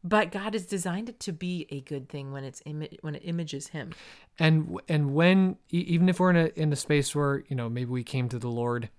But 0.04 0.32
God 0.32 0.54
has 0.54 0.66
designed 0.66 1.10
it 1.10 1.20
to 1.22 1.32
be 1.32 1.68
a 1.70 1.82
good 1.82 2.10
thing 2.10 2.32
when 2.32 2.44
it's 2.44 2.62
imi- 2.64 2.98
when 3.02 3.14
it 3.14 3.22
images 3.24 3.68
him. 3.68 3.92
and 4.40 4.80
and 4.88 5.14
when 5.14 5.58
even 5.70 6.10
if 6.10 6.20
we're 6.20 6.32
in 6.32 6.38
a 6.38 6.46
in 6.56 6.74
a 6.74 6.76
space 6.76 7.16
where 7.16 7.44
you 7.48 7.56
know 7.56 7.70
maybe 7.70 7.92
we 7.92 8.04
came 8.04 8.28
to 8.30 8.40
the 8.40 8.50
lord 8.50 8.90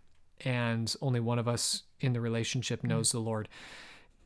and 0.44 0.94
only 1.00 1.18
one 1.20 1.38
of 1.38 1.48
us 1.48 1.82
in 2.00 2.12
the 2.12 2.20
relationship 2.20 2.84
knows 2.84 3.08
mm. 3.08 3.12
the 3.12 3.18
lord 3.20 3.48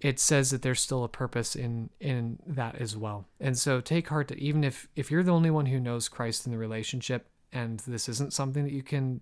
it 0.01 0.21
says 0.21 0.51
that 0.51 0.63
there's 0.63 0.81
still 0.81 1.05
a 1.05 1.09
purpose 1.09 1.57
in 1.57 1.91
in 2.01 2.39
that 2.47 2.77
as 2.77 2.97
well 2.97 3.27
and 3.41 3.59
so 3.59 3.81
take 3.81 4.09
heart 4.09 4.29
that 4.29 4.39
even 4.39 4.63
if 4.63 4.89
if 4.97 5.11
you're 5.11 5.23
the 5.23 5.33
only 5.33 5.51
one 5.51 5.67
who 5.67 5.81
knows 5.81 6.09
christ 6.09 6.47
in 6.47 6.53
the 6.53 6.59
relationship 6.59 7.29
and 7.53 7.81
this 7.81 8.09
isn't 8.09 8.33
something 8.33 8.65
that 8.65 8.73
you 8.73 8.83
can 8.83 9.21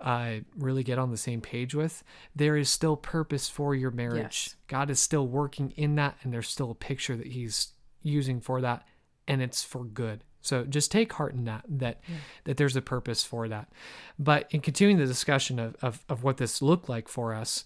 uh, 0.00 0.36
really 0.56 0.82
get 0.82 0.98
on 0.98 1.10
the 1.10 1.16
same 1.16 1.40
page 1.40 1.74
with, 1.74 2.02
there 2.34 2.56
is 2.56 2.68
still 2.68 2.96
purpose 2.96 3.48
for 3.48 3.74
your 3.74 3.90
marriage. 3.90 4.48
Yes. 4.48 4.56
God 4.66 4.90
is 4.90 5.00
still 5.00 5.26
working 5.26 5.72
in 5.76 5.94
that, 5.96 6.16
and 6.22 6.32
there's 6.32 6.48
still 6.48 6.70
a 6.70 6.74
picture 6.74 7.16
that 7.16 7.28
He's 7.28 7.72
using 8.02 8.40
for 8.40 8.60
that, 8.60 8.86
and 9.26 9.40
it's 9.40 9.62
for 9.62 9.84
good. 9.84 10.24
So 10.42 10.64
just 10.64 10.92
take 10.92 11.10
heart 11.14 11.32
in 11.32 11.44
that 11.44 11.64
that 11.66 12.00
that 12.44 12.58
there's 12.58 12.76
a 12.76 12.82
purpose 12.82 13.24
for 13.24 13.48
that. 13.48 13.72
But 14.18 14.46
in 14.50 14.60
continuing 14.60 14.98
the 14.98 15.06
discussion 15.06 15.58
of, 15.58 15.74
of 15.80 16.04
of 16.08 16.22
what 16.22 16.36
this 16.36 16.60
looked 16.60 16.88
like 16.88 17.08
for 17.08 17.32
us, 17.32 17.64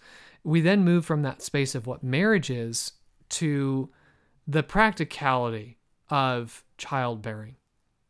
we 0.49 0.63
then 0.63 0.83
move 0.83 1.05
from 1.05 1.21
that 1.21 1.43
space 1.43 1.75
of 1.75 1.87
what 1.87 2.03
marriage 2.03 2.49
is 2.49 2.93
to 3.29 3.91
the 4.47 4.63
practicality 4.63 5.77
of 6.09 6.65
childbearing. 6.79 7.57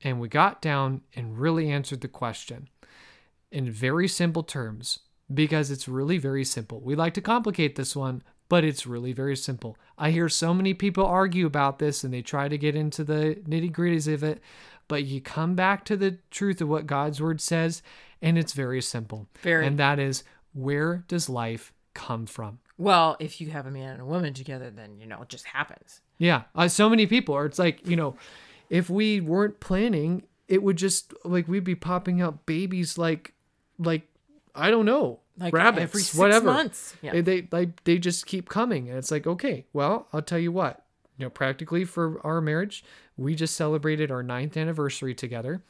And 0.04 0.20
we 0.20 0.28
got 0.28 0.62
down 0.62 1.00
and 1.16 1.36
really 1.36 1.68
answered 1.68 2.00
the 2.00 2.06
question 2.06 2.68
in 3.50 3.68
very 3.72 4.06
simple 4.06 4.44
terms 4.44 5.00
because 5.34 5.72
it's 5.72 5.88
really 5.88 6.16
very 6.16 6.44
simple. 6.44 6.80
We 6.80 6.94
like 6.94 7.12
to 7.14 7.20
complicate 7.20 7.74
this 7.74 7.96
one, 7.96 8.22
but 8.48 8.62
it's 8.62 8.86
really 8.86 9.12
very 9.12 9.34
simple. 9.34 9.76
I 9.98 10.12
hear 10.12 10.28
so 10.28 10.54
many 10.54 10.74
people 10.74 11.04
argue 11.04 11.44
about 11.44 11.80
this 11.80 12.04
and 12.04 12.14
they 12.14 12.22
try 12.22 12.46
to 12.46 12.56
get 12.56 12.76
into 12.76 13.02
the 13.02 13.42
nitty 13.48 13.72
gritties 13.72 14.06
of 14.14 14.22
it, 14.22 14.40
but 14.86 15.02
you 15.02 15.20
come 15.20 15.56
back 15.56 15.84
to 15.86 15.96
the 15.96 16.18
truth 16.30 16.60
of 16.60 16.68
what 16.68 16.86
God's 16.86 17.20
word 17.20 17.40
says, 17.40 17.82
and 18.22 18.38
it's 18.38 18.52
very 18.52 18.80
simple. 18.80 19.26
Very. 19.42 19.66
And 19.66 19.76
that 19.80 19.98
is 19.98 20.22
where 20.52 21.04
does 21.08 21.28
life 21.28 21.72
come 21.98 22.26
from? 22.26 22.60
Well, 22.78 23.16
if 23.18 23.40
you 23.40 23.50
have 23.50 23.66
a 23.66 23.70
man 23.70 23.94
and 23.94 24.00
a 24.02 24.04
woman 24.04 24.32
together, 24.34 24.70
then 24.70 24.98
you 25.00 25.06
know 25.06 25.20
it 25.22 25.28
just 25.28 25.46
happens. 25.46 26.00
Yeah, 26.18 26.42
uh, 26.54 26.68
so 26.68 26.88
many 26.88 27.06
people. 27.06 27.34
Or 27.34 27.44
it's 27.44 27.58
like 27.58 27.86
you 27.86 27.96
know, 27.96 28.16
if 28.70 28.88
we 28.88 29.20
weren't 29.20 29.58
planning, 29.60 30.22
it 30.46 30.62
would 30.62 30.76
just 30.76 31.12
like 31.24 31.48
we'd 31.48 31.64
be 31.64 31.74
popping 31.74 32.20
out 32.22 32.46
babies 32.46 32.96
like, 32.96 33.32
like 33.78 34.02
I 34.54 34.70
don't 34.70 34.86
know, 34.86 35.20
Like 35.38 35.52
rabbits, 35.52 35.82
every 35.82 36.02
six 36.02 36.16
whatever. 36.16 36.46
months. 36.46 36.96
Yeah. 37.02 37.12
They, 37.12 37.20
they 37.20 37.48
like 37.50 37.82
they 37.84 37.98
just 37.98 38.26
keep 38.26 38.48
coming, 38.48 38.88
and 38.88 38.96
it's 38.96 39.10
like 39.10 39.26
okay, 39.26 39.66
well, 39.72 40.06
I'll 40.12 40.22
tell 40.22 40.38
you 40.38 40.52
what. 40.52 40.84
You 41.18 41.26
know, 41.26 41.30
practically 41.30 41.84
for 41.84 42.24
our 42.24 42.40
marriage, 42.40 42.84
we 43.16 43.34
just 43.34 43.56
celebrated 43.56 44.12
our 44.12 44.22
ninth 44.22 44.56
anniversary 44.56 45.14
together, 45.16 45.64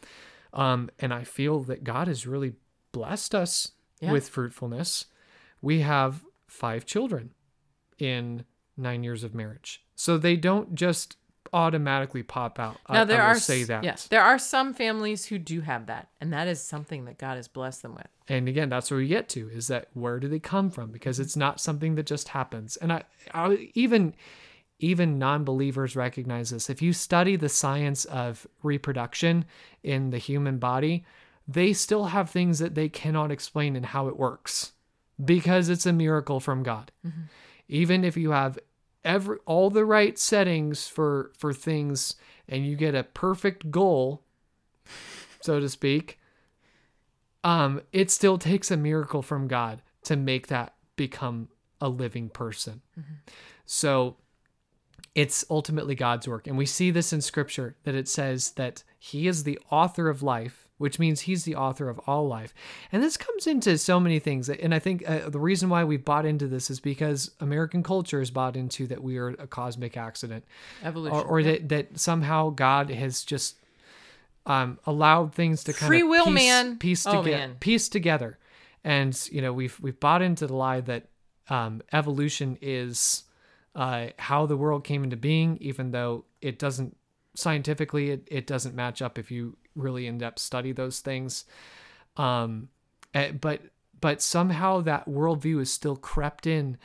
um, 0.52 0.90
and 0.98 1.14
I 1.14 1.24
feel 1.24 1.60
that 1.60 1.84
God 1.84 2.06
has 2.06 2.26
really 2.26 2.52
blessed 2.92 3.34
us 3.34 3.72
Yeah. 4.00 4.12
with 4.12 4.28
fruitfulness. 4.28 5.06
We 5.60 5.80
have 5.80 6.24
five 6.46 6.86
children 6.86 7.30
in 7.98 8.44
nine 8.76 9.02
years 9.02 9.24
of 9.24 9.34
marriage. 9.34 9.84
So 9.94 10.16
they 10.18 10.36
don't 10.36 10.74
just 10.74 11.16
automatically 11.52 12.22
pop 12.22 12.58
out. 12.58 12.76
I- 12.86 12.94
Now 12.94 13.04
there 13.04 13.22
I 13.22 13.30
are 13.30 13.34
say 13.38 13.64
that. 13.64 13.82
Yes, 13.84 14.06
there 14.08 14.22
are 14.22 14.38
some 14.38 14.74
families 14.74 15.26
who 15.26 15.38
do 15.38 15.60
have 15.62 15.86
that, 15.86 16.08
and 16.20 16.32
that 16.32 16.46
is 16.46 16.60
something 16.60 17.06
that 17.06 17.18
God 17.18 17.36
has 17.36 17.48
blessed 17.48 17.82
them 17.82 17.94
with. 17.94 18.06
And 18.28 18.48
again, 18.48 18.68
that's 18.68 18.90
where 18.90 18.98
we 18.98 19.08
get 19.08 19.28
to 19.30 19.48
is 19.48 19.68
that 19.68 19.88
where 19.94 20.20
do 20.20 20.28
they 20.28 20.38
come 20.38 20.70
from? 20.70 20.90
Because 20.92 21.18
it's 21.18 21.36
not 21.36 21.60
something 21.60 21.94
that 21.94 22.06
just 22.06 22.28
happens. 22.28 22.76
And 22.76 22.92
I, 22.92 23.04
I 23.32 23.70
even 23.74 24.14
even 24.80 25.18
non-believers 25.18 25.96
recognize 25.96 26.50
this. 26.50 26.70
If 26.70 26.80
you 26.80 26.92
study 26.92 27.34
the 27.34 27.48
science 27.48 28.04
of 28.04 28.46
reproduction 28.62 29.44
in 29.82 30.10
the 30.10 30.18
human 30.18 30.58
body, 30.58 31.04
they 31.48 31.72
still 31.72 32.04
have 32.06 32.30
things 32.30 32.60
that 32.60 32.76
they 32.76 32.88
cannot 32.88 33.32
explain 33.32 33.74
in 33.74 33.82
how 33.82 34.06
it 34.06 34.16
works 34.16 34.72
because 35.24 35.68
it's 35.68 35.86
a 35.86 35.92
miracle 35.92 36.40
from 36.40 36.62
God. 36.62 36.92
Even 37.68 38.04
if 38.04 38.16
you 38.16 38.30
have 38.30 38.58
every 39.04 39.38
all 39.46 39.70
the 39.70 39.84
right 39.84 40.18
settings 40.18 40.88
for 40.88 41.32
for 41.36 41.52
things 41.52 42.16
and 42.48 42.66
you 42.66 42.76
get 42.76 42.94
a 42.94 43.02
perfect 43.04 43.70
goal, 43.70 44.22
so 45.40 45.60
to 45.60 45.68
speak, 45.68 46.18
um, 47.44 47.80
it 47.92 48.10
still 48.10 48.38
takes 48.38 48.70
a 48.70 48.76
miracle 48.76 49.22
from 49.22 49.48
God 49.48 49.82
to 50.04 50.16
make 50.16 50.48
that 50.48 50.74
become 50.96 51.48
a 51.80 51.88
living 51.88 52.28
person. 52.28 52.80
So 53.66 54.16
it's 55.14 55.44
ultimately 55.50 55.94
God's 55.94 56.28
work. 56.28 56.46
And 56.46 56.56
we 56.56 56.66
see 56.66 56.90
this 56.90 57.12
in 57.12 57.20
scripture 57.20 57.76
that 57.84 57.94
it 57.94 58.08
says 58.08 58.52
that 58.52 58.84
he 58.98 59.26
is 59.28 59.44
the 59.44 59.58
author 59.70 60.08
of 60.08 60.22
life, 60.22 60.67
which 60.78 60.98
means 60.98 61.20
he's 61.22 61.44
the 61.44 61.54
author 61.54 61.88
of 61.88 61.98
all 62.06 62.26
life. 62.26 62.54
And 62.90 63.02
this 63.02 63.16
comes 63.16 63.46
into 63.46 63.76
so 63.78 64.00
many 64.00 64.18
things. 64.18 64.48
And 64.48 64.74
I 64.74 64.78
think 64.78 65.08
uh, 65.08 65.28
the 65.28 65.38
reason 65.40 65.68
why 65.68 65.84
we've 65.84 66.04
bought 66.04 66.24
into 66.24 66.46
this 66.46 66.70
is 66.70 66.80
because 66.80 67.30
American 67.40 67.82
culture 67.82 68.20
is 68.20 68.30
bought 68.30 68.56
into 68.56 68.86
that 68.86 69.02
we 69.02 69.18
are 69.18 69.28
a 69.28 69.46
cosmic 69.46 69.96
accident 69.96 70.44
Evolution. 70.82 71.16
or, 71.18 71.24
or 71.24 71.42
that, 71.42 71.68
that 71.68 71.98
somehow 71.98 72.50
God 72.50 72.90
has 72.90 73.24
just 73.24 73.56
um, 74.46 74.78
allowed 74.86 75.34
things 75.34 75.64
to 75.64 75.72
kind 75.72 75.88
Free 75.88 76.02
of 76.02 76.08
will, 76.08 76.24
piece, 76.26 76.34
man. 76.34 76.76
piece, 76.78 77.06
Oh, 77.06 77.12
toge- 77.22 77.24
man. 77.32 77.56
piece 77.60 77.88
together. 77.88 78.38
And 78.84 79.28
you 79.32 79.42
know 79.42 79.52
we've 79.52 79.78
we've 79.80 79.98
bought 80.00 80.22
into 80.22 80.46
the 80.46 80.54
lie 80.54 80.80
that 80.82 81.08
um, 81.50 81.82
evolution 81.92 82.56
is 82.62 83.24
uh, 83.74 84.06
how 84.18 84.46
the 84.46 84.56
world 84.56 84.84
came 84.84 85.02
into 85.04 85.16
being, 85.16 85.58
even 85.60 85.90
though 85.90 86.24
it 86.40 86.58
doesn't 86.58 86.96
scientifically 87.34 88.10
it, 88.10 88.26
it 88.30 88.46
doesn't 88.46 88.74
match 88.74 89.02
up 89.02 89.18
if 89.18 89.30
you 89.30 89.56
really 89.78 90.06
in 90.06 90.18
depth 90.18 90.38
study 90.38 90.72
those 90.72 91.00
things. 91.00 91.44
Um, 92.16 92.68
eh, 93.14 93.32
but 93.32 93.62
but 94.00 94.22
somehow 94.22 94.80
that 94.82 95.08
worldview 95.08 95.60
is 95.60 95.72
still 95.72 95.96
crept 95.96 96.46
in 96.46 96.78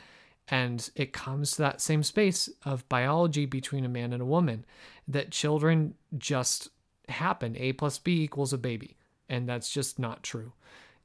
and 0.48 0.90
it 0.96 1.12
comes 1.12 1.52
to 1.52 1.58
that 1.62 1.80
same 1.80 2.02
space 2.02 2.48
of 2.64 2.88
biology 2.88 3.46
between 3.46 3.84
a 3.84 3.88
man 3.88 4.12
and 4.12 4.20
a 4.20 4.26
woman 4.26 4.64
that 5.06 5.30
children 5.30 5.94
just 6.18 6.70
happen. 7.08 7.56
A 7.58 7.72
plus 7.72 7.98
b 7.98 8.22
equals 8.22 8.52
a 8.52 8.58
baby 8.58 8.96
and 9.28 9.48
that's 9.48 9.70
just 9.70 9.98
not 9.98 10.22
true. 10.22 10.52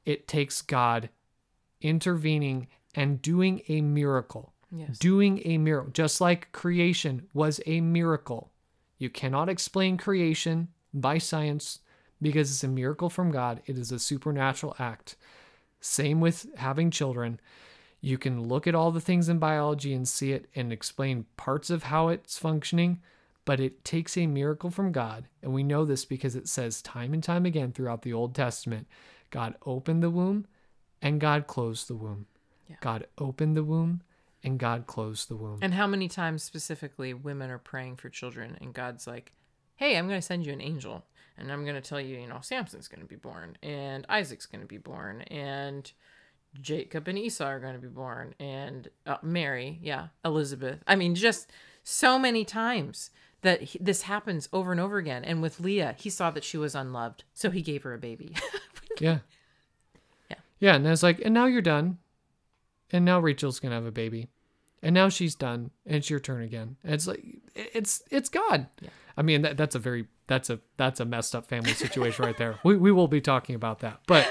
It 0.04 0.28
takes 0.28 0.62
god 0.62 1.10
intervening 1.80 2.68
and 2.94 3.22
doing 3.22 3.62
a 3.68 3.80
miracle. 3.80 4.52
Yes. 4.72 4.98
doing 4.98 5.42
a 5.44 5.58
miracle. 5.58 5.90
Just 5.92 6.20
like 6.20 6.52
creation 6.52 7.26
was 7.34 7.60
a 7.66 7.80
miracle. 7.80 8.52
You 8.98 9.10
cannot 9.10 9.48
explain 9.48 9.96
creation 9.96 10.68
by 10.92 11.18
science 11.18 11.80
because 12.22 12.50
it's 12.50 12.64
a 12.64 12.68
miracle 12.68 13.10
from 13.10 13.30
god 13.30 13.60
it 13.66 13.78
is 13.78 13.92
a 13.92 13.98
supernatural 13.98 14.74
act 14.78 15.16
same 15.80 16.20
with 16.20 16.46
having 16.56 16.90
children 16.90 17.40
you 18.00 18.16
can 18.16 18.48
look 18.48 18.66
at 18.66 18.74
all 18.74 18.90
the 18.90 19.00
things 19.00 19.28
in 19.28 19.38
biology 19.38 19.92
and 19.92 20.08
see 20.08 20.32
it 20.32 20.46
and 20.54 20.72
explain 20.72 21.26
parts 21.36 21.68
of 21.68 21.84
how 21.84 22.08
it's 22.08 22.38
functioning, 22.38 23.00
but 23.44 23.60
it 23.60 23.84
takes 23.84 24.16
a 24.16 24.26
miracle 24.26 24.70
from 24.70 24.92
God. 24.92 25.26
And 25.42 25.52
we 25.52 25.62
know 25.62 25.84
this 25.84 26.04
because 26.04 26.34
it 26.34 26.48
says 26.48 26.80
time 26.80 27.12
and 27.12 27.22
time 27.22 27.44
again 27.44 27.72
throughout 27.72 28.02
the 28.02 28.12
Old 28.12 28.34
Testament 28.34 28.86
God 29.30 29.54
opened 29.64 30.02
the 30.02 30.10
womb 30.10 30.46
and 31.00 31.20
God 31.20 31.46
closed 31.46 31.88
the 31.88 31.94
womb. 31.94 32.26
Yeah. 32.68 32.76
God 32.80 33.06
opened 33.18 33.56
the 33.56 33.62
womb 33.62 34.02
and 34.42 34.58
God 34.58 34.86
closed 34.86 35.28
the 35.28 35.36
womb. 35.36 35.60
And 35.62 35.74
how 35.74 35.86
many 35.86 36.08
times 36.08 36.42
specifically 36.42 37.14
women 37.14 37.48
are 37.50 37.58
praying 37.58 37.96
for 37.96 38.08
children 38.08 38.58
and 38.60 38.74
God's 38.74 39.06
like, 39.06 39.32
"Hey, 39.80 39.96
I'm 39.96 40.06
going 40.06 40.20
to 40.20 40.26
send 40.26 40.44
you 40.44 40.52
an 40.52 40.60
angel 40.60 41.04
and 41.40 41.50
I'm 41.50 41.64
going 41.64 41.74
to 41.74 41.80
tell 41.80 41.98
you, 41.98 42.18
you 42.18 42.26
know, 42.26 42.40
Samson's 42.42 42.86
going 42.86 43.00
to 43.00 43.06
be 43.06 43.16
born 43.16 43.56
and 43.62 44.04
Isaac's 44.10 44.44
going 44.44 44.60
to 44.60 44.66
be 44.66 44.76
born 44.76 45.22
and 45.22 45.90
Jacob 46.60 47.08
and 47.08 47.18
Esau 47.18 47.46
are 47.46 47.58
going 47.58 47.72
to 47.72 47.80
be 47.80 47.88
born 47.88 48.34
and 48.38 48.88
uh, 49.06 49.16
Mary, 49.22 49.78
yeah, 49.82 50.08
Elizabeth. 50.22 50.80
I 50.86 50.96
mean, 50.96 51.14
just 51.14 51.50
so 51.82 52.18
many 52.18 52.44
times 52.44 53.10
that 53.40 53.62
he, 53.62 53.78
this 53.78 54.02
happens 54.02 54.50
over 54.52 54.70
and 54.70 54.80
over 54.80 54.98
again. 54.98 55.24
And 55.24 55.40
with 55.40 55.60
Leah, 55.60 55.94
he 55.98 56.10
saw 56.10 56.30
that 56.30 56.44
she 56.44 56.58
was 56.58 56.74
unloved, 56.74 57.24
so 57.32 57.50
he 57.50 57.62
gave 57.62 57.84
her 57.84 57.94
a 57.94 57.98
baby. 57.98 58.34
yeah. 59.00 59.20
Yeah. 60.28 60.36
Yeah. 60.58 60.74
And 60.74 60.86
it's 60.86 61.02
like, 61.02 61.22
and 61.24 61.32
now 61.32 61.46
you're 61.46 61.62
done. 61.62 61.96
And 62.92 63.04
now 63.04 63.18
Rachel's 63.18 63.60
going 63.60 63.70
to 63.70 63.76
have 63.76 63.86
a 63.86 63.92
baby. 63.92 64.28
And 64.82 64.94
now 64.94 65.08
she's 65.08 65.34
done. 65.34 65.70
And 65.86 65.96
it's 65.96 66.10
your 66.10 66.20
turn 66.20 66.42
again. 66.42 66.76
And 66.84 66.92
it's 66.92 67.06
like, 67.06 67.24
it's, 67.54 68.02
it's 68.10 68.28
God. 68.28 68.66
Yeah. 68.80 68.90
I 69.20 69.22
mean, 69.22 69.42
that, 69.42 69.58
that's 69.58 69.74
a 69.74 69.78
very, 69.78 70.06
that's 70.28 70.48
a, 70.48 70.60
that's 70.78 70.98
a 70.98 71.04
messed 71.04 71.36
up 71.36 71.46
family 71.46 71.74
situation 71.74 72.24
right 72.24 72.38
there. 72.38 72.58
We, 72.64 72.78
we 72.78 72.90
will 72.90 73.06
be 73.06 73.20
talking 73.20 73.54
about 73.54 73.80
that, 73.80 74.00
but 74.06 74.26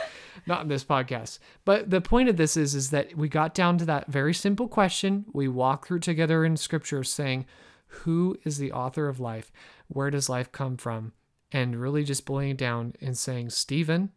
not 0.47 0.63
in 0.63 0.67
this 0.67 0.83
podcast. 0.83 1.37
But 1.63 1.91
the 1.91 2.01
point 2.01 2.27
of 2.27 2.37
this 2.37 2.57
is, 2.57 2.73
is 2.73 2.89
that 2.89 3.15
we 3.15 3.29
got 3.29 3.53
down 3.53 3.77
to 3.77 3.85
that 3.85 4.07
very 4.07 4.33
simple 4.33 4.67
question. 4.67 5.25
We 5.31 5.47
walk 5.47 5.85
through 5.85 5.99
together 5.99 6.43
in 6.43 6.57
scripture 6.57 7.03
saying, 7.03 7.45
who 7.85 8.35
is 8.43 8.57
the 8.57 8.71
author 8.71 9.07
of 9.07 9.19
life? 9.19 9.51
Where 9.89 10.09
does 10.09 10.27
life 10.27 10.51
come 10.51 10.75
from? 10.75 11.13
And 11.51 11.79
really 11.79 12.03
just 12.03 12.25
boiling 12.25 12.55
down 12.55 12.93
and 12.99 13.15
saying, 13.15 13.51
Steven, 13.51 14.09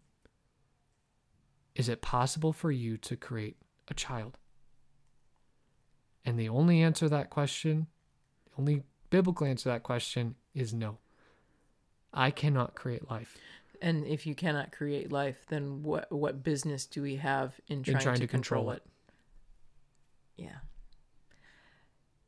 is 1.74 1.90
it 1.90 2.00
possible 2.00 2.54
for 2.54 2.72
you 2.72 2.96
to 2.96 3.14
create 3.14 3.58
a 3.88 3.94
child? 3.94 4.38
And 6.24 6.40
the 6.40 6.48
only 6.48 6.80
answer 6.80 7.04
to 7.04 7.10
that 7.10 7.28
question, 7.28 7.88
the 8.46 8.52
only 8.58 8.84
biblical 9.10 9.46
answer 9.46 9.64
to 9.64 9.68
that 9.68 9.82
question 9.82 10.36
is 10.54 10.72
no. 10.74 10.98
I 12.12 12.30
cannot 12.30 12.74
create 12.74 13.10
life 13.10 13.38
and 13.82 14.06
if 14.06 14.26
you 14.26 14.34
cannot 14.34 14.70
create 14.72 15.10
life, 15.12 15.44
then 15.48 15.82
what 15.82 16.10
what 16.10 16.42
business 16.42 16.86
do 16.86 17.02
we 17.02 17.16
have 17.16 17.52
in 17.66 17.82
trying, 17.82 17.98
trying 17.98 18.14
to, 18.14 18.20
to 18.22 18.26
control 18.28 18.62
control 18.62 18.70
it. 18.76 18.82
it? 20.36 20.44
Yeah. 20.44 20.56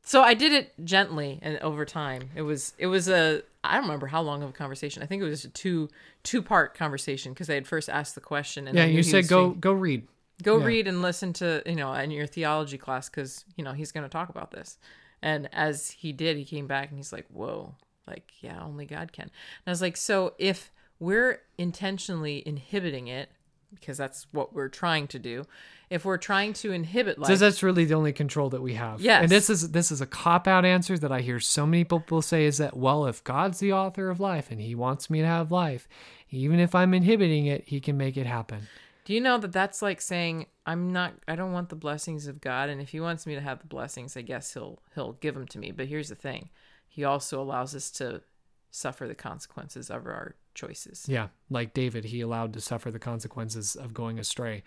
So 0.02 0.20
I 0.22 0.34
did 0.34 0.52
it 0.52 0.72
gently 0.84 1.38
and 1.40 1.56
over 1.58 1.84
time. 1.84 2.28
It 2.34 2.42
was 2.42 2.74
it 2.76 2.88
was 2.88 3.08
a 3.08 3.42
I 3.62 3.74
don't 3.74 3.84
remember 3.84 4.08
how 4.08 4.20
long 4.20 4.42
of 4.42 4.50
a 4.50 4.52
conversation. 4.52 5.02
I 5.02 5.06
think 5.06 5.22
it 5.22 5.26
was 5.26 5.44
a 5.44 5.48
two 5.48 5.88
two 6.24 6.42
part 6.42 6.74
conversation 6.74 7.32
because 7.32 7.48
I 7.48 7.54
had 7.54 7.66
first 7.66 7.88
asked 7.88 8.16
the 8.16 8.20
question 8.20 8.66
and 8.68 8.76
Yeah, 8.76 8.84
you 8.86 9.02
said 9.02 9.28
go 9.28 9.48
doing- 9.50 9.60
go 9.60 9.72
read. 9.72 10.08
go 10.42 10.58
yeah. 10.58 10.64
read 10.64 10.88
and 10.88 11.00
listen 11.02 11.32
to 11.34 11.62
you 11.64 11.76
know 11.76 11.92
in 11.94 12.10
your 12.10 12.26
theology 12.26 12.78
class 12.78 13.08
because 13.08 13.44
you 13.56 13.62
know 13.64 13.72
he's 13.72 13.92
going 13.92 14.04
to 14.04 14.10
talk 14.10 14.28
about 14.28 14.50
this 14.50 14.76
and 15.22 15.48
as 15.52 15.92
he 15.92 16.12
did 16.12 16.36
he 16.36 16.44
came 16.44 16.66
back 16.66 16.88
and 16.90 16.98
he's 16.98 17.12
like 17.12 17.26
whoa 17.28 17.74
like 18.06 18.32
yeah 18.40 18.62
only 18.62 18.86
god 18.86 19.12
can 19.12 19.24
and 19.24 19.32
i 19.66 19.70
was 19.70 19.82
like 19.82 19.96
so 19.96 20.34
if 20.38 20.70
we're 21.00 21.40
intentionally 21.58 22.42
inhibiting 22.46 23.08
it 23.08 23.30
because 23.74 23.96
that's 23.98 24.26
what 24.30 24.54
we're 24.54 24.68
trying 24.68 25.06
to 25.08 25.18
do 25.18 25.44
if 25.90 26.04
we're 26.04 26.16
trying 26.18 26.52
to 26.52 26.72
inhibit 26.72 27.18
life 27.18 27.28
Says 27.28 27.40
that's 27.40 27.62
really 27.62 27.84
the 27.84 27.94
only 27.94 28.12
control 28.12 28.48
that 28.50 28.62
we 28.62 28.74
have. 28.74 29.00
Yes. 29.02 29.22
And 29.22 29.30
this 29.30 29.50
is 29.50 29.70
this 29.72 29.92
is 29.92 30.00
a 30.00 30.06
cop 30.06 30.48
out 30.48 30.64
answer 30.64 30.96
that 30.98 31.12
I 31.12 31.20
hear 31.20 31.38
so 31.38 31.66
many 31.66 31.84
people 31.84 32.22
say 32.22 32.46
is 32.46 32.56
that 32.58 32.74
well, 32.76 33.04
if 33.06 33.22
God's 33.22 33.58
the 33.58 33.72
author 33.74 34.08
of 34.08 34.18
life 34.18 34.50
and 34.50 34.60
He 34.60 34.74
wants 34.74 35.10
me 35.10 35.20
to 35.20 35.26
have 35.26 35.52
life, 35.52 35.86
even 36.30 36.58
if 36.58 36.74
I'm 36.74 36.94
inhibiting 36.94 37.46
it, 37.46 37.64
He 37.66 37.80
can 37.80 37.98
make 37.98 38.16
it 38.16 38.26
happen. 38.26 38.66
do 39.04 39.12
you 39.12 39.20
know 39.20 39.36
that 39.36 39.52
that's 39.52 39.82
like 39.82 40.00
saying 40.00 40.46
i'm 40.64 40.90
not 40.90 41.12
i 41.28 41.36
don't 41.36 41.52
want 41.52 41.68
the 41.68 41.76
blessings 41.76 42.26
of 42.26 42.40
god 42.40 42.70
and 42.70 42.80
if 42.80 42.88
he 42.88 43.00
wants 43.00 43.26
me 43.26 43.34
to 43.34 43.40
have 43.42 43.58
the 43.58 43.66
blessings 43.66 44.16
i 44.16 44.22
guess 44.22 44.54
he'll 44.54 44.78
he'll 44.94 45.12
give 45.14 45.34
them 45.34 45.46
to 45.46 45.58
me 45.58 45.70
but 45.70 45.86
here's 45.86 46.08
the 46.08 46.14
thing 46.14 46.48
he 46.94 47.02
also 47.04 47.42
allows 47.42 47.74
us 47.74 47.90
to 47.90 48.22
suffer 48.70 49.08
the 49.08 49.14
consequences 49.14 49.90
of 49.90 50.06
our 50.06 50.34
choices 50.54 51.06
Yeah, 51.08 51.28
like 51.50 51.74
David, 51.74 52.04
he 52.06 52.20
allowed 52.20 52.52
to 52.52 52.60
suffer 52.60 52.90
the 52.92 52.98
consequences 53.00 53.74
of 53.74 53.92
going 53.92 54.18
astray. 54.20 54.62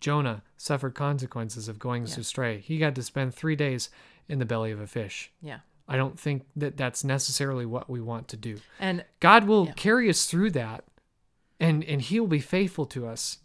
Jonah 0.00 0.42
suffered 0.56 0.94
consequences 0.94 1.68
of 1.68 1.78
going 1.78 2.04
astray. 2.04 2.60
He 2.60 2.78
got 2.78 2.94
to 2.94 3.02
spend 3.02 3.34
three 3.34 3.56
days 3.56 3.90
in 4.28 4.38
the 4.38 4.46
belly 4.46 4.70
of 4.72 4.80
a 4.80 4.86
fish. 4.86 5.30
yeah 5.42 5.58
I 5.88 5.96
don't 5.96 6.18
think 6.18 6.46
that 6.56 6.76
that's 6.76 7.04
necessarily 7.04 7.64
what 7.66 7.88
we 7.88 8.00
want 8.00 8.26
to 8.28 8.36
do. 8.36 8.58
and 8.80 9.04
God 9.20 9.44
will 9.46 9.66
Yeah. 9.66 9.72
carry 9.74 10.08
us 10.10 10.26
through 10.26 10.50
that, 10.52 10.84
and 11.60 11.84
and 11.84 12.00
He 12.02 12.18
will 12.20 12.26
be 12.26 12.40
faithful 12.40 12.86
to 12.86 13.06
us. 13.06 13.38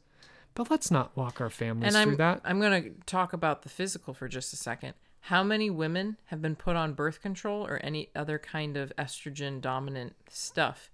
But 0.56 0.70
let's 0.72 0.90
not 0.92 1.16
walk 1.16 1.40
our 1.40 1.50
families 1.52 1.94
and 1.96 2.04
through 2.04 2.14
I'm 2.14 2.18
that. 2.18 2.42
I'm 2.44 2.60
going 2.60 2.84
to 2.84 2.90
talk 3.06 3.32
about 3.34 3.62
the 3.62 3.70
physical 3.70 4.14
for 4.14 4.28
just 4.28 4.52
a 4.54 4.58
second. 4.58 4.94
How 5.26 5.44
many 5.44 5.70
women 5.70 6.18
have 6.26 6.42
been 6.42 6.56
put 6.56 6.76
on 6.76 6.94
birth 6.94 7.22
control 7.22 7.66
or 7.66 7.80
any 7.84 8.10
other 8.16 8.40
kind 8.40 8.76
of 8.76 8.92
estrogen 8.98 9.62
dominant 9.62 10.16
stuff 10.30 10.90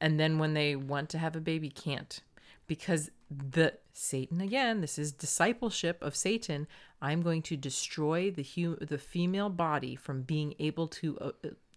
and 0.00 0.20
then 0.20 0.38
when 0.38 0.54
they 0.54 0.76
want 0.76 1.08
to 1.10 1.18
have 1.18 1.36
a 1.36 1.40
baby 1.40 1.70
can't 1.70 2.20
because 2.66 3.10
the 3.30 3.74
Satan 3.92 4.40
again, 4.40 4.80
this 4.80 4.98
is 4.98 5.12
discipleship 5.12 6.02
of 6.02 6.14
Satan. 6.14 6.66
I'm 7.00 7.22
going 7.22 7.42
to 7.42 7.56
destroy 7.56 8.30
the 8.30 8.42
hu- 8.42 8.76
the 8.76 8.98
female 8.98 9.48
body 9.48 9.96
from 9.96 10.22
being 10.22 10.54
able 10.58 10.86
to 10.88 11.18
uh, 11.18 11.30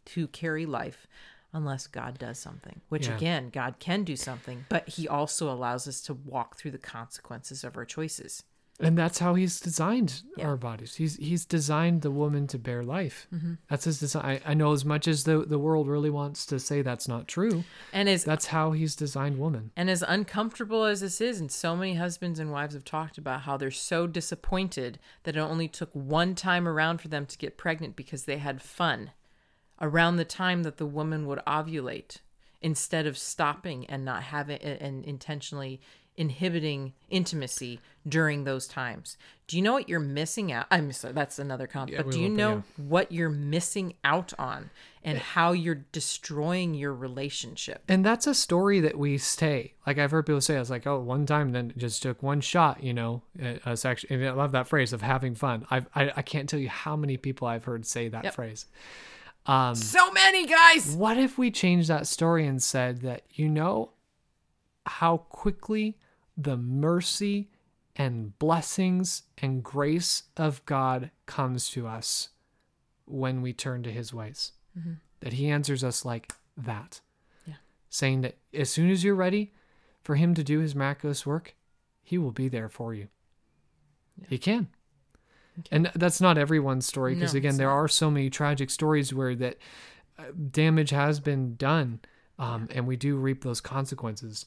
to 0.06 0.28
carry 0.28 0.66
life 0.66 1.08
unless 1.54 1.88
God 1.88 2.20
does 2.20 2.38
something. 2.38 2.82
Which 2.90 3.08
Yeah. 3.08 3.16
again, 3.16 3.50
God 3.50 3.76
can 3.80 4.04
do 4.04 4.16
something, 4.16 4.66
but 4.70 4.90
he 4.90 5.08
also 5.08 5.52
allows 5.52 5.88
us 5.88 6.02
to 6.02 6.14
walk 6.14 6.58
through 6.58 6.72
the 6.72 6.78
consequences 6.78 7.64
of 7.64 7.78
our 7.78 7.86
choices. 7.86 8.44
And 8.82 8.98
that's 8.98 9.20
how 9.20 9.34
He's 9.36 9.60
designed 9.60 10.22
Yeah. 10.38 10.46
our 10.48 10.56
bodies. 10.56 10.96
He's 10.96 11.18
He's 11.18 11.46
designed 11.46 12.02
the 12.02 12.12
woman 12.12 12.48
to 12.48 12.58
bear 12.58 12.82
life. 12.84 13.28
Mm-hmm. 13.34 13.56
That's 13.70 13.84
His 13.84 14.00
design. 14.00 14.24
I, 14.46 14.52
I 14.52 14.54
know 14.54 14.72
as 14.72 14.86
much 14.86 15.08
as 15.08 15.26
the 15.26 15.40
the 15.40 15.60
world 15.60 15.88
really 15.90 16.10
wants 16.10 16.46
to 16.46 16.60
say 16.60 16.82
that's 16.82 17.08
not 17.08 17.28
true. 17.28 17.66
And 17.92 18.08
as 18.08 18.24
That's 18.24 18.48
how 18.48 18.72
He's 18.72 18.96
designed 18.96 19.38
woman. 19.38 19.72
And 19.76 19.90
as 19.90 20.02
uncomfortable 20.08 20.86
as 20.86 21.02
this 21.02 21.20
is, 21.20 21.40
and 21.42 21.52
so 21.52 21.76
many 21.76 21.96
husbands 21.96 22.40
and 22.40 22.52
wives 22.52 22.74
have 22.74 22.86
talked 22.86 23.18
about 23.18 23.42
how 23.42 23.58
they're 23.58 23.70
so 23.72 24.08
disappointed 24.08 24.98
that 25.24 25.36
it 25.36 25.40
only 25.40 25.68
took 25.68 25.90
one 25.94 26.34
time 26.34 26.68
around 26.68 27.02
for 27.02 27.10
them 27.10 27.26
to 27.26 27.38
get 27.38 27.58
pregnant 27.58 27.96
because 27.98 28.24
they 28.24 28.38
had 28.38 28.62
fun 28.62 29.12
around 29.82 30.16
the 30.18 30.26
time 30.26 30.64
that 30.64 30.78
the 30.78 30.86
woman 30.86 31.26
would 31.26 31.40
ovulate 31.48 32.18
instead 32.62 33.06
of 33.08 33.18
stopping 33.18 33.86
and 33.88 34.04
not 34.04 34.24
having 34.24 34.58
and 34.62 35.06
intentionally 35.06 35.80
inhibiting 36.20 36.94
intimacy 37.10 37.80
during 38.08 38.44
those 38.44 38.68
times. 38.68 39.18
Do 39.48 39.56
you 39.56 39.64
know 39.64 39.74
what 39.74 39.88
you're 39.90 40.00
missing 40.00 40.52
out? 40.52 40.68
I'm 40.70 40.92
sorry, 40.92 41.14
that's 41.14 41.40
another 41.40 41.66
comment. 41.66 41.92
Yeah, 41.94 42.04
but 42.04 42.12
do 42.12 42.20
you 42.20 42.30
will, 42.30 42.36
but 42.36 42.38
know 42.38 42.64
what 42.76 43.12
you're 43.12 43.30
missing 43.30 43.96
out 44.04 44.34
on 44.38 44.70
and 45.04 45.18
how 45.18 45.54
you're 45.54 45.86
destroying 45.94 46.74
your 46.76 46.94
relationship? 46.94 47.82
And 47.88 48.06
that's 48.06 48.28
a 48.28 48.36
story 48.36 48.82
that 48.82 48.98
we 48.98 49.18
say. 49.18 49.74
Like 49.88 49.98
I've 49.98 50.12
heard 50.12 50.26
people 50.26 50.42
say, 50.42 50.58
I 50.58 50.60
was 50.60 50.70
like, 50.70 50.86
oh, 50.86 51.00
one 51.00 51.26
time, 51.26 51.52
then 51.54 51.74
just 51.78 52.04
took 52.04 52.22
one 52.22 52.42
shot, 52.42 52.84
you 52.84 52.94
know. 52.94 53.24
Uh, 53.42 53.56
It's 53.66 53.86
actually, 53.86 54.16
and 54.18 54.28
I 54.28 54.32
love 54.34 54.52
that 54.52 54.68
phrase 54.68 54.92
of 54.94 55.02
having 55.02 55.34
fun. 55.36 55.66
I've, 55.72 55.88
I 55.96 56.12
I 56.18 56.22
can't 56.22 56.48
tell 56.50 56.60
you 56.60 56.70
how 56.70 56.96
many 56.98 57.16
people 57.18 57.48
I've 57.48 57.64
heard 57.64 57.86
say 57.86 58.10
that 58.10 58.26
Yep. 58.26 58.34
phrase. 58.34 58.66
Um, 59.46 59.74
So 59.74 60.12
many 60.12 60.46
guys. 60.46 60.94
what 60.96 61.18
if 61.18 61.38
we 61.38 61.50
changed 61.50 61.88
that 61.88 62.06
story 62.08 62.46
and 62.46 62.62
said 62.62 63.02
that 63.02 63.24
you 63.32 63.48
know 63.48 63.94
how 64.86 65.18
quickly 65.18 65.98
the 66.42 66.58
mercy 66.58 67.50
and 67.96 68.38
blessings 68.40 69.24
and 69.40 69.62
grace 69.64 70.24
of 70.38 70.66
God 70.66 71.12
comes 71.26 71.70
to 71.72 71.86
us 71.88 72.30
when 73.06 73.42
we 73.42 73.52
turn 73.52 73.84
to 73.84 73.92
his 73.92 74.14
ways. 74.14 74.54
That 75.20 75.34
he 75.34 75.50
answers 75.50 75.84
us 75.84 76.06
like 76.06 76.32
that. 76.56 77.02
Yeah. 77.46 77.56
Saying 77.90 78.22
that 78.22 78.38
as 78.54 78.70
soon 78.70 78.90
as 78.90 79.04
you're 79.04 79.16
ready 79.16 79.52
for 80.02 80.16
him 80.16 80.34
to 80.36 80.44
do 80.44 80.60
his 80.60 80.74
miraculous 80.74 81.26
work, 81.26 81.56
he 82.02 82.18
will 82.18 82.32
be 82.32 82.48
there 82.48 82.70
for 82.70 82.94
you. 82.94 83.10
He 84.30 84.38
can. 84.38 84.68
And 85.72 85.92
that's 85.94 86.22
not 86.22 86.38
everyone's 86.38 86.86
story 86.86 87.16
because 87.16 87.34
No, 87.34 87.40
again 87.40 87.58
there 87.58 87.68
not. 87.68 87.74
are 87.74 87.88
so 87.90 88.10
many 88.10 88.30
tragic 88.30 88.70
stories 88.70 89.14
where 89.14 89.36
that 89.36 89.58
uh, 90.18 90.24
damage 90.52 90.92
has 90.92 91.20
been 91.20 91.56
done 91.56 92.00
um, 92.38 92.70
and 92.72 92.88
we 92.88 92.96
do 92.96 93.18
reap 93.18 93.44
those 93.44 93.60
consequences. 93.60 94.46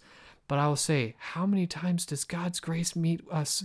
But 0.49 0.59
I 0.59 0.67
will 0.69 0.77
say, 0.77 1.15
how 1.19 1.47
many 1.47 1.67
times 1.67 2.05
does 2.05 2.25
God's 2.25 2.61
grace 2.61 2.95
meet 2.95 3.21
us 3.31 3.65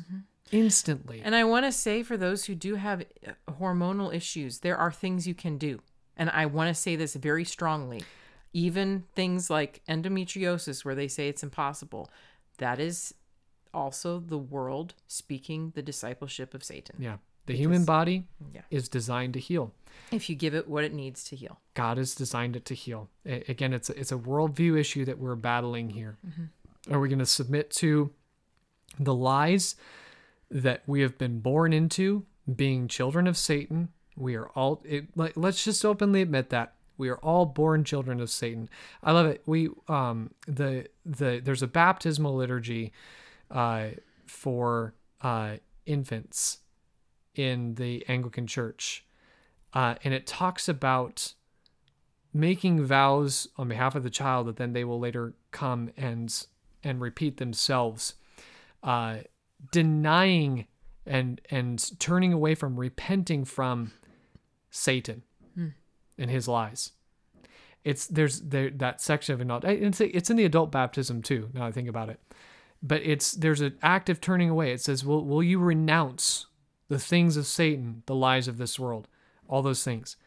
instantly? 0.51 1.21
And 1.23 1.35
I 1.35 1.43
want 1.43 1.65
to 1.65 1.71
say 1.71 2.03
for 2.03 2.17
those 2.17 2.45
who 2.45 2.55
do 2.55 2.75
have 2.75 3.01
uh, 3.27 3.31
hormonal 3.59 4.13
issues, 4.13 4.59
there 4.59 4.77
are 4.77 4.91
things 4.91 5.27
you 5.27 5.33
can 5.35 5.57
do. 5.57 5.81
And 6.15 6.29
I 6.29 6.45
want 6.45 6.69
to 6.69 6.73
say 6.73 6.95
this 6.95 7.15
very 7.15 7.43
strongly. 7.43 8.03
Even 8.53 9.03
things 9.15 9.49
like 9.49 9.81
endometriosis, 9.89 10.83
where 10.85 10.95
they 10.95 11.07
say 11.07 11.27
it's 11.27 11.43
impossible, 11.43 12.09
that 12.57 12.79
is 12.79 13.13
also 13.73 14.19
the 14.19 14.37
world 14.37 14.93
speaking 15.07 15.71
the 15.75 15.81
discipleship 15.81 16.53
of 16.53 16.63
Satan. 16.63 16.95
yeah. 16.99 17.17
The 17.45 17.55
human 17.55 17.85
body 17.85 18.25
Yeah. 18.53 18.63
is 18.69 18.89
designed 18.89 19.33
to 19.35 19.39
heal. 19.39 19.71
If 20.11 20.29
you 20.29 20.35
give 20.35 20.53
it 20.53 20.67
what 20.67 20.83
it 20.83 20.93
needs 20.93 21.23
to 21.29 21.35
heal. 21.37 21.61
God 21.75 21.97
has 21.97 22.13
designed 22.13 22.57
it 22.57 22.65
to 22.65 22.73
heal. 22.73 23.07
Again, 23.25 23.71
it's 23.71 23.89
a, 23.89 23.97
it's 23.97 24.11
a 24.11 24.17
worldview 24.17 24.77
issue 24.77 25.05
that 25.05 25.17
we're 25.17 25.35
battling 25.35 25.91
here. 25.91 26.17
Are 26.91 26.99
we 26.99 27.09
going 27.09 27.19
to 27.19 27.25
submit 27.25 27.71
to 27.71 28.11
the 28.99 29.13
lies 29.13 29.75
that 30.49 30.83
we 30.87 31.01
have 31.01 31.17
been 31.17 31.39
born 31.39 31.73
into, 31.73 32.25
being 32.53 32.87
children 32.87 33.27
of 33.27 33.37
Satan? 33.37 33.89
We 34.15 34.35
are 34.35 34.47
all. 34.49 34.81
It, 34.85 35.07
like, 35.15 35.33
let's 35.35 35.63
just 35.63 35.83
openly 35.83 36.21
admit 36.21 36.49
that 36.49 36.73
we 36.97 37.09
are 37.09 37.17
all 37.17 37.45
born 37.45 37.83
children 37.83 38.19
of 38.19 38.29
Satan. 38.29 38.69
I 39.03 39.11
love 39.11 39.27
it. 39.27 39.43
We 39.45 39.69
um 39.87 40.31
the 40.47 40.87
the 41.05 41.41
there's 41.43 41.61
a 41.61 41.67
baptismal 41.67 42.35
liturgy, 42.35 42.91
uh, 43.51 43.89
for 44.25 44.93
uh 45.21 45.57
infants 45.85 46.59
in 47.35 47.75
the 47.75 48.03
Anglican 48.07 48.47
Church, 48.47 49.05
uh, 49.73 49.95
and 50.03 50.13
it 50.13 50.25
talks 50.25 50.67
about 50.67 51.33
making 52.33 52.83
vows 52.83 53.47
on 53.57 53.67
behalf 53.67 53.95
of 53.95 54.03
the 54.03 54.09
child 54.09 54.47
that 54.47 54.57
then 54.57 54.73
they 54.73 54.83
will 54.83 54.99
later 54.99 55.33
come 55.51 55.89
and 55.97 56.45
and 56.83 57.01
repeat 57.01 57.37
themselves, 57.37 58.15
uh, 58.83 59.17
denying 59.71 60.67
and 61.05 61.41
and 61.49 61.99
turning 61.99 62.33
away 62.33 62.55
from 62.55 62.79
repenting 62.79 63.45
from 63.45 63.93
Satan 64.69 65.23
and 66.17 66.29
his 66.29 66.47
lies. 66.47 66.91
It's 67.83 68.07
there's 68.07 68.41
there 68.41 68.69
that 68.71 69.01
section 69.01 69.33
of 69.33 69.41
adult. 69.41 69.63
It's 69.63 70.01
it's 70.01 70.29
in 70.29 70.37
the 70.37 70.45
adult 70.45 70.71
baptism 70.71 71.21
too. 71.21 71.49
Now 71.53 71.65
I 71.65 71.71
think 71.71 71.87
about 71.87 72.09
it, 72.09 72.19
but 72.83 73.01
it's 73.03 73.31
there's 73.31 73.61
an 73.61 73.77
active 73.81 74.19
turning 74.19 74.49
away. 74.49 74.71
It 74.71 74.81
says, 74.81 75.05
"Will 75.05 75.23
will 75.23 75.43
you 75.43 75.59
renounce 75.59 76.47
the 76.89 76.99
things 76.99 77.37
of 77.37 77.45
Satan, 77.45 78.03
the 78.05 78.15
lies 78.15 78.47
of 78.47 78.57
this 78.57 78.79
world, 78.79 79.07
all 79.47 79.61
those 79.61 79.83
things?" 79.83 80.17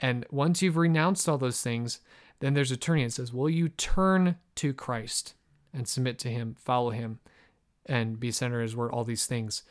And 0.00 0.26
once 0.30 0.60
you've 0.60 0.76
renounced 0.76 1.28
all 1.28 1.38
those 1.38 1.62
things, 1.62 2.00
then 2.40 2.54
there's 2.54 2.70
a 2.70 2.76
turning. 2.76 3.06
It 3.06 3.12
says, 3.12 3.32
Will 3.32 3.48
you 3.48 3.68
turn 3.68 4.36
to 4.56 4.74
Christ 4.74 5.34
and 5.76 5.86
submit 5.86 6.18
to 6.20 6.28
Him, 6.28 6.56
follow 6.58 6.90
Him, 6.90 7.18
and 7.84 8.18
be 8.18 8.32
centered 8.32 8.62
as 8.62 8.74
word, 8.74 8.90
all 8.90 9.04
these 9.04 9.26
things? 9.26 9.62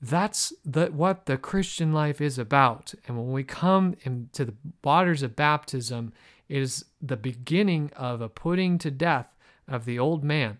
That's 0.00 0.52
the, 0.64 0.86
what 0.86 1.26
the 1.26 1.38
Christian 1.38 1.92
life 1.92 2.20
is 2.20 2.38
about. 2.38 2.94
And 3.06 3.16
when 3.16 3.32
we 3.32 3.44
come 3.44 3.94
into 4.02 4.44
the 4.44 4.54
waters 4.82 5.22
of 5.22 5.36
baptism, 5.36 6.12
it 6.48 6.58
is 6.58 6.84
the 7.00 7.16
beginning 7.16 7.90
of 7.96 8.20
a 8.20 8.28
putting 8.28 8.78
to 8.78 8.90
death 8.90 9.28
of 9.68 9.84
the 9.84 9.98
old 9.98 10.24
man 10.24 10.58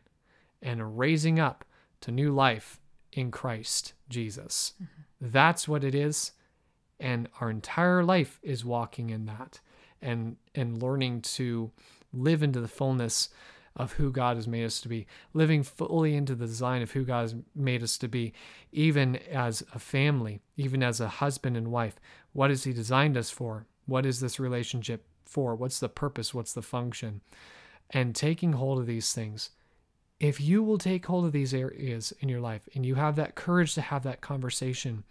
and 0.63 0.81
a 0.81 0.85
raising 0.85 1.39
up 1.39 1.65
to 2.01 2.11
new 2.11 2.33
life 2.33 2.81
in 3.13 3.31
Christ 3.31 3.93
Jesus. 4.09 4.73
Mm-hmm. 4.83 5.31
That's 5.33 5.69
what 5.69 5.85
it 5.85 5.95
is. 5.95 6.33
and 7.01 7.29
our 7.41 7.51
entire 7.51 8.05
life 8.05 8.39
is 8.43 8.65
walking 8.65 9.11
in 9.11 9.27
that 9.27 9.61
and 10.01 10.37
and 10.55 10.83
learning 10.83 11.21
to 11.21 11.71
live 12.13 12.43
into 12.43 12.61
the 12.61 12.69
fullness 12.69 13.29
of 13.77 13.95
who 13.95 14.11
God 14.11 14.37
has 14.37 14.47
made 14.47 14.65
us 14.65 14.81
to 14.81 14.89
be, 14.89 15.07
living 15.33 15.63
fully 15.63 16.15
into 16.15 16.35
the 16.35 16.47
design 16.47 16.83
of 16.83 16.93
who 16.93 17.05
God 17.05 17.23
has 17.23 17.35
made 17.55 17.83
us 17.83 17.99
to 17.99 18.09
be, 18.09 18.33
even 18.73 19.17
as 19.17 19.65
a 19.75 19.79
family, 19.79 20.41
even 20.57 20.83
as 20.83 21.01
a 21.01 21.09
husband 21.09 21.57
and 21.57 21.73
wife. 21.73 21.97
What 22.33 22.51
has 22.51 22.65
He 22.65 22.73
designed 22.73 23.17
us 23.17 23.31
for? 23.31 23.67
What 23.87 24.07
is 24.07 24.21
this 24.21 24.39
relationship 24.39 25.05
for? 25.25 25.55
What's 25.55 25.81
the 25.81 25.89
purpose? 25.89 26.33
What's 26.33 26.53
the 26.53 26.63
function? 26.63 27.21
And 27.91 28.15
taking 28.15 28.53
hold 28.53 28.79
of 28.79 28.87
these 28.87 29.13
things. 29.13 29.51
If 30.21 30.41
you 30.41 30.63
will 30.63 30.79
take 30.79 31.07
hold 31.07 31.25
of 31.25 31.33
these 31.33 31.53
areas 31.53 32.13
in 32.21 32.29
your 32.29 32.41
life 32.41 32.69
and 32.75 32.87
you 32.87 32.95
have 32.95 33.17
that 33.17 33.35
courage 33.35 33.75
to 33.75 33.81
have 33.81 34.05
that 34.05 34.21
conversation 34.21 35.05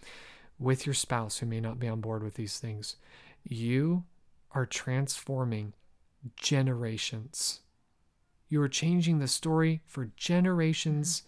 with 0.58 0.86
your 0.86 0.94
spouse 0.94 1.40
who 1.40 1.46
may 1.46 1.60
not 1.60 1.80
be 1.80 1.88
on 1.88 2.00
board 2.00 2.24
with 2.24 2.36
these 2.36 2.58
things, 2.58 2.96
you 3.44 4.06
are 4.52 4.66
transforming 4.66 5.74
generations. 6.38 7.60
You 8.50 8.62
are 8.62 8.70
changing 8.70 9.20
the 9.20 9.28
story 9.28 9.82
for 9.86 10.12
generations 10.16 11.24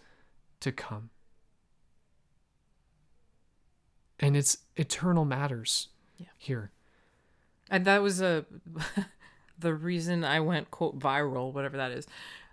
to 0.60 0.72
come. 0.72 1.10
And 4.18 4.36
it's 4.36 4.58
eternal 4.76 5.24
matters 5.24 5.88
Yeah. 6.16 6.26
here. 6.38 6.70
And 7.70 7.84
that 7.84 8.00
was 8.02 8.20
a 8.22 8.46
the 9.58 9.74
reason 9.74 10.24
I 10.24 10.40
went 10.40 10.70
quote 10.70 10.98
viral, 10.98 11.52
whatever 11.52 11.76
that 11.76 11.90
is. 11.90 12.06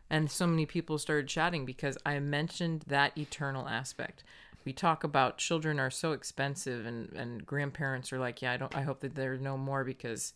And 0.09 0.29
so 0.29 0.45
many 0.45 0.65
people 0.65 0.97
started 0.97 1.27
chatting 1.27 1.65
because 1.65 1.97
I 2.05 2.19
mentioned 2.19 2.83
that 2.87 3.17
eternal 3.17 3.67
aspect. 3.67 4.23
We 4.65 4.73
talk 4.73 5.03
about 5.03 5.37
children 5.37 5.79
are 5.79 5.89
so 5.91 6.11
expensive 6.13 6.85
and, 6.85 7.11
and 7.13 7.45
grandparents 7.45 8.11
are 8.13 8.19
like, 8.19 8.41
Yeah, 8.41 8.53
I 8.53 8.57
don't 8.57 8.75
I 8.75 8.81
hope 8.81 8.99
that 9.01 9.15
there 9.15 9.33
are 9.33 9.37
no 9.37 9.57
more 9.57 9.83
because, 9.83 10.33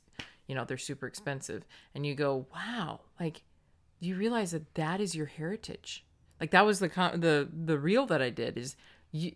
you 0.47 0.55
know, 0.55 0.63
they're 0.63 0.77
super 0.77 1.07
expensive. 1.07 1.65
And 1.93 2.05
you 2.05 2.15
go, 2.15 2.45
Wow, 2.53 3.01
like 3.19 3.43
you 3.99 4.15
realize 4.15 4.51
that 4.51 4.75
that 4.75 5.01
is 5.01 5.15
your 5.15 5.25
heritage? 5.25 6.05
Like 6.39 6.51
that 6.51 6.65
was 6.65 6.79
the 6.79 6.87
the 6.87 7.49
the 7.51 7.79
reel 7.79 8.05
that 8.07 8.21
I 8.21 8.29
did 8.29 8.57
is 8.57 8.75
you 9.11 9.33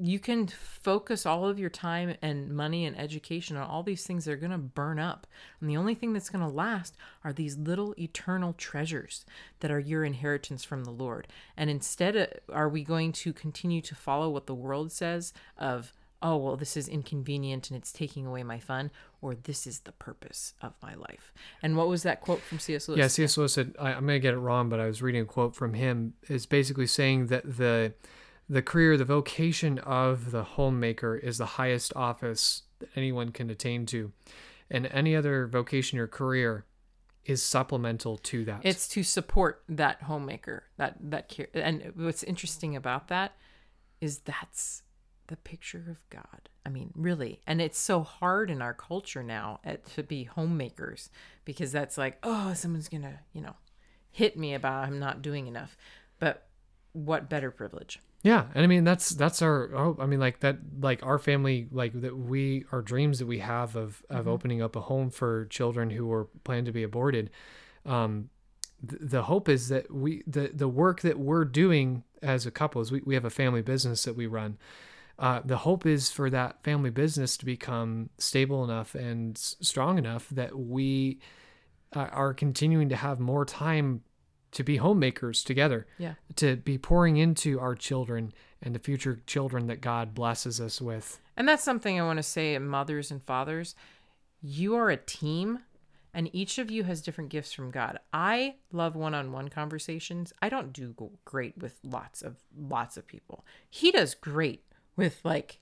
you 0.00 0.18
can 0.18 0.46
focus 0.46 1.26
all 1.26 1.44
of 1.44 1.58
your 1.58 1.68
time 1.68 2.16
and 2.22 2.50
money 2.56 2.86
and 2.86 2.98
education 2.98 3.58
on 3.58 3.68
all 3.68 3.82
these 3.82 4.06
things 4.06 4.24
that 4.24 4.32
are 4.32 4.36
going 4.36 4.50
to 4.50 4.56
burn 4.56 4.98
up. 4.98 5.26
And 5.60 5.68
the 5.68 5.76
only 5.76 5.94
thing 5.94 6.14
that's 6.14 6.30
going 6.30 6.42
to 6.42 6.50
last 6.50 6.96
are 7.22 7.34
these 7.34 7.58
little 7.58 7.94
eternal 7.98 8.54
treasures 8.54 9.26
that 9.60 9.70
are 9.70 9.78
your 9.78 10.02
inheritance 10.02 10.64
from 10.64 10.84
the 10.84 10.90
Lord. 10.90 11.28
And 11.54 11.68
instead, 11.68 12.16
uh, 12.16 12.26
are 12.50 12.68
we 12.68 12.82
going 12.82 13.12
to 13.12 13.34
continue 13.34 13.82
to 13.82 13.94
follow 13.94 14.30
what 14.30 14.46
the 14.46 14.54
world 14.54 14.90
says 14.90 15.34
of, 15.58 15.92
oh, 16.22 16.36
well, 16.36 16.56
this 16.56 16.76
is 16.76 16.88
inconvenient 16.88 17.70
and 17.70 17.76
it's 17.76 17.92
taking 17.92 18.26
away 18.26 18.42
my 18.42 18.58
fun, 18.58 18.90
or 19.20 19.34
this 19.34 19.66
is 19.66 19.80
the 19.80 19.92
purpose 19.92 20.54
of 20.60 20.74
my 20.82 20.94
life? 20.94 21.32
And 21.62 21.76
what 21.76 21.88
was 21.88 22.02
that 22.02 22.20
quote 22.20 22.40
from 22.40 22.58
C.S. 22.58 22.88
Lewis? 22.88 22.98
Yeah, 22.98 23.06
C.S. 23.08 23.36
Lewis 23.36 23.54
said, 23.54 23.74
I, 23.78 23.92
I'm 23.92 24.06
going 24.06 24.16
to 24.16 24.20
get 24.20 24.34
it 24.34 24.38
wrong, 24.38 24.68
but 24.68 24.80
I 24.80 24.86
was 24.86 25.02
reading 25.02 25.22
a 25.22 25.26
quote 25.26 25.54
from 25.54 25.74
him, 25.74 26.14
is 26.28 26.46
basically 26.46 26.86
saying 26.86 27.26
that 27.26 27.44
the 27.44 27.94
the 28.48 28.62
career, 28.62 28.96
the 28.96 29.04
vocation 29.04 29.78
of 29.78 30.32
the 30.32 30.42
homemaker 30.42 31.14
is 31.14 31.38
the 31.38 31.46
highest 31.46 31.92
office 31.94 32.64
that 32.80 32.88
anyone 32.96 33.30
can 33.30 33.48
attain 33.48 33.86
to. 33.86 34.12
And 34.68 34.86
any 34.86 35.14
other 35.14 35.46
vocation 35.46 36.00
or 36.00 36.08
career 36.08 36.64
is 37.24 37.44
supplemental 37.44 38.16
to 38.16 38.44
that. 38.46 38.60
It's 38.64 38.88
to 38.88 39.04
support 39.04 39.62
that 39.68 40.02
homemaker, 40.02 40.64
that 40.78 40.96
that 41.00 41.28
care. 41.28 41.46
And 41.54 41.92
what's 41.94 42.24
interesting 42.24 42.74
about 42.74 43.06
that 43.06 43.36
is 44.00 44.18
that's 44.18 44.82
the 45.30 45.36
picture 45.36 45.84
of 45.88 45.96
God. 46.10 46.48
I 46.66 46.68
mean, 46.68 46.90
really, 46.94 47.40
and 47.46 47.62
it's 47.62 47.78
so 47.78 48.02
hard 48.02 48.50
in 48.50 48.60
our 48.60 48.74
culture 48.74 49.22
now 49.22 49.60
at, 49.64 49.86
to 49.94 50.02
be 50.02 50.24
homemakers 50.24 51.08
because 51.44 51.72
that's 51.72 51.96
like, 51.96 52.18
oh, 52.22 52.52
someone's 52.52 52.88
gonna, 52.88 53.20
you 53.32 53.40
know, 53.40 53.54
hit 54.10 54.36
me 54.36 54.52
about 54.52 54.86
I'm 54.86 54.98
not 54.98 55.22
doing 55.22 55.46
enough. 55.46 55.76
But 56.18 56.48
what 56.92 57.30
better 57.30 57.50
privilege? 57.50 58.00
Yeah, 58.22 58.46
and 58.54 58.64
I 58.64 58.66
mean 58.66 58.84
that's 58.84 59.10
that's 59.10 59.40
our 59.40 59.68
hope. 59.68 60.00
I 60.00 60.06
mean 60.06 60.20
like 60.20 60.40
that 60.40 60.58
like 60.80 61.04
our 61.06 61.18
family 61.18 61.68
like 61.72 61.98
that 62.02 62.16
we 62.16 62.64
our 62.70 62.82
dreams 62.82 63.20
that 63.20 63.26
we 63.26 63.38
have 63.38 63.76
of 63.76 64.02
of 64.10 64.28
opening 64.28 64.60
up 64.60 64.76
a 64.76 64.80
home 64.82 65.10
for 65.10 65.46
children 65.46 65.90
who 65.90 66.06
were 66.06 66.26
planned 66.44 66.66
to 66.66 66.72
be 66.72 66.82
aborted. 66.82 67.30
Um, 67.86 68.28
th- 68.86 69.00
the 69.02 69.22
hope 69.22 69.48
is 69.48 69.68
that 69.68 69.90
we 69.90 70.22
the 70.26 70.50
the 70.52 70.68
work 70.68 71.00
that 71.00 71.18
we're 71.18 71.46
doing 71.46 72.04
as 72.22 72.44
a 72.44 72.50
couple 72.50 72.82
is 72.82 72.92
we 72.92 73.00
we 73.06 73.14
have 73.14 73.24
a 73.24 73.30
family 73.30 73.62
business 73.62 74.04
that 74.04 74.16
we 74.16 74.26
run. 74.26 74.58
Uh, 75.20 75.40
the 75.44 75.58
hope 75.58 75.84
is 75.84 76.10
for 76.10 76.30
that 76.30 76.62
family 76.64 76.88
business 76.90 77.36
to 77.36 77.44
become 77.44 78.08
stable 78.18 78.64
enough 78.64 78.94
and 78.94 79.36
s- 79.36 79.54
strong 79.60 79.98
enough 79.98 80.28
that 80.30 80.58
we 80.58 81.18
uh, 81.94 82.08
are 82.12 82.32
continuing 82.32 82.88
to 82.88 82.96
have 82.96 83.20
more 83.20 83.44
time 83.44 84.02
to 84.52 84.64
be 84.64 84.78
homemakers 84.78 85.44
together 85.44 85.86
Yeah. 85.98 86.14
to 86.36 86.56
be 86.56 86.78
pouring 86.78 87.18
into 87.18 87.60
our 87.60 87.74
children 87.74 88.32
and 88.62 88.74
the 88.74 88.78
future 88.78 89.20
children 89.26 89.66
that 89.66 89.80
God 89.82 90.14
blesses 90.14 90.60
us 90.60 90.80
with. 90.80 91.20
And 91.36 91.46
that's 91.46 91.62
something 91.62 92.00
I 92.00 92.04
want 92.04 92.16
to 92.16 92.22
say, 92.22 92.58
mothers 92.58 93.10
and 93.10 93.22
fathers. 93.22 93.74
You 94.42 94.74
are 94.76 94.90
a 94.90 94.96
team, 94.96 95.60
and 96.14 96.28
each 96.34 96.58
of 96.58 96.70
you 96.70 96.84
has 96.84 97.02
different 97.02 97.30
gifts 97.30 97.52
from 97.52 97.70
God. 97.70 97.98
I 98.12 98.54
love 98.72 98.96
one-on-one 98.96 99.48
conversations. 99.50 100.32
I 100.42 100.48
don't 100.48 100.72
do 100.72 100.94
great 101.24 101.58
with 101.58 101.78
lots 101.84 102.22
of 102.22 102.36
lots 102.58 102.96
of 102.96 103.06
people. 103.06 103.44
He 103.68 103.90
does 103.92 104.14
great 104.14 104.64
with 105.00 105.20
like, 105.24 105.58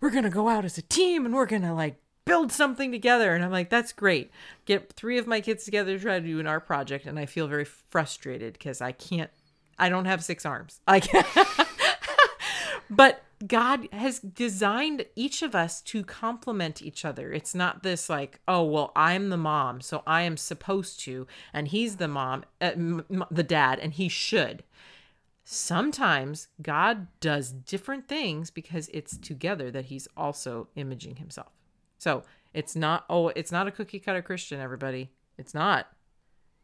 we're 0.00 0.10
gonna 0.10 0.30
go 0.30 0.48
out 0.48 0.64
as 0.64 0.78
a 0.78 0.82
team 0.82 1.24
and 1.24 1.34
we're 1.34 1.46
gonna 1.46 1.74
like 1.74 1.96
build 2.24 2.52
something 2.52 2.92
together. 2.92 3.34
And 3.34 3.44
I'm 3.44 3.50
like, 3.50 3.70
that's 3.70 3.92
great. 3.92 4.30
Get 4.64 4.92
three 4.92 5.18
of 5.18 5.26
my 5.26 5.40
kids 5.40 5.64
together 5.64 5.96
to 5.96 6.02
try 6.02 6.20
to 6.20 6.26
do 6.26 6.38
an 6.38 6.46
art 6.46 6.66
project, 6.66 7.06
and 7.06 7.18
I 7.18 7.26
feel 7.26 7.48
very 7.48 7.64
frustrated 7.64 8.52
because 8.52 8.80
I 8.80 8.92
can't. 8.92 9.30
I 9.78 9.88
don't 9.88 10.04
have 10.04 10.22
six 10.22 10.46
arms. 10.46 10.80
I 10.86 11.00
can't. 11.00 11.26
but 12.90 13.22
God 13.46 13.88
has 13.92 14.20
designed 14.20 15.06
each 15.16 15.42
of 15.42 15.54
us 15.54 15.80
to 15.82 16.04
complement 16.04 16.82
each 16.82 17.04
other. 17.04 17.32
It's 17.32 17.54
not 17.54 17.82
this 17.82 18.08
like, 18.08 18.40
oh, 18.46 18.62
well, 18.62 18.92
I'm 18.94 19.30
the 19.30 19.36
mom, 19.36 19.80
so 19.80 20.02
I 20.06 20.22
am 20.22 20.36
supposed 20.36 21.00
to, 21.00 21.26
and 21.52 21.68
he's 21.68 21.96
the 21.96 22.06
mom, 22.06 22.44
uh, 22.60 22.72
m- 22.74 23.24
the 23.30 23.42
dad, 23.42 23.80
and 23.80 23.94
he 23.94 24.08
should. 24.08 24.62
Sometimes 25.44 26.48
God 26.60 27.08
does 27.20 27.50
different 27.50 28.08
things 28.08 28.50
because 28.50 28.88
it's 28.92 29.16
together 29.16 29.70
that 29.70 29.86
he's 29.86 30.06
also 30.16 30.68
imaging 30.76 31.16
himself. 31.16 31.52
So 31.98 32.22
it's 32.54 32.76
not, 32.76 33.04
oh, 33.10 33.28
it's 33.28 33.52
not 33.52 33.66
a 33.66 33.72
cookie 33.72 33.98
cutter 33.98 34.22
Christian, 34.22 34.60
everybody. 34.60 35.10
It's 35.38 35.54
not. 35.54 35.88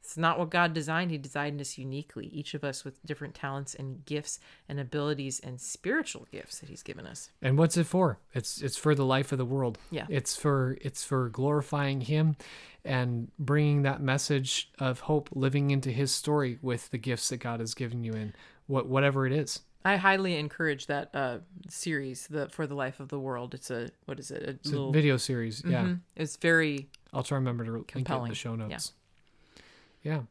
It's 0.01 0.16
not 0.16 0.39
what 0.39 0.51
God 0.51 0.72
designed. 0.72 1.11
He 1.11 1.18
designed 1.18 1.61
us 1.61 1.76
uniquely, 1.76 2.29
each 2.29 2.55
of 2.55 2.64
us 2.64 2.85
with 2.85 3.05
different 3.05 3.35
talents 3.35 3.74
and 3.74 4.05
gifts 4.07 4.39
and 4.68 4.81
abilities 4.81 5.39
and 5.41 5.61
spiritual 5.61 6.26
gifts 6.33 6.61
that 6.61 6.68
He's 6.68 6.83
given 6.83 7.07
us. 7.07 7.31
And 7.43 7.59
what's 7.59 7.76
it 7.76 7.85
for? 7.85 8.18
It's 8.33 8.62
it's 8.62 8.79
for 8.79 8.95
the 8.95 9.05
life 9.05 9.33
of 9.33 9.39
the 9.39 9.45
world. 9.45 9.76
Yeah. 9.91 10.07
It's 10.09 10.35
for 10.35 10.79
it's 10.81 11.05
for 11.05 11.29
glorifying 11.29 12.03
him 12.03 12.37
and 12.85 13.31
bringing 13.39 13.83
that 13.83 14.01
message 14.01 14.70
of 14.79 15.01
hope 15.01 15.29
living 15.33 15.72
into 15.72 15.91
his 15.91 16.11
story 16.11 16.59
with 16.62 16.89
the 16.91 16.99
gifts 16.99 17.29
that 17.29 17.39
God 17.39 17.61
has 17.61 17.74
given 17.74 18.03
you 18.03 18.12
in 18.12 18.35
what 18.69 18.87
whatever 18.87 19.27
it 19.27 19.33
is. 19.33 19.61
I 19.85 19.97
highly 19.97 20.37
encourage 20.37 20.87
that 20.87 21.11
uh, 21.14 21.39
series, 21.69 22.27
the 22.29 22.49
for 22.51 22.66
the 22.66 22.75
life 22.75 23.01
of 23.01 23.09
the 23.09 23.19
world. 23.19 23.55
It's 23.55 23.71
a 23.71 23.91
what 24.05 24.21
is 24.21 24.31
it? 24.31 24.43
A 24.45 24.51
It's 24.51 24.71
little. 24.71 24.91
a 24.91 24.93
video 24.93 25.16
series. 25.16 25.62
Yeah. 25.66 25.85
Mhm. 25.85 26.01
It's 26.14 26.37
very 26.37 26.89
I'll 27.12 27.23
try 27.23 27.37
to 27.37 27.41
remember 27.41 27.64
to 27.64 27.73
link 27.73 27.93
it 27.97 28.11
in 28.11 28.29
the 28.29 28.35
show 28.35 28.55
notes. 28.55 28.93
Yeah. 30.03 30.23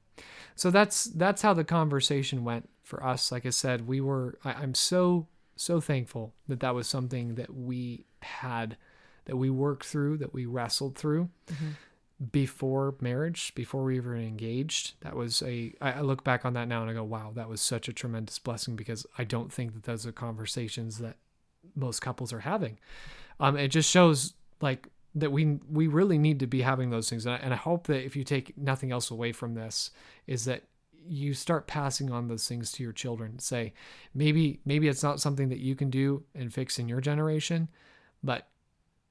So 0.55 0.71
that's 0.71 1.05
that's 1.05 1.41
how 1.41 1.53
the 1.53 1.63
conversation 1.63 2.43
went 2.43 2.69
for 2.83 3.03
us. 3.03 3.31
Like 3.31 3.45
I 3.45 3.49
said, 3.51 3.87
we 3.87 3.99
were. 4.01 4.37
I, 4.43 4.53
I'm 4.53 4.73
so 4.75 5.27
so 5.55 5.79
thankful 5.81 6.33
that 6.47 6.59
that 6.59 6.75
was 6.75 6.87
something 6.87 7.35
that 7.35 7.53
we 7.55 8.05
had, 8.21 8.77
that 9.25 9.37
we 9.37 9.49
worked 9.49 9.85
through, 9.85 10.17
that 10.17 10.33
we 10.33 10.45
wrestled 10.45 10.95
through 10.97 11.29
before 12.31 12.95
marriage, 12.99 13.53
before 13.53 13.83
we 13.83 13.99
were 13.99 14.15
engaged. 14.15 14.93
That 15.01 15.15
was 15.15 15.41
a. 15.43 15.73
I 15.81 16.01
look 16.01 16.23
back 16.23 16.45
on 16.45 16.53
that 16.53 16.67
now 16.67 16.81
and 16.81 16.89
I 16.89 16.93
go, 16.93 17.03
wow, 17.03 17.31
that 17.35 17.49
was 17.49 17.61
such 17.61 17.87
a 17.87 17.93
tremendous 17.93 18.39
blessing 18.39 18.75
because 18.75 19.05
I 19.17 19.23
don't 19.23 19.51
think 19.51 19.73
that 19.73 19.83
those 19.83 20.05
are 20.05 20.11
conversations 20.11 20.97
that 20.97 21.17
most 21.75 22.01
couples 22.01 22.33
are 22.33 22.39
having. 22.39 22.79
Um, 23.39 23.55
it 23.55 23.67
just 23.67 23.89
shows 23.89 24.33
like 24.61 24.87
that 25.13 25.31
we 25.31 25.59
we 25.69 25.87
really 25.87 26.17
need 26.17 26.39
to 26.39 26.47
be 26.47 26.61
having 26.61 26.89
those 26.89 27.09
things, 27.09 27.25
and 27.25 27.35
I, 27.35 27.37
and 27.37 27.53
I 27.53 27.57
hope 27.57 27.87
that 27.87 28.03
if 28.03 28.15
you 28.15 28.23
take 28.23 28.57
nothing 28.57 28.91
else 28.91 29.11
away 29.11 29.31
from 29.31 29.53
this, 29.53 29.91
is 30.25 30.45
that 30.45 30.63
you 31.07 31.33
start 31.33 31.67
passing 31.67 32.11
on 32.11 32.27
those 32.27 32.47
things 32.47 32.71
to 32.73 32.83
your 32.83 32.91
children. 32.93 33.37
Say, 33.39 33.73
maybe 34.15 34.59
maybe 34.65 34.87
it's 34.87 35.03
not 35.03 35.19
something 35.19 35.49
that 35.49 35.59
you 35.59 35.75
can 35.75 35.91
do 35.91 36.23
and 36.33 36.51
fix 36.51 36.79
in 36.79 36.89
your 36.89 37.01
generation, 37.01 37.69
but 38.23 38.47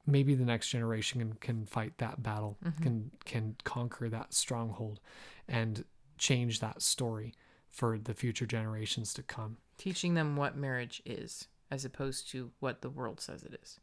maybe 0.07 0.35
the 0.35 0.45
next 0.45 0.69
generation 0.69 1.21
can, 1.21 1.33
can 1.35 1.67
fight 1.67 1.99
that 1.99 2.23
battle, 2.23 2.57
mm-hmm. 2.65 2.83
can 2.83 3.11
can 3.25 3.57
conquer 3.65 4.09
that 4.09 4.33
stronghold, 4.35 5.01
and 5.49 5.85
change 6.19 6.61
that 6.61 6.83
story 6.83 7.35
for 7.71 7.99
the 7.99 8.15
future 8.15 8.47
generations 8.47 9.13
to 9.15 9.23
come. 9.23 9.59
teaching 9.79 10.15
them 10.15 10.37
what 10.37 10.57
marriage 10.57 11.03
is, 11.05 11.49
as 11.71 11.85
opposed 11.85 12.31
to 12.31 12.51
what 12.61 12.81
the 12.81 12.91
world 12.91 13.21
says 13.21 13.43
it 13.43 13.59
is. 13.63 13.81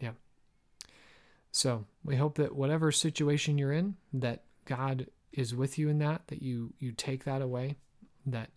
Yeah. 0.00 0.12
So 1.50 1.86
we 2.04 2.16
hope 2.16 2.36
that 2.36 2.54
whatever 2.54 2.92
situation 2.92 3.58
you're 3.58 3.72
in, 3.72 3.96
that 4.12 4.42
God 4.64 5.06
is 5.32 5.54
with 5.54 5.78
you 5.78 5.88
in 5.88 5.98
that, 5.98 6.28
that 6.28 6.42
you 6.42 6.74
you 6.78 6.92
take 6.92 7.24
that 7.24 7.42
away, 7.42 7.76
that 8.26 8.50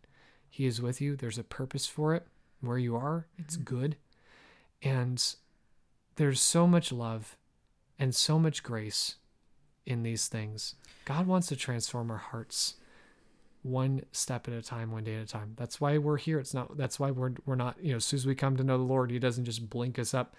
He 0.49 0.66
is 0.66 0.82
with 0.82 1.01
you. 1.01 1.16
There's 1.16 1.38
a 1.38 1.43
purpose 1.43 1.86
for 1.88 2.14
it. 2.16 2.28
Where 2.62 2.78
you 2.78 2.97
are, 2.97 3.26
it's 3.38 3.55
mm-hmm. 3.55 3.76
good. 3.76 3.95
And 4.82 5.36
there's 6.20 6.42
so 6.42 6.68
much 6.68 6.92
love 6.92 7.38
and 7.98 8.14
so 8.14 8.38
much 8.38 8.62
grace 8.62 9.16
in 9.86 10.04
these 10.04 10.28
things. 10.28 10.76
God 11.06 11.26
wants 11.26 11.48
to 11.48 11.56
transform 11.56 12.12
our 12.12 12.18
hearts 12.18 12.76
one 13.62 14.04
step 14.12 14.46
at 14.50 14.54
a 14.54 14.62
time, 14.62 14.92
one 14.92 15.06
day 15.06 15.16
at 15.16 15.24
a 15.24 15.26
time. 15.26 15.54
That's 15.56 15.80
why 15.80 15.98
we're 15.98 16.18
here. 16.18 16.38
It's 16.38 16.54
not 16.54 16.76
that's 16.76 17.00
why 17.00 17.12
we're 17.12 17.32
we're 17.46 17.56
not, 17.56 17.82
you 17.82 17.92
know, 17.92 17.98
as 17.98 18.06
soon 18.06 18.18
as 18.18 18.26
we 18.26 18.36
come 18.36 18.58
to 18.58 18.66
know 18.66 18.78
the 18.78 18.84
Lord, 18.84 19.12
he 19.12 19.18
doesn't 19.18 19.46
just 19.46 19.70
blink 19.70 19.98
us 19.98 20.14
up 20.14 20.36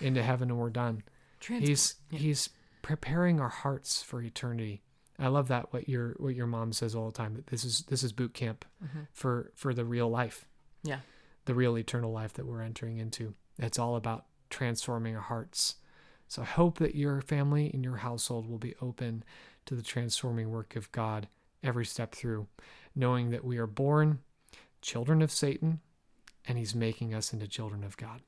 into 0.00 0.22
heaven 0.22 0.48
and 0.48 0.60
we're 0.60 0.70
done. 0.70 1.02
Transport. 1.40 1.68
He's 1.68 1.94
he's 2.12 2.48
preparing 2.82 3.40
our 3.40 3.48
hearts 3.48 4.04
for 4.04 4.22
eternity. 4.22 4.80
I 5.18 5.26
love 5.26 5.48
that 5.48 5.72
what 5.72 5.88
your 5.88 6.14
what 6.18 6.36
your 6.36 6.46
mom 6.46 6.72
says 6.72 6.94
all 6.94 7.06
the 7.06 7.16
time 7.16 7.34
that 7.34 7.48
this 7.48 7.64
is 7.64 7.80
this 7.88 8.04
is 8.04 8.12
boot 8.12 8.32
camp 8.32 8.64
mm-hmm. 8.84 9.00
for 9.12 9.50
for 9.56 9.74
the 9.74 9.84
real 9.84 10.08
life, 10.08 10.46
Yeah. 10.84 11.00
the 11.46 11.54
real 11.54 11.76
eternal 11.76 12.12
life 12.12 12.34
that 12.34 12.46
we're 12.46 12.62
entering 12.62 12.98
into. 12.98 13.34
It's 13.58 13.78
all 13.78 13.96
about 13.96 14.26
transforming 14.50 15.14
hearts. 15.14 15.76
So 16.28 16.42
I 16.42 16.46
hope 16.46 16.78
that 16.78 16.94
your 16.94 17.20
family 17.20 17.70
and 17.72 17.84
your 17.84 17.96
household 17.96 18.48
will 18.48 18.58
be 18.58 18.74
open 18.80 19.24
to 19.66 19.74
the 19.74 19.82
transforming 19.82 20.50
work 20.50 20.76
of 20.76 20.90
God 20.92 21.28
every 21.62 21.84
step 21.84 22.14
through, 22.14 22.46
knowing 22.94 23.30
that 23.30 23.44
we 23.44 23.58
are 23.58 23.66
born 23.66 24.20
children 24.80 25.22
of 25.22 25.30
Satan 25.30 25.80
and 26.46 26.58
he's 26.58 26.74
making 26.74 27.14
us 27.14 27.32
into 27.32 27.48
children 27.48 27.82
of 27.84 27.96
God. 27.96 28.22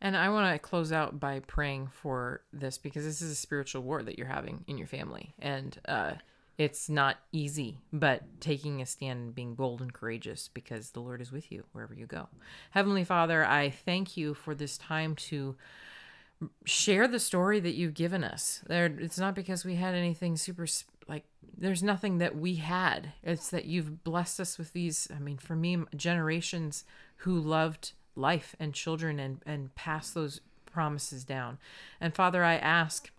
And 0.00 0.16
I 0.16 0.28
want 0.28 0.52
to 0.52 0.58
close 0.58 0.92
out 0.92 1.18
by 1.18 1.40
praying 1.40 1.88
for 1.88 2.42
this 2.52 2.78
because 2.78 3.04
this 3.04 3.22
is 3.22 3.30
a 3.30 3.36
spiritual 3.36 3.82
war 3.82 4.02
that 4.02 4.18
you're 4.18 4.26
having 4.26 4.64
in 4.66 4.78
your 4.78 4.86
family. 4.86 5.34
And 5.38 5.76
uh, 5.88 6.14
it's 6.58 6.88
not 6.88 7.18
easy, 7.32 7.78
but 7.92 8.22
taking 8.40 8.80
a 8.80 8.86
stand 8.86 9.20
and 9.20 9.34
being 9.34 9.54
bold 9.54 9.82
and 9.82 9.92
courageous 9.92 10.48
because 10.48 10.90
the 10.90 11.00
Lord 11.00 11.20
is 11.20 11.30
with 11.30 11.52
you 11.52 11.64
wherever 11.72 11.94
you 11.94 12.06
go. 12.06 12.28
Heavenly 12.70 13.04
Father, 13.04 13.44
I 13.44 13.68
thank 13.70 14.16
you 14.16 14.32
for 14.32 14.54
this 14.54 14.78
time 14.78 15.14
to 15.16 15.56
share 16.64 17.06
the 17.08 17.20
story 17.20 17.60
that 17.60 17.74
you've 17.74 17.94
given 17.94 18.24
us. 18.24 18.62
There, 18.66 18.86
it's 18.86 19.18
not 19.18 19.34
because 19.34 19.64
we 19.64 19.74
had 19.74 19.94
anything 19.94 20.36
super 20.36 20.66
like. 21.08 21.24
There's 21.58 21.82
nothing 21.82 22.18
that 22.18 22.36
we 22.36 22.56
had. 22.56 23.12
It's 23.22 23.48
that 23.50 23.64
you've 23.66 24.04
blessed 24.04 24.40
us 24.40 24.58
with 24.58 24.72
these. 24.72 25.08
I 25.14 25.18
mean, 25.18 25.38
for 25.38 25.56
me, 25.56 25.78
generations 25.94 26.84
who 27.18 27.38
loved 27.38 27.92
life 28.14 28.54
and 28.58 28.72
children 28.74 29.18
and 29.18 29.40
and 29.46 29.74
passed 29.74 30.14
those 30.14 30.40
promises 30.66 31.24
down. 31.24 31.58
And 32.00 32.14
Father, 32.14 32.44
I 32.44 32.56
ask 32.56 33.10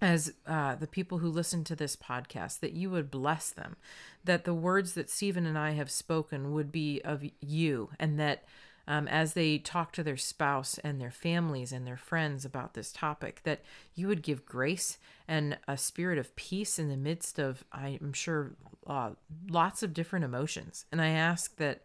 as 0.00 0.32
uh, 0.46 0.74
the 0.74 0.86
people 0.86 1.18
who 1.18 1.28
listen 1.28 1.64
to 1.64 1.76
this 1.76 1.96
podcast 1.96 2.60
that 2.60 2.72
you 2.72 2.90
would 2.90 3.10
bless 3.10 3.50
them, 3.50 3.76
that 4.24 4.44
the 4.44 4.54
words 4.54 4.92
that 4.92 5.10
Steven 5.10 5.46
and 5.46 5.58
I 5.58 5.70
have 5.70 5.90
spoken 5.90 6.52
would 6.52 6.70
be 6.70 7.00
of 7.02 7.24
you, 7.40 7.90
and 7.98 8.18
that 8.20 8.44
um, 8.88 9.08
as 9.08 9.32
they 9.32 9.58
talk 9.58 9.92
to 9.92 10.02
their 10.02 10.16
spouse 10.16 10.78
and 10.78 11.00
their 11.00 11.10
families 11.10 11.72
and 11.72 11.86
their 11.86 11.96
friends 11.96 12.44
about 12.44 12.74
this 12.74 12.92
topic, 12.92 13.40
that 13.42 13.62
you 13.94 14.06
would 14.06 14.22
give 14.22 14.46
grace 14.46 14.98
and 15.26 15.58
a 15.66 15.76
spirit 15.76 16.18
of 16.18 16.36
peace 16.36 16.78
in 16.78 16.88
the 16.88 16.96
midst 16.96 17.38
of, 17.38 17.64
I'm 17.72 18.12
sure, 18.12 18.52
uh, 18.86 19.10
lots 19.48 19.82
of 19.82 19.92
different 19.92 20.24
emotions. 20.24 20.84
And 20.92 21.00
I 21.00 21.08
ask 21.08 21.56
that 21.56 21.82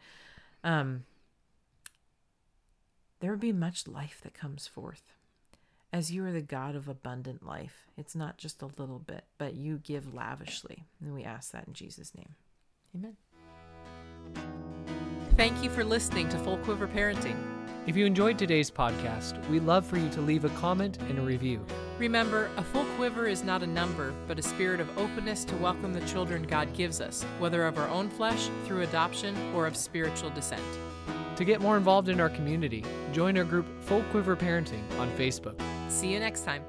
um, 0.64 1.06
there 3.20 3.32
would 3.32 3.40
be 3.40 3.54
much 3.54 3.88
life 3.88 4.20
that 4.24 4.36
comes 4.36 4.68
forth 4.68 5.14
as 5.94 6.12
you 6.12 6.26
are 6.26 6.32
the 6.32 6.42
God 6.42 6.76
of 6.76 6.88
abundant 6.88 7.46
life. 7.46 7.88
It's 7.98 8.16
not 8.16 8.38
just 8.38 8.62
a 8.62 8.68
little 8.78 9.00
bit, 9.00 9.26
but 9.38 9.56
you 9.56 9.78
give 9.78 10.14
lavishly. 10.14 10.86
And 11.02 11.14
we 11.14 11.24
ask 11.24 11.52
that 11.52 11.68
in 11.68 11.74
Jesus' 11.74 12.16
name. 12.16 12.36
Amen. 12.96 13.18
Thank 15.36 15.64
you 15.64 15.70
for 15.70 15.84
listening 15.84 16.30
to 16.30 16.38
Full 16.40 16.58
Quiver 16.60 16.88
Parenting. 16.88 17.38
If 17.88 17.98
you 17.98 18.06
enjoyed 18.06 18.38
today's 18.38 18.70
podcast, 18.70 19.46
we'd 19.50 19.64
love 19.64 19.86
for 19.86 19.98
you 19.98 20.08
to 20.10 20.22
leave 20.22 20.46
a 20.46 20.50
comment 20.50 21.00
and 21.10 21.18
a 21.18 21.22
review. 21.22 21.66
Remember, 21.98 22.50
a 22.58 22.64
full 22.64 22.86
quiver 22.96 23.26
is 23.26 23.44
not 23.44 23.64
a 23.64 23.68
number, 23.68 24.14
but 24.28 24.38
a 24.38 24.44
spirit 24.44 24.80
of 24.80 24.98
openness 25.00 25.44
to 25.46 25.56
welcome 25.56 25.92
the 25.92 26.02
children 26.02 26.44
God 26.44 26.74
gives 26.74 27.02
us, 27.02 27.24
whether 27.40 27.66
of 27.66 27.80
our 27.80 27.88
own 27.88 28.08
flesh, 28.10 28.50
through 28.66 28.82
adoption, 28.82 29.36
or 29.56 29.66
of 29.66 29.76
spiritual 29.76 30.30
descent. 30.30 30.62
To 31.38 31.46
get 31.46 31.60
more 31.60 31.76
involved 31.76 32.10
in 32.10 32.20
our 32.20 32.30
community, 32.30 32.84
join 33.14 33.36
our 33.38 33.44
group 33.44 33.66
Full 33.86 34.04
Quiver 34.12 34.36
Parenting 34.36 34.84
on 35.00 35.10
Facebook. 35.18 35.60
See 35.92 36.08
you 36.08 36.20
next 36.20 36.46
time. 36.46 36.64